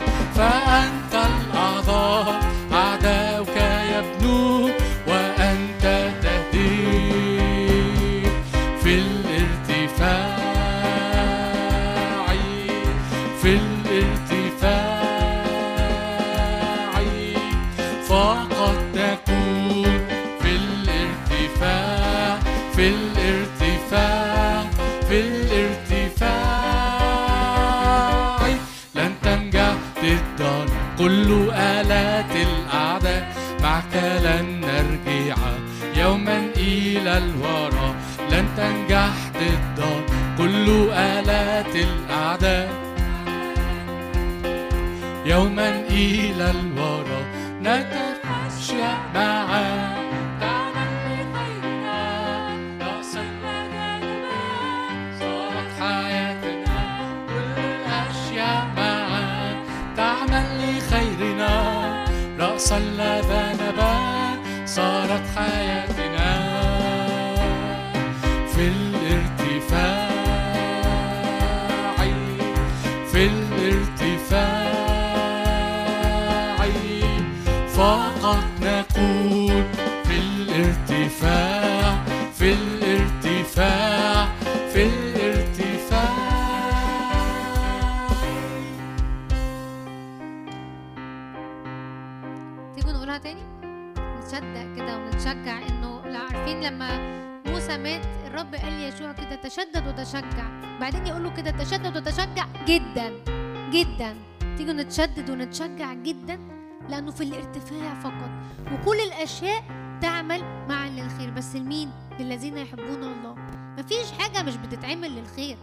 لأنه 107.12 107.32
في 107.32 107.39
الارتفاع 107.39 107.94
فقط. 108.01 108.30
وكل 108.72 109.01
الأشياء 109.01 109.62
تعمل 110.01 110.66
معا 110.68 110.89
للخير. 110.89 111.30
بس 111.30 111.56
لمين؟ 111.56 111.90
للذين 112.20 112.59
يحبون 112.59 113.02
الله. 113.02 113.34
مفيش 113.78 114.12
حاجة 114.12 114.43
مش 114.43 114.56
بتتعمل 114.56 115.10
للخير. 115.10 115.56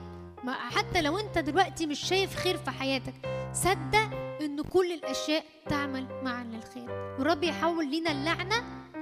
ما 0.44 0.54
حتى 0.54 1.02
لو 1.02 1.18
انت 1.20 1.38
دلوقتي 1.38 1.86
مش 1.86 2.00
شايف 2.00 2.36
خير 2.36 2.58
في 2.58 2.72
حياتك 2.72 3.14
صدق 3.54 4.10
إن 4.42 4.62
كل 4.62 4.92
الأشياء 4.92 5.44
تعمل 5.70 6.08
معا 6.24 6.44
للخير. 6.44 7.16
ورب 7.20 7.44
يحول 7.44 7.86
لنا 7.86 8.12
اللعنة 8.12 8.56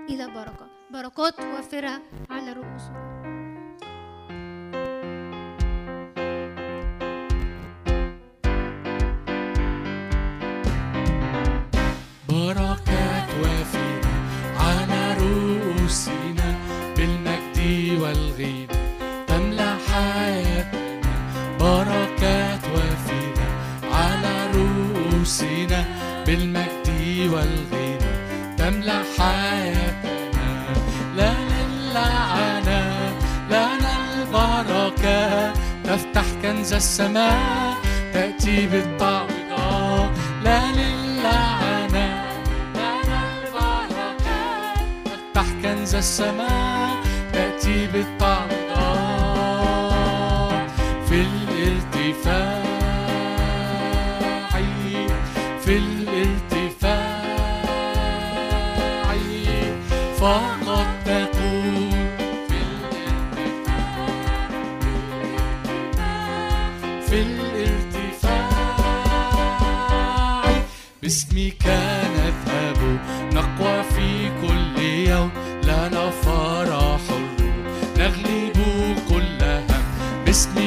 إلى 0.09 0.27
بركة. 0.27 0.67
بركات 0.93 1.39
وافرة 1.39 2.01
على 2.29 2.53
رؤوسنا 2.53 3.17
السماء 36.77 37.77
تأتي 38.13 38.67
بالطعم 38.67 39.27
لا 40.43 40.61
للعنة 40.71 42.25
لا 42.75 42.93
للبركة 43.09 44.39
افتح 45.05 45.45
كنز 45.63 45.95
السماء 45.95 46.89
تأتي 47.33 47.87
بالطعم 47.87 48.47
في 51.09 51.21
الالتفات 51.21 52.66
يغلب 78.07 78.57
كلها 79.09 79.59
هم 79.59 80.25
باسم 80.25 80.66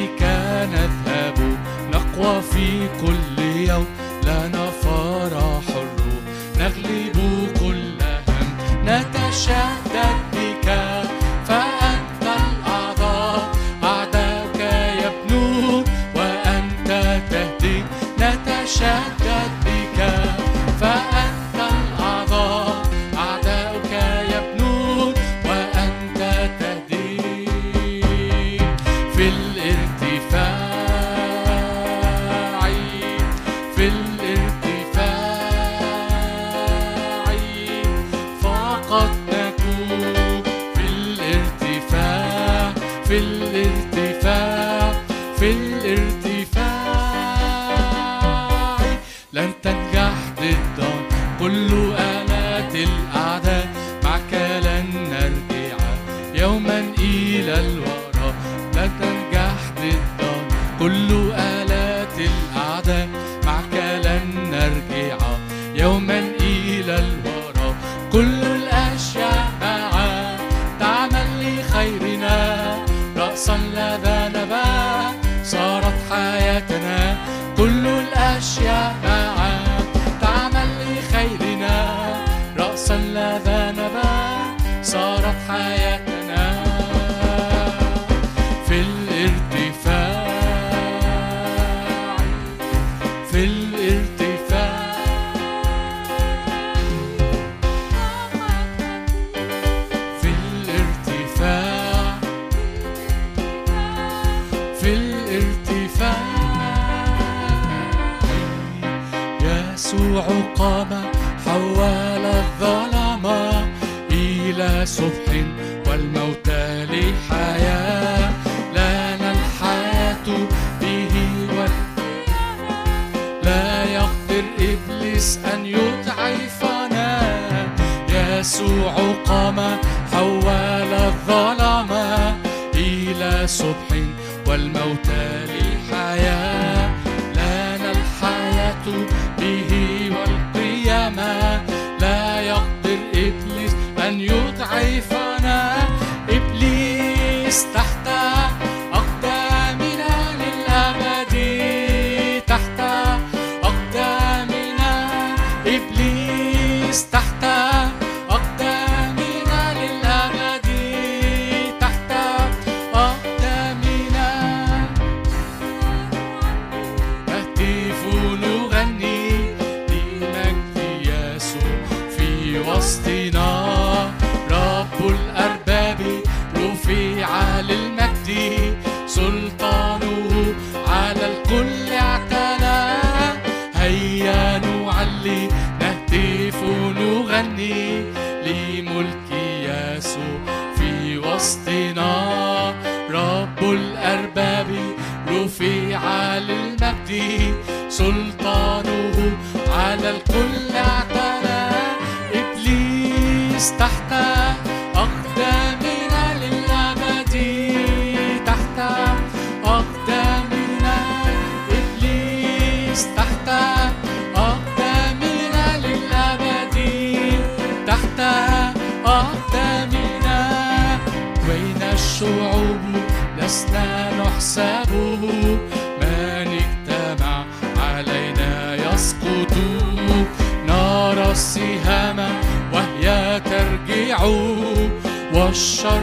والشر 235.61 236.01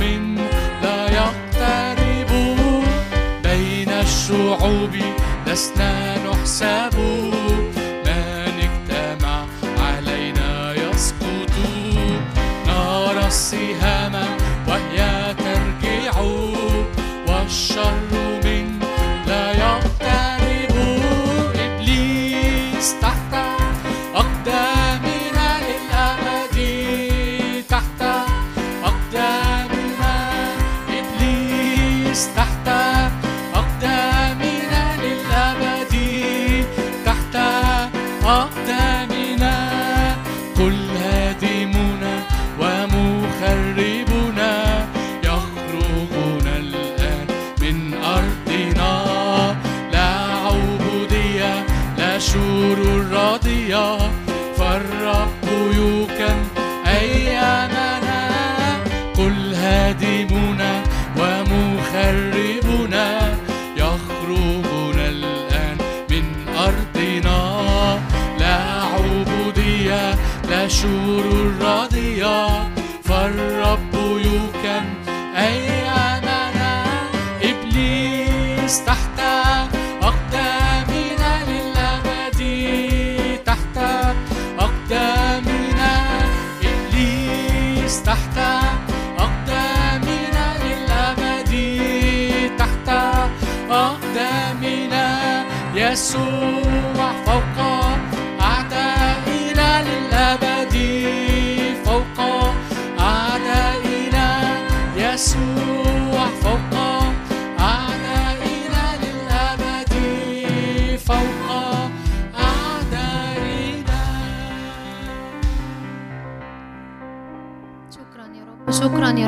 من 0.00 0.36
لا 0.82 1.10
يقترب. 1.10 2.32
بين 3.42 3.88
الشعوب 3.88 4.96
لسنا 5.46 6.18
نحسب. 6.18 6.98
من 8.06 8.52
اجتمع 8.66 9.46
علينا 9.78 10.74
يسقط. 10.74 11.52
نار 12.66 13.26
السهام 13.26 14.14
وهي 14.68 15.34
ترجع. 15.38 16.20
والشر 17.28 18.07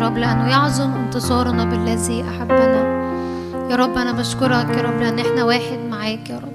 رب 0.01 0.18
لأنه 0.18 0.48
يعظم 0.48 0.90
انتصارنا 0.93 1.64
بالذي 1.64 2.24
أحبنا. 2.28 3.01
يا 3.70 3.77
رب 3.77 3.97
أنا 3.97 4.12
بشكرك 4.12 4.68
يا 4.77 4.82
رب 4.82 5.01
لأن 5.01 5.18
إحنا 5.18 5.44
واحد 5.44 5.78
معاك 5.90 6.31
يا 6.31 6.39
رب. 6.39 6.52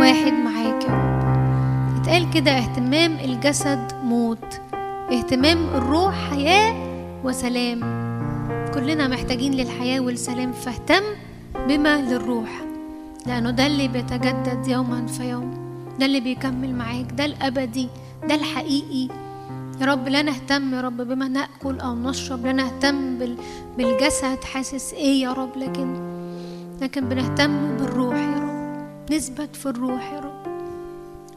واحد 0.00 0.32
معاك 0.32 0.84
يا 0.84 0.88
رب. 0.94 1.26
اتقال 2.00 2.30
كده 2.30 2.50
اهتمام 2.58 3.16
الجسد 3.24 3.92
موت 4.04 4.60
اهتمام 5.12 5.58
الروح 5.74 6.14
حياة 6.30 6.74
وسلام. 7.24 7.80
كلنا 8.74 9.08
محتاجين 9.08 9.52
للحياة 9.54 10.00
والسلام 10.00 10.52
فاهتم 10.52 11.02
بما 11.68 12.00
للروح 12.02 12.48
لأنه 13.26 13.50
ده 13.50 13.66
اللي 13.66 13.88
بيتجدد 13.88 14.66
يوما 14.68 15.06
فيوم 15.06 15.54
ده 16.00 16.06
اللي 16.06 16.20
بيكمل 16.20 16.74
معاك 16.74 17.06
ده 17.12 17.24
الأبدي 17.24 17.88
ده 18.28 18.34
الحقيقي. 18.34 19.08
يا 19.80 19.86
رب 19.86 20.08
لا 20.08 20.22
نهتم 20.22 20.74
يا 20.74 20.80
رب 20.80 20.96
بما 20.96 21.28
نأكل 21.28 21.80
أو 21.80 21.94
نشرب 21.94 22.46
لا 22.46 22.52
نهتم 22.52 23.18
بال... 23.18 23.36
بالجسد 23.76 24.44
حاسس 24.44 24.92
إيه 24.92 25.22
يا 25.22 25.32
رب؟ 25.32 25.56
لكن 25.56 26.16
لكن 26.80 27.08
بنهتم 27.08 27.76
بالروح 27.76 28.16
يا 28.16 28.40
رب 28.40 29.12
نثبت 29.12 29.56
في 29.56 29.66
الروح 29.66 30.12
يا 30.12 30.20
رب. 30.20 30.46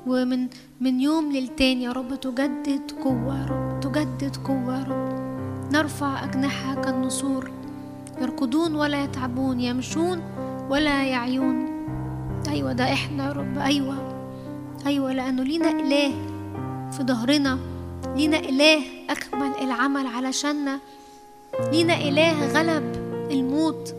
ومن 0.07 0.47
من 0.81 0.99
يوم 0.99 1.31
للتاني 1.31 1.83
يا 1.83 1.91
رب 1.91 2.15
تجدد 2.15 2.91
قوة 3.03 3.39
يا 3.39 3.45
رب 3.45 3.79
تجدد 3.79 4.35
قوة 4.35 4.79
يا 4.79 4.83
رب. 4.83 5.19
نرفع 5.73 6.23
أجنحة 6.23 6.75
كالنسور 6.75 7.51
يركضون 8.21 8.75
ولا 8.75 9.03
يتعبون 9.03 9.59
يمشون 9.59 10.21
ولا 10.69 11.03
يعيون. 11.03 11.69
أيوة 12.49 12.73
ده 12.73 12.93
إحنا 12.93 13.25
يا 13.27 13.31
رب 13.31 13.57
أيوة 13.57 13.95
أيوة 14.85 15.13
لأنه 15.13 15.43
لينا 15.43 15.69
إله 15.69 16.13
في 16.91 17.03
ظهرنا. 17.03 17.57
لينا 18.15 18.39
إله 18.39 18.81
أكمل 19.09 19.51
العمل 19.61 20.07
علشاننا. 20.07 20.79
لينا 21.71 21.93
إله 21.93 22.47
غلب 22.47 22.83
الموت. 23.31 23.95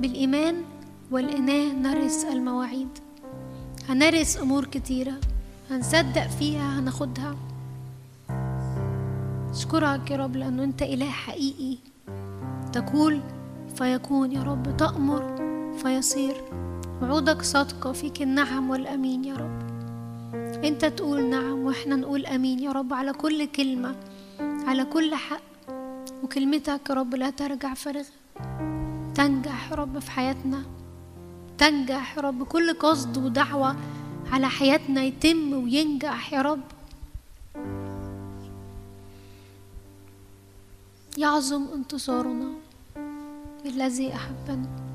بالإيمان 0.00 0.62
والإناء 1.10 1.72
نرث 1.74 2.24
المواعيد. 2.24 2.88
هنرث 3.88 4.40
أمور 4.40 4.64
كتيرة. 4.64 5.14
هنصدق 5.70 6.26
فيها 6.26 6.78
هناخدها. 6.80 7.36
أشكرك 9.50 10.10
يا 10.10 10.16
رب 10.16 10.36
لأنه 10.36 10.64
أنت 10.64 10.82
إله 10.82 11.10
حقيقي. 11.10 11.78
تقول 12.72 13.20
فيكون 13.76 14.32
يا 14.32 14.42
رب 14.42 14.76
تأمر 14.76 15.36
فيصير. 15.82 16.34
وعودك 17.02 17.42
صادقة 17.42 17.92
فيك 17.92 18.22
النعم 18.22 18.70
والأمين 18.70 19.24
يا 19.24 19.34
رب. 19.34 19.58
أنت 20.64 20.84
تقول 20.84 21.30
نعم 21.30 21.58
وإحنا 21.58 21.96
نقول 21.96 22.26
أمين 22.26 22.58
يا 22.58 22.72
رب 22.72 22.92
على 22.92 23.12
كل 23.12 23.46
كلمة 23.46 23.96
على 24.40 24.84
كل 24.84 25.14
حق. 25.14 25.40
وكلمتك 26.22 26.90
يا 26.90 26.94
رب 26.94 27.14
لا 27.14 27.30
ترجع 27.30 27.74
فارغة. 27.74 28.06
تنجح 29.14 29.70
يا 29.70 29.76
رب 29.76 29.98
في 29.98 30.10
حياتنا. 30.10 30.62
تنجح 31.58 32.16
يا 32.16 32.22
رب 32.22 32.42
كل 32.42 32.74
قصد 32.74 33.18
ودعوة 33.18 33.76
على 34.32 34.48
حياتنا 34.48 35.02
يتم 35.02 35.52
وينجح 35.52 36.32
يا 36.32 36.42
رب. 36.42 36.60
يعظم 41.18 41.66
انتصارنا 41.74 42.50
بالذي 43.64 44.14
أحبنا. 44.14 44.87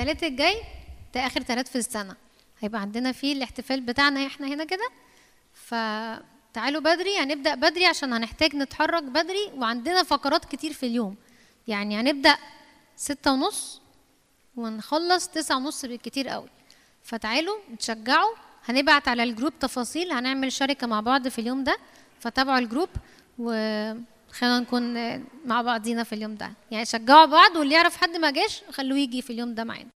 التلات 0.00 0.22
الجاي 0.22 0.62
ده 1.14 1.26
آخر 1.26 1.40
تلات 1.40 1.68
في 1.68 1.76
السنة. 1.76 2.16
هيبقى 2.60 2.80
عندنا 2.80 3.12
فيه 3.12 3.32
الاحتفال 3.32 3.80
بتاعنا 3.80 4.26
إحنا 4.26 4.46
هنا 4.46 4.64
كده. 4.64 4.88
فتعالوا 5.54 6.80
بدري 6.80 7.18
هنبدأ 7.18 7.54
بدري 7.54 7.86
عشان 7.86 8.12
هنحتاج 8.12 8.56
نتحرك 8.56 9.02
بدري 9.02 9.50
وعندنا 9.54 10.02
فقرات 10.02 10.44
كتير 10.44 10.72
في 10.72 10.86
اليوم. 10.86 11.16
يعني 11.68 12.00
هنبدأ 12.00 12.36
ستة 12.96 13.32
ونص 13.32 13.80
ونخلص 14.56 15.28
تسعة 15.28 15.56
ونص 15.56 15.84
بالكتير 15.84 16.28
قوي. 16.28 16.48
فتعالوا 17.02 17.56
نتشجعوا 17.72 18.34
هنبعت 18.64 19.08
على 19.08 19.22
ال 19.22 19.28
group 19.28 19.58
تفاصيل 19.60 20.12
هنعمل 20.12 20.52
شركة 20.52 20.86
مع 20.86 21.00
بعض 21.00 21.28
في 21.28 21.38
اليوم 21.38 21.64
ده. 21.64 21.76
فتابعوا 22.20 22.58
ال 22.58 22.63
group 22.63 22.88
وخلينا 24.30 24.60
نكون 24.60 24.94
مع 25.46 25.62
بعضينا 25.62 26.04
في 26.04 26.14
اليوم 26.14 26.34
ده. 26.34 26.52
يعني 26.70 26.84
شجعوا 26.84 27.24
بعض 27.24 27.56
واللي 27.56 27.74
يعرف 27.74 27.96
حد 27.96 28.16
ما 28.16 28.30
جاش 28.30 28.62
خلوه 28.70 28.98
يجي 28.98 29.22
في 29.22 29.32
اليوم 29.32 29.54
ده 29.54 29.64
معانا. 29.64 29.88